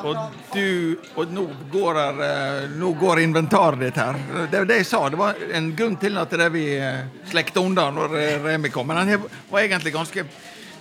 Og 0.00 0.16
du 0.54 0.96
Og 1.20 1.32
nå 1.32 1.44
går, 1.72 1.94
der, 1.98 2.22
eh, 2.26 2.70
nå 2.80 2.92
går 2.96 3.20
inventaret 3.20 3.80
ditt 3.80 3.96
her. 4.00 4.16
Det 4.50 4.62
var 4.62 4.64
det 4.70 4.78
jeg 4.80 4.86
sa. 4.88 5.08
Det 5.08 5.20
var 5.20 5.36
en 5.52 5.76
grunn 5.76 5.98
til 6.00 6.16
at 6.18 6.30
det 6.30 6.48
vi 6.54 6.64
eh, 6.78 7.04
slekta 7.28 7.60
unna 7.60 7.90
når 7.92 8.16
Remi 8.46 8.70
kom. 8.72 8.88
Men 8.88 9.02
han 9.02 9.28
var 9.50 9.60
egentlig 9.60 9.92
ganske 9.92 10.24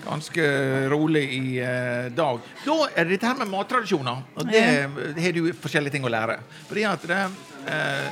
Ganske 0.01 0.43
rolig 0.89 1.23
i 1.33 1.59
eh, 1.61 2.07
dag. 2.09 2.39
Da 2.65 2.77
er 2.95 3.05
det 3.05 3.19
dette 3.19 3.27
her 3.29 3.37
med 3.37 3.51
mattradisjoner. 3.51 4.23
Og 4.33 4.47
det 4.49 4.63
har 5.21 5.35
du 5.35 5.51
forskjellige 5.53 5.93
ting 5.93 6.07
å 6.07 6.09
lære. 6.09 6.39
Fordi 6.69 6.85
at 6.89 7.05
det, 7.07 7.21
eh, 7.67 8.09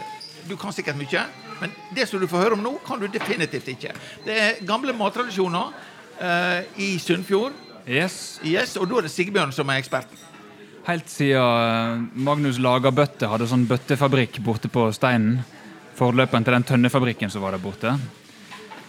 Du 0.50 0.56
kan 0.58 0.74
sikkert 0.74 0.96
mye, 0.98 1.26
men 1.60 1.72
det 1.94 2.08
som 2.08 2.20
du 2.20 2.28
får 2.28 2.44
høre 2.44 2.54
om 2.54 2.62
nå, 2.64 2.80
kan 2.86 3.00
du 3.00 3.08
definitivt 3.08 3.68
ikke. 3.68 3.92
Det 4.26 4.38
er 4.40 4.62
gamle 4.66 4.94
mattradisjoner 4.94 5.74
eh, 6.22 6.64
i 6.78 6.98
Sunnfjord. 6.98 7.54
Yes. 7.86 8.40
Yes, 8.44 8.78
og 8.78 8.88
da 8.90 8.98
er 8.98 9.02
det 9.10 9.12
Sigbjørn 9.12 9.52
som 9.54 9.70
er 9.70 9.82
ekspert. 9.82 10.08
Helt 10.88 11.10
siden 11.10 12.10
Magnus 12.14 12.58
laga 12.58 12.90
Lagerbøtte 12.90 13.28
hadde 13.30 13.48
sånn 13.50 13.68
bøttefabrikk 13.70 14.40
borte 14.46 14.72
på 14.72 14.88
Steinen. 14.96 15.42
Forløperen 16.00 16.46
til 16.48 16.56
den 16.56 16.66
tønnefabrikken 16.66 17.32
som 17.32 17.44
var 17.44 17.56
der 17.56 17.64
borte. 17.64 17.98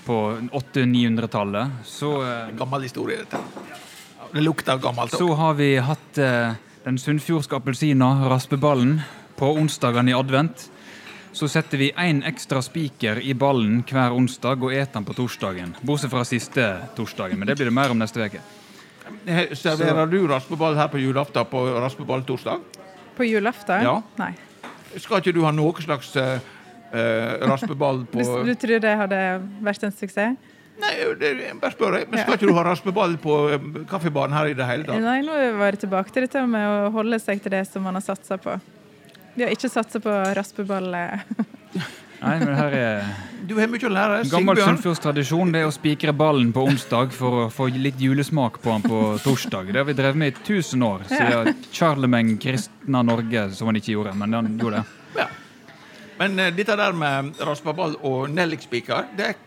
På 0.06 0.38
800-900-tallet. 0.46 1.82
Så, 1.84 2.22
eh, 2.22 2.54
Gammel 2.56 2.86
historie, 2.86 3.18
dette. 3.18 3.38
Det 4.32 4.42
lukter 4.42 4.78
gammelt. 4.78 5.10
så 5.10 5.34
har 5.34 5.54
vi 5.54 5.76
hatt 5.76 6.18
eh, 6.18 6.54
den 6.84 6.98
sunnfjordske 6.98 7.56
appelsina, 7.56 8.28
raspeballen, 8.30 9.00
på 9.36 9.56
onsdagene 9.56 10.10
i 10.10 10.14
advent. 10.14 10.70
Så 11.32 11.48
setter 11.48 11.78
vi 11.78 11.92
én 11.92 12.22
ekstra 12.26 12.62
spiker 12.62 13.20
i 13.22 13.34
ballen 13.34 13.84
hver 13.86 14.12
onsdag 14.12 14.62
og 14.62 14.72
eter 14.74 14.98
den 14.98 15.06
på 15.06 15.14
torsdagen. 15.14 15.74
Bortsett 15.82 16.10
fra 16.10 16.24
siste 16.24 16.66
torsdagen, 16.96 17.38
men 17.38 17.48
det 17.48 17.56
blir 17.56 17.70
det 17.70 17.74
mer 17.74 17.90
om 17.90 17.98
neste 17.98 18.26
uke. 18.26 18.42
Serverer 19.58 20.06
du 20.10 20.20
raspeball 20.30 20.78
her 20.78 20.88
på 20.92 21.00
julaften 21.00 21.48
på 21.50 21.64
raspeballtorsdag? 21.82 22.62
På 23.16 23.26
julaften? 23.26 23.84
Ja. 23.84 23.98
Nei. 24.20 24.32
Skal 24.96 25.20
ikke 25.20 25.34
du 25.36 25.42
ha 25.44 25.52
noe 25.54 25.84
slags 25.84 26.10
eh, 26.18 26.40
eh, 26.92 27.44
raspeball 27.46 28.04
på 28.12 28.24
Du, 28.24 28.50
du 28.50 28.54
tror 28.58 28.82
det 28.82 28.96
hadde 29.04 29.20
vært 29.62 29.86
en 29.86 29.94
suksess? 29.94 30.56
Nei, 30.80 30.92
det, 31.20 31.30
bare 31.60 31.74
spør 31.74 31.98
jeg. 31.98 32.08
Men 32.08 32.22
skal 32.22 32.38
ikke 32.38 32.48
du 32.48 32.56
ha 32.56 32.64
raspeball 32.64 33.16
på 33.20 33.38
eh, 33.52 33.70
kaffebaren 33.90 34.34
her 34.34 34.50
i 34.50 34.56
det 34.56 34.68
hele 34.68 34.88
tatt? 34.88 35.02
Nei, 35.04 35.20
nå 35.26 35.38
var 35.60 35.76
det 35.76 35.84
tilbake 35.84 36.14
til 36.14 36.26
dette 36.26 36.44
med 36.48 36.66
å 36.66 36.92
holde 36.94 37.20
seg 37.22 37.42
til 37.44 37.52
det 37.54 37.66
som 37.68 37.84
man 37.84 37.98
har 37.98 38.04
satsa 38.04 38.40
på. 38.40 38.56
Vi 39.36 39.44
har 39.44 39.52
ikke 39.54 39.70
satsa 39.70 40.00
på 40.02 40.14
raspeball. 40.36 40.94
Nei, 42.20 42.34
men 42.42 42.54
her 42.54 42.74
er 42.76 43.04
Du 43.48 43.54
har 43.58 43.70
mye 43.72 43.86
å 43.88 43.90
lære. 43.90 44.18
Gammel 44.30 44.58
sunnfjordstradisjon 44.60 45.52
det 45.54 45.62
er 45.64 45.68
å 45.70 45.72
spikre 45.74 46.12
ballen 46.14 46.50
på 46.54 46.66
onsdag 46.68 47.14
for 47.16 47.46
å 47.46 47.50
få 47.52 47.68
litt 47.72 47.98
julesmak 48.02 48.58
på 48.62 48.74
den 48.76 48.84
på 48.84 48.98
torsdag. 49.24 49.70
Det 49.72 49.80
har 49.80 49.86
vi 49.88 49.94
drevet 49.98 50.20
med 50.20 50.34
i 50.34 50.42
tusen 50.46 50.82
år, 50.86 51.06
siden 51.08 51.54
Charlemagne 51.72 52.36
kristna 52.42 53.00
Norge, 53.06 53.46
som 53.56 53.70
han 53.70 53.78
ikke 53.80 53.94
gjorde. 53.96 54.12
Men 54.20 54.36
han 54.36 54.50
gjorde 54.60 54.82
det. 54.82 55.22
Ja. 55.22 55.28
Men 56.20 56.36
uh, 56.38 56.50
dette 56.52 56.76
der 56.76 56.92
med 57.00 57.40
raspeball 57.48 57.96
og 58.04 58.28
nellikspiker, 58.36 59.08
det, 59.16 59.30
er- 59.32 59.46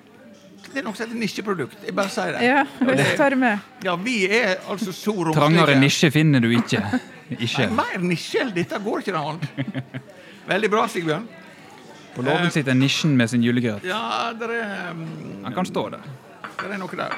det 0.74 0.82
er 0.82 0.88
noe 0.88 0.98
som 0.98 1.06
heter 1.06 1.20
nisjeprodukt. 1.22 1.78
Jeg 1.86 1.94
bare 1.96 2.10
sier 2.10 2.34
det. 2.34 2.42
Ja, 2.50 2.64
vi 2.82 3.06
tar 3.20 3.36
det 3.36 3.40
med. 3.44 3.70
ja, 3.86 3.94
vi 4.02 4.18
er 4.34 4.56
altså 4.74 4.90
så 4.96 5.14
romslige. 5.14 5.38
Trangere 5.38 5.78
nisje 5.78 6.10
finner 6.16 6.42
du 6.42 6.50
ikke. 6.58 6.82
Ikke. 7.38 7.70
Nei, 7.70 7.78
mer 7.94 8.04
nisje 8.10 8.42
enn 8.42 8.52
dette 8.58 8.82
går 8.84 9.06
ikke 9.06 9.22
an. 9.22 9.40
Veldig 10.52 10.70
bra, 10.74 10.88
Sigbjørn. 10.92 11.30
På 12.14 12.22
låven 12.22 12.52
sitter 12.54 12.78
nisjen 12.78 13.16
med 13.18 13.30
sin 13.30 13.44
julegrøt. 13.44 13.84
Ja, 13.88 14.34
det 14.38 14.50
er, 14.54 14.92
mm, 14.94 15.44
Han 15.44 15.54
kan 15.54 15.66
stå 15.66 15.90
der. 15.90 16.04
det 16.62 16.72
er 16.72 16.78
noe 16.78 16.98
der. 16.98 17.16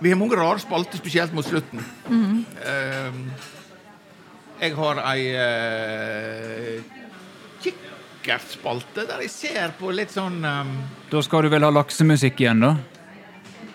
Vi 0.00 0.10
har 0.10 0.16
mange 0.16 0.36
rare 0.36 0.58
spalter, 0.58 0.98
spesielt 0.98 1.32
mot 1.32 1.44
slutten. 1.44 1.84
Eh, 2.10 3.12
jeg 4.60 4.74
har 4.76 4.98
ei 5.08 5.22
uh, 5.40 6.80
kikkertspalte 7.64 9.06
der 9.08 9.22
jeg 9.24 9.32
ser 9.32 9.72
på 9.78 9.92
litt 9.94 10.12
sånn 10.12 10.42
eh, 10.44 10.72
Da 11.08 11.22
skal 11.24 11.46
du 11.46 11.48
vel 11.54 11.64
ha 11.64 11.70
laksemusikk 11.72 12.42
igjen, 12.44 12.60
da? 12.66 12.74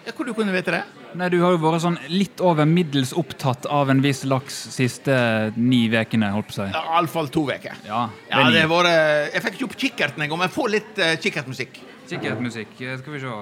ja, 0.05 0.13
kunne 0.13 0.33
du 0.33 0.53
vite 0.53 0.75
det? 0.75 0.83
Nei, 1.15 1.29
Du 1.31 1.37
har 1.43 1.53
jo 1.55 1.59
vært 1.63 1.83
sånn 1.85 1.97
litt 2.11 2.41
over 2.43 2.67
middels 2.67 3.13
opptatt 3.15 3.65
av 3.71 3.91
en 3.93 4.01
viss 4.03 4.23
laks 4.27 4.55
siste 4.75 5.15
ni 5.55 5.85
ukene, 5.93 6.31
si. 6.51 6.65
Ja, 6.73 6.81
Iallfall 6.97 7.29
to 7.31 7.45
uker. 7.47 7.75
Ja, 7.87 8.09
Ja, 8.29 8.49
det 8.51 8.65
har 8.65 8.71
vært, 8.71 8.91
eh, 8.91 9.29
jeg 9.35 9.45
fikk 9.45 9.55
ikke 9.59 9.69
opp 9.69 9.77
kikkerten 9.85 10.25
engang, 10.25 10.39
men 10.39 10.49
få 10.49 10.67
litt 10.67 10.99
uh, 10.99 11.15
kikkertmusikk. 11.15 11.79
Sikkerhetsmusikk. 12.09 12.75
eh, 12.81 12.97
Skal 12.99 13.13
vi 13.13 13.19
se. 13.23 13.35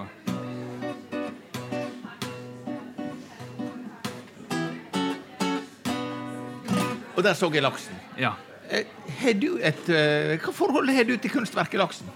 Og 7.15 7.23
der 7.23 7.33
så 7.37 7.49
jeg 7.53 7.61
laksen. 7.63 7.95
Ja. 8.17 8.33
Har 9.21 9.33
du 9.37 9.59
et, 9.61 9.89
hva 10.41 10.53
forhold 10.55 10.89
har 10.89 11.05
du 11.05 11.15
til 11.17 11.29
kunstverket 11.33 11.77
Laksen? 11.81 12.09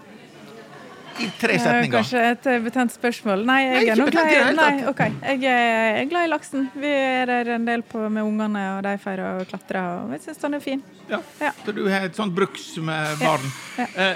I 1.17 1.29
tre 1.39 1.53
Eh, 1.53 1.61
setninger. 1.61 1.97
Kanskje 1.97 2.23
et 2.31 2.47
eh, 2.51 2.59
betent 2.61 2.93
spørsmål. 2.93 3.43
Nei, 3.47 3.57
jeg 3.63 3.71
Nei, 3.71 3.77
er 3.77 3.85
ikke 3.85 3.97
nok 3.97 4.09
betent 4.11 4.29
i 4.29 4.35
glad, 4.35 4.45
hele 4.45 4.61
nei, 4.61 4.87
okay. 4.91 5.17
jeg, 5.23 5.57
er, 5.97 6.05
glad 6.11 6.27
i 6.27 6.31
laksen. 6.31 6.69
Vi 6.77 6.93
er 6.93 7.29
der 7.31 7.51
en 7.55 7.67
del 7.67 7.83
på, 7.83 8.03
med 8.09 8.23
ungene, 8.23 8.63
og 8.77 8.81
de 8.85 8.95
feirer 9.01 9.41
og 9.41 9.49
klatrer. 9.49 9.91
Og 10.05 10.15
jeg 10.15 10.25
syns 10.27 10.41
den 10.45 10.57
er 10.57 10.63
fin. 10.63 10.83
Ja. 11.09 11.21
Ja. 11.41 11.51
Så 11.65 11.75
du 11.75 11.85
har 11.87 12.07
et 12.07 12.17
sånt 12.17 12.35
bruks 12.35 12.69
med 12.77 13.21
barn. 13.21 13.45
Ja. 13.77 13.87
Ja. 13.95 14.09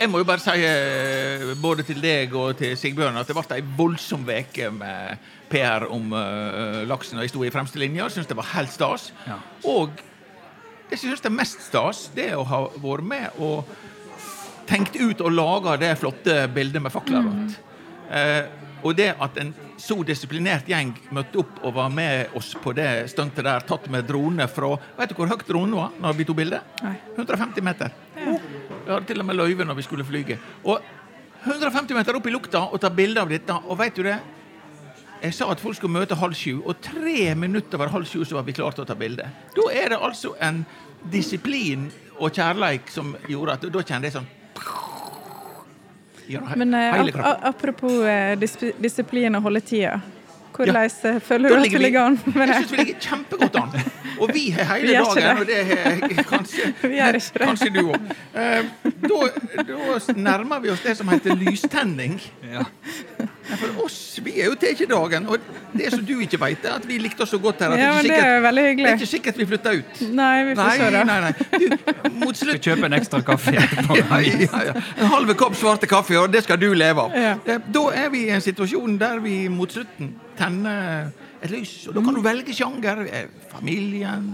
jeg 0.00 0.10
må 0.10 0.20
jo 0.22 0.26
bare 0.26 0.42
si 0.42 0.54
eh, 0.66 1.54
både 1.62 1.86
til 1.86 2.00
deg 2.02 2.34
og 2.34 2.56
til 2.58 2.74
Sigbjørn 2.78 3.16
at 3.20 3.30
det 3.30 3.36
ble 3.36 3.58
ei 3.58 3.64
voldsom 3.78 4.24
veke 4.26 4.70
med 4.74 5.30
PR 5.50 5.86
om 5.90 6.12
eh, 6.18 6.82
laksen. 6.90 7.18
Og 7.18 7.26
jeg 7.26 7.34
sto 7.34 7.44
i 7.46 7.52
fremste 7.54 7.82
linje 7.82 8.04
og 8.04 8.14
syntes 8.14 8.30
det 8.30 8.38
var 8.38 8.52
helt 8.54 8.74
stas. 8.74 9.12
Ja. 9.28 9.38
Og 9.70 9.94
det 10.90 10.98
som 11.00 11.08
jeg 11.08 11.16
syns 11.16 11.26
er 11.26 11.34
mest 11.34 11.66
stas, 11.66 12.06
det 12.14 12.30
er 12.32 12.38
å 12.38 12.46
ha 12.46 12.64
vært 12.82 13.06
med 13.10 13.42
og 13.42 13.64
tenkt 14.68 14.96
ut 14.96 15.22
og 15.24 15.32
laga 15.34 15.76
det 15.80 15.94
flotte 16.00 16.44
bildet 16.54 16.82
med 16.82 16.92
fakler. 16.92 17.30
Eh, 18.10 18.44
og 18.84 18.96
det 18.98 19.14
at 19.22 19.38
en 19.40 19.54
så 19.80 19.96
disiplinert 20.06 20.68
gjeng 20.68 20.92
møtte 21.16 21.40
opp 21.40 21.62
og 21.64 21.76
var 21.78 21.92
med 21.92 22.34
oss 22.36 22.52
på 22.60 22.74
det 22.76 23.08
stuntet 23.12 23.46
der, 23.46 23.64
tatt 23.64 23.88
med 23.92 24.04
drone 24.08 24.44
fra 24.48 24.74
Vet 24.98 25.12
du 25.12 25.16
hvor 25.16 25.30
høyt 25.30 25.46
dronen 25.48 25.78
var 25.78 25.96
når 26.00 26.18
vi 26.18 26.26
tok 26.28 26.38
bilde? 26.42 26.60
Nei. 26.84 26.94
150 27.16 27.64
meter. 27.64 27.96
Vi 28.14 28.92
hadde 28.92 29.06
til 29.08 29.24
og 29.24 29.28
med 29.28 29.40
løyve 29.40 29.64
når 29.64 29.80
vi 29.80 29.86
skulle 29.86 30.06
flyge. 30.06 30.36
Og 30.68 30.84
150 31.44 31.96
meter 31.96 32.16
opp 32.16 32.28
i 32.28 32.32
lukta 32.32 32.66
og 32.68 32.80
ta 32.80 32.92
bilde 32.92 33.20
av 33.24 33.32
dette, 33.32 33.56
og 33.64 33.80
vet 33.80 33.96
du 33.96 34.04
det? 34.06 34.18
jeg 35.24 35.32
sa 35.32 35.46
at 35.52 35.60
folk 35.62 35.78
skulle 35.78 35.96
møte 35.96 36.16
halv 36.20 36.36
sju, 36.36 36.58
og 36.68 36.80
tre 36.84 37.32
minutter 37.38 37.78
over 37.78 37.92
halv 37.94 38.08
sju 38.08 38.24
så 38.26 38.36
var 38.36 38.44
vi 38.44 38.54
klare 38.56 38.76
til 38.76 38.84
å 38.84 38.88
ta 38.88 38.96
bilde. 38.98 39.24
Da 39.56 39.66
er 39.72 39.94
det 39.94 40.00
altså 40.04 40.34
en 40.42 40.64
disiplin 41.12 41.86
og 42.18 42.34
kjærleik 42.34 42.90
som 42.92 43.14
gjorde 43.28 43.56
at 43.56 43.64
da 43.72 43.84
kjente 43.84 44.10
jeg 44.10 44.16
sånn 44.18 44.28
Men 46.56 46.74
eh, 46.74 47.00
ap 47.20 47.44
apropos 47.44 47.92
eh, 48.08 48.32
dis 48.40 48.56
disiplin 48.80 49.34
og 49.36 49.42
holde 49.48 49.60
tida. 49.60 49.98
Hvordan 50.54 50.90
ja. 51.04 51.18
føler 51.18 51.48
Da 51.48 51.56
du 51.56 51.62
at 51.64 51.70
du 51.72 51.78
ligger 51.78 52.02
an 52.06 52.18
med 52.26 52.40
Jeg 52.40 52.48
det? 52.48 52.56
syns 52.60 52.72
vi 52.72 52.76
ligger 52.76 53.00
kjempegodt 53.00 53.56
an. 53.58 53.72
Og 54.20 54.30
vi 54.34 54.44
har 54.54 54.64
hele 54.74 54.86
Vi 54.86 54.92
ikke 54.94 55.20
dagen, 55.20 55.38
og 55.38 55.46
det 55.46 55.56
er 55.60 56.22
kanskje, 56.32 56.72
kanskje 57.40 57.70
du 57.74 57.80
òg. 57.90 58.00
Da, 59.04 59.18
da 59.66 60.14
nærmer 60.16 60.60
vi 60.62 60.70
oss 60.70 60.84
det 60.86 60.96
som 60.96 61.08
heter 61.10 61.34
lystenning. 61.40 62.20
Ja. 62.52 62.62
For 63.44 63.82
oss, 63.84 63.98
vi 64.24 64.38
er 64.40 64.46
jo 64.52 64.54
til 64.54 64.86
dagen. 64.88 65.26
Og 65.28 65.38
det 65.76 65.90
som 65.92 66.04
du 66.06 66.14
ikke 66.22 66.38
veit, 66.40 66.64
er 66.64 66.78
at 66.78 66.86
vi 66.88 66.98
likte 67.02 67.26
oss 67.26 67.34
så 67.34 67.38
godt 67.42 67.60
her 67.64 67.74
at 67.74 67.80
Ja, 67.82 67.90
men 67.96 68.06
det, 68.06 68.14
det 68.14 68.22
er 68.22 68.46
er 68.46 68.46
ikke 68.46 68.46
sikkert, 68.54 68.76
det 68.78 68.86
er 68.86 68.94
ikke 68.94 69.10
sikkert 69.10 69.38
vi 69.42 69.46
flytter 69.50 69.78
ut. 69.82 70.02
Nei, 70.14 70.44
vi 70.48 70.54
får 70.56 70.70
se, 70.78 70.90
da. 70.94 71.02
nei, 71.04 71.20
nei. 71.20 71.32
Du, 71.58 72.10
mot 72.22 72.36
Skal 72.38 72.60
kjøpe 72.68 72.86
en 72.88 72.96
ekstra 73.00 73.20
kaffe 73.26 73.54
etterpå. 73.64 73.98
ja, 74.00 74.20
ja, 74.22 74.62
ja. 74.70 74.76
En 75.02 75.10
halv 75.12 75.34
kopp 75.40 75.58
svarte 75.58 75.90
kaffe, 75.90 76.16
og 76.22 76.30
det 76.32 76.44
skal 76.46 76.60
du 76.62 76.70
leve 76.74 77.08
av. 77.08 77.18
Ja. 77.18 77.34
Eh, 77.44 77.60
Da 77.74 77.84
er 78.04 78.08
vi 78.14 78.24
i 78.28 78.30
en 78.34 78.44
situasjon 78.44 78.96
der 79.02 79.18
vi 79.24 79.48
mot 79.52 79.72
slutten 79.74 80.14
tenner 80.38 81.10
et 81.42 81.50
lys. 81.52 81.72
Og 81.88 81.96
da 81.96 82.02
kan 82.04 82.16
du 82.16 82.22
velge 82.24 82.54
sjanger. 82.56 83.04
Eh, 83.06 83.26
Familien, 83.52 84.28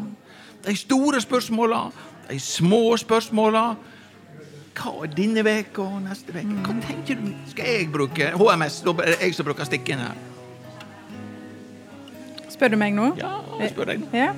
de 0.66 0.76
store 0.76 1.20
spørsmåla, 1.20 1.84
de 2.30 2.38
små 2.40 2.96
spørsmåla. 3.00 3.64
Hva 4.80 4.92
er 5.04 5.12
denne 5.12 5.42
veka 5.44 5.82
og 5.82 6.02
neste 6.06 6.32
veke? 6.32 6.56
Hva 6.64 6.76
tenker 6.86 7.18
du? 7.20 7.32
Skal 7.50 7.66
jeg 7.68 7.90
bruke 7.92 8.30
HMS? 8.38 8.80
Da 8.86 8.94
er 9.02 9.12
det 9.14 9.18
jeg 9.20 9.34
som 9.36 9.48
bruker 9.48 9.68
stikken 9.68 10.00
her. 10.06 10.16
Spør 12.48 12.72
du 12.74 12.76
meg 12.80 12.94
nå? 12.96 13.10
Ja, 13.18 13.34
jeg 13.60 13.74
spør 13.74 13.92
deg 13.92 14.02
nå. 14.04 14.08
Ja. 14.16 14.32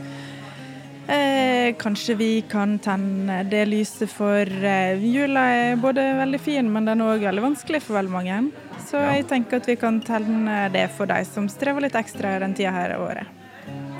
Eh, 1.12 1.74
kanskje 1.78 2.14
vi 2.14 2.44
kan 2.50 2.78
tenne 2.78 3.42
det 3.44 3.66
lyset 3.68 4.08
for 4.08 4.48
eh, 4.48 4.96
jula 5.04 5.42
er 5.52 5.76
både 5.76 6.06
veldig 6.16 6.40
fin, 6.40 6.70
men 6.72 6.88
den 6.88 7.02
er 7.04 7.12
òg 7.12 7.26
veldig 7.26 7.44
vanskelig 7.44 7.82
for 7.84 7.98
veldig 7.98 8.14
mange. 8.14 8.38
Så 8.86 9.02
jeg 9.02 9.26
tenker 9.28 9.60
at 9.60 9.68
vi 9.68 9.76
kan 9.76 10.00
tenne 10.06 10.70
det 10.72 10.86
for 10.96 11.10
de 11.10 11.18
som 11.28 11.50
strever 11.52 11.84
litt 11.84 11.98
ekstra 12.00 12.38
den 12.40 12.56
tida 12.56 12.72
her 12.72 12.96
av 12.96 13.04
året. 13.10 13.42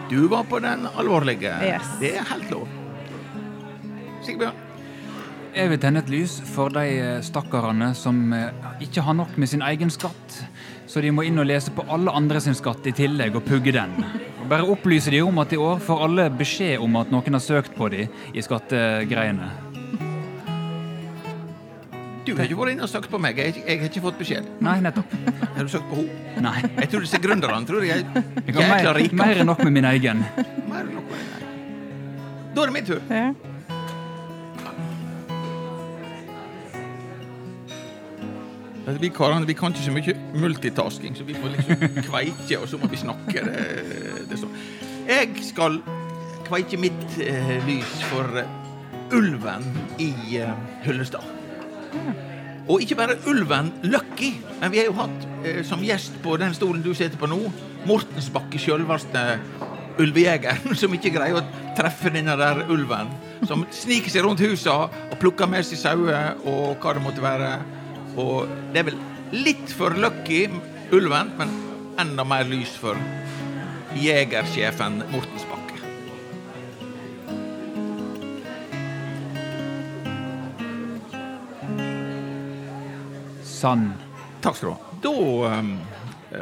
Du 0.08 0.24
var 0.32 0.48
på 0.48 0.62
den 0.64 0.88
alvorlige. 0.88 1.52
Yes. 1.60 1.92
Det 2.00 2.14
er 2.16 2.24
helt 2.32 2.48
lov. 2.54 2.64
Sigbjørn? 4.24 4.68
Jeg 5.52 5.68
vil 5.68 5.80
tenne 5.84 6.00
et 6.00 6.08
lys 6.08 6.38
for 6.48 6.72
de 6.72 7.20
stakkarene 7.28 7.90
som 7.98 8.24
eh, 8.32 8.56
ikke 8.88 9.04
har 9.04 9.20
nok 9.20 9.36
med 9.36 9.52
sin 9.52 9.64
egen 9.68 9.92
skatt, 9.92 10.38
så 10.92 11.00
de 11.00 11.08
må 11.14 11.24
inn 11.24 11.40
og 11.40 11.46
lese 11.48 11.72
på 11.72 11.84
alle 11.88 12.12
andre 12.12 12.40
sin 12.44 12.56
skatt 12.56 12.84
i 12.84 12.92
tillegg 12.92 13.36
og 13.38 13.46
pugge 13.48 13.72
den. 13.72 13.94
Og 14.42 14.48
bare 14.50 14.66
opplyse 14.68 15.12
de 15.14 15.22
om 15.24 15.38
at 15.40 15.52
i 15.54 15.60
år 15.60 15.78
får 15.80 16.02
alle 16.04 16.26
beskjed 16.36 16.82
om 16.84 16.98
at 17.00 17.12
noen 17.14 17.38
har 17.38 17.40
søkt 17.40 17.72
på 17.78 17.88
de 17.94 18.04
i 18.36 18.44
skattegreiene. 18.44 19.48
Du 22.26 22.36
har 22.36 22.44
ikke 22.44 22.58
vært 22.60 22.74
inne 22.74 22.84
og 22.84 22.90
søkt 22.92 23.08
på 23.10 23.18
meg. 23.18 23.40
Jeg, 23.40 23.62
jeg 23.64 23.80
har 23.80 23.88
ikke 23.88 24.02
fått 24.04 24.20
beskjed. 24.20 24.50
Nei, 24.62 24.76
nettopp. 24.84 25.16
Har 25.56 25.64
du 25.64 25.72
søkt 25.72 25.88
på 25.90 26.02
henne? 26.02 26.44
Nei. 26.44 26.60
Jeg 26.84 26.90
tror 26.92 27.06
disse 27.06 27.22
gründerne 27.24 27.66
tror 27.68 27.86
jeg 27.86 28.04
er 28.04 28.28
Jeg 28.46 28.54
har 28.58 28.62
jækla 28.62 28.76
mer, 28.92 29.00
rike. 29.00 29.18
mer 29.22 29.40
enn 29.42 29.50
nok 29.50 29.64
med 29.64 29.74
min 29.80 29.88
egen. 29.94 30.22
Mer 30.68 30.84
enn 30.84 30.92
noe, 30.98 31.22
egen. 31.22 32.52
Da 32.52 32.62
er 32.62 32.70
det 32.70 32.76
min 32.76 32.88
tur. 32.92 33.02
Ja. 33.08 33.51
Vi 38.82 39.10
karene 39.14 39.46
vi 39.46 39.54
kan 39.54 39.74
ikke 39.74 39.84
så 39.84 39.92
mye 39.94 40.14
multitasking, 40.42 41.14
så 41.16 41.24
vi 41.24 41.36
får 41.38 41.54
liksom 41.56 41.84
kveike, 42.08 42.58
og 42.58 42.68
så 42.68 42.80
må 42.82 42.90
vi 42.90 42.98
snakke. 42.98 43.44
Det, 43.46 44.24
det 44.30 44.40
sånn. 44.40 44.56
Jeg 45.06 45.44
skal 45.46 45.78
kveike 46.48 46.80
mitt 46.80 47.18
eh, 47.22 47.54
lys 47.68 47.92
for 48.10 48.42
eh, 48.42 48.50
ulven 49.14 49.68
i 50.02 50.12
eh, 50.40 50.52
Hyllestad. 50.86 51.24
Og 52.70 52.82
ikke 52.82 52.96
bare 52.98 53.18
ulven 53.30 53.72
Lucky, 53.82 54.32
men 54.60 54.72
vi 54.72 54.80
har 54.80 54.90
jo 54.90 54.96
hatt 54.98 55.26
eh, 55.44 55.60
som 55.66 55.82
gjest 55.84 56.18
på 56.24 56.36
den 56.40 56.54
stolen 56.54 56.82
du 56.82 56.92
sitter 56.94 57.18
på 57.20 57.30
nå, 57.30 57.38
Mortensbakke, 57.86 58.60
sjølveste 58.62 59.22
ulvejegeren, 60.02 60.74
som 60.80 60.94
ikke 60.94 61.12
greier 61.14 61.38
å 61.38 61.44
treffe 61.78 62.12
denne 62.14 62.34
der 62.38 62.64
ulven. 62.70 63.10
Som 63.46 63.66
sniker 63.74 64.10
seg 64.10 64.26
rundt 64.26 64.42
husa 64.42 64.84
og 64.86 65.16
plukker 65.22 65.50
med 65.50 65.66
seg 65.66 65.80
sauer 65.80 66.42
og 66.46 66.82
hva 66.82 66.96
det 66.96 67.04
måtte 67.04 67.24
være. 67.24 67.52
Og 68.20 68.48
det 68.72 68.82
er 68.82 68.88
vel 68.90 69.00
litt 69.32 69.72
for 69.72 69.96
lucky, 69.96 70.44
ulven, 70.92 71.32
men 71.38 71.54
enda 72.02 72.24
mer 72.28 72.44
lys 72.48 72.74
for 72.80 72.98
jegersjefen 73.96 75.00
Mortensbakke. 75.12 75.80
Sann. 83.62 83.92
Takk 84.42 84.56
skal 84.58 84.72
du 84.72 84.74
ha. 84.74 84.94
Da, 85.02 85.12
um, 85.58 85.74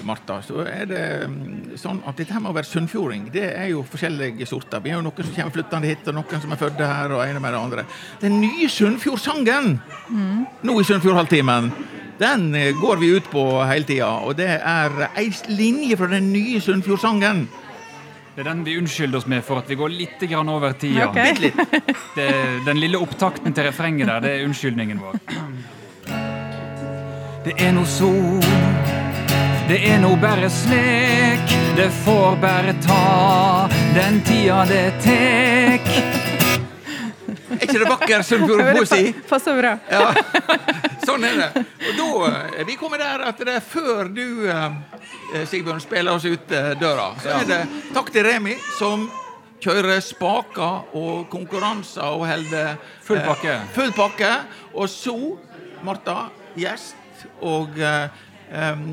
Martha, 0.06 0.40
så 0.44 0.64
er 0.68 0.88
det 0.90 1.04
um, 1.26 1.36
sånn 1.78 2.02
at 2.06 2.18
dette 2.18 2.34
her 2.34 2.42
med 2.42 2.52
å 2.52 2.56
være 2.56 2.70
sunnfjording, 2.70 3.28
det 3.34 3.46
er 3.50 3.70
jo 3.72 3.84
forskjellige 3.86 4.46
sorter. 4.48 4.82
Vi 4.84 4.92
har 4.92 5.00
jo 5.00 5.06
noen 5.08 5.26
som 5.26 5.34
kommer 5.36 5.56
flyttende 5.56 5.90
hit, 5.90 6.10
og 6.10 6.18
noen 6.18 6.44
som 6.44 6.54
er 6.54 6.60
født 6.60 6.82
her, 6.84 7.14
og 7.16 7.24
ene 7.24 7.42
med 7.42 7.56
det 7.56 7.62
andre. 7.62 7.86
Den 8.22 8.38
nye 8.42 8.68
Sunnfjordsangen 8.70 9.72
nå 10.66 10.76
i 10.80 10.86
Sunnfjordhalvtimen, 10.86 11.72
den 12.20 12.54
eh, 12.54 12.74
går 12.76 13.00
vi 13.00 13.14
ut 13.16 13.30
på 13.32 13.42
hele 13.64 13.88
tida. 13.88 14.12
Og 14.28 14.36
det 14.38 14.50
er 14.60 15.06
ei 15.16 15.30
linje 15.48 15.96
fra 15.96 16.10
den 16.12 16.30
nye 16.34 16.60
Sunnfjordsangen. 16.60 17.46
Det 18.34 18.44
er 18.44 18.50
den 18.52 18.62
vi 18.64 18.76
unnskylder 18.78 19.18
oss 19.18 19.26
med 19.28 19.42
for 19.44 19.60
at 19.60 19.68
vi 19.70 19.76
går 19.80 19.90
litt 19.92 20.22
grann 20.30 20.48
over 20.52 20.76
tida. 20.78 21.08
Okay. 21.10 21.50
Det, 22.16 22.28
den 22.66 22.80
lille 22.80 23.00
opptakten 23.00 23.56
til 23.56 23.66
refrenget 23.66 24.08
der, 24.08 24.22
det 24.24 24.30
er 24.36 24.46
unnskyldningen 24.46 25.00
vår. 25.02 25.18
Det 27.44 27.56
er 27.56 27.72
noe 27.72 27.88
så, 27.88 28.10
det 29.70 29.78
er 29.86 30.00
nå 30.02 30.16
bare 30.18 30.48
slik, 30.50 31.52
det 31.78 31.90
får 32.02 32.36
bare 32.42 32.72
ta 32.82 33.68
den 33.94 34.16
tida 34.26 34.64
det 34.66 34.86
tek. 35.04 35.86
Er 37.50 37.62
ikke 37.66 37.78
det 37.78 37.86
vakker 37.90 38.24
Sunnfjordpoesi? 38.26 39.12
Passer 39.30 39.58
bra. 39.60 39.76
Ja, 39.90 40.08
sånn 41.06 41.22
er 41.28 41.38
det. 41.38 41.62
Og 41.92 42.00
da 42.00 42.32
er 42.58 42.66
vi 42.66 42.76
kommet 42.80 43.02
der 43.02 43.22
at 43.30 43.38
det 43.46 43.54
er 43.60 43.62
før 43.62 44.10
du, 44.10 44.24
eh, 44.50 45.46
Sigbjørn, 45.46 45.82
spiller 45.82 46.18
oss 46.18 46.26
ut 46.26 46.50
eh, 46.56 46.72
døra, 46.80 47.12
så 47.22 47.36
er 47.38 47.46
det 47.52 47.60
takk 47.94 48.10
til 48.14 48.26
Remi, 48.26 48.56
som 48.78 49.06
kjører 49.62 50.00
spaker 50.02 50.96
og 50.98 51.28
konkurranser 51.30 52.10
og 52.10 52.26
holder 52.26 52.72
eh, 52.74 52.92
Full 53.06 53.22
pakke. 53.28 53.58
full 53.76 53.94
pakke. 53.94 54.34
Og 54.74 54.90
så, 54.90 55.14
Martha, 55.86 56.24
gjest 56.58 57.26
og 57.44 57.78
eh, 57.78 58.22
em, 58.50 58.86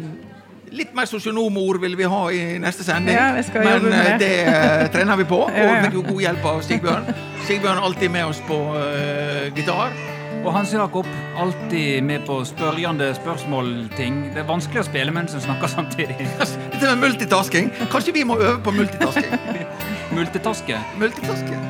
Litt 0.75 0.91
mer 0.95 1.07
sosionomord 1.07 1.79
vil 1.79 1.95
vi 1.95 2.07
ha 2.11 2.21
i 2.33 2.41
neste 2.59 2.83
sending, 2.83 3.15
Ja, 3.15 3.31
men 3.55 3.87
med 3.87 3.93
eh, 3.93 4.09
det. 4.09 4.17
det 4.19 4.31
eh, 4.51 4.91
trener 4.91 5.15
vi 5.15 5.27
på. 5.29 5.39
Og 5.47 5.71
fikk 5.85 5.95
jo 5.95 6.03
god 6.09 6.21
hjelp 6.25 6.45
av 6.51 6.61
Sigbjørn. 6.67 7.09
Sigbjørn 7.47 7.79
er 7.79 7.87
alltid 7.87 8.11
med 8.11 8.27
oss 8.33 8.41
på 8.47 8.59
uh, 8.75 9.47
gitar. 9.55 9.95
Og 10.43 10.51
Hans 10.53 10.73
Jakob, 10.73 11.07
alltid 11.39 12.03
med 12.03 12.27
på 12.27 12.41
spørjende 12.45 13.09
spørsmål-ting. 13.17 14.19
Det 14.35 14.43
er 14.43 14.47
vanskelig 14.47 14.83
å 14.83 14.87
spille 14.89 15.15
mens 15.15 15.35
en 15.35 15.43
snakker 15.43 15.71
samtidig. 15.71 16.19
Dette 16.73 16.93
med 16.93 17.03
multitasking. 17.07 17.71
Kanskje 17.91 18.15
vi 18.19 18.27
må 18.27 18.39
øve 18.39 18.59
på 18.63 18.75
multitasking? 18.75 19.33
Multitaske. 20.17 20.79
multitasking. 20.99 21.63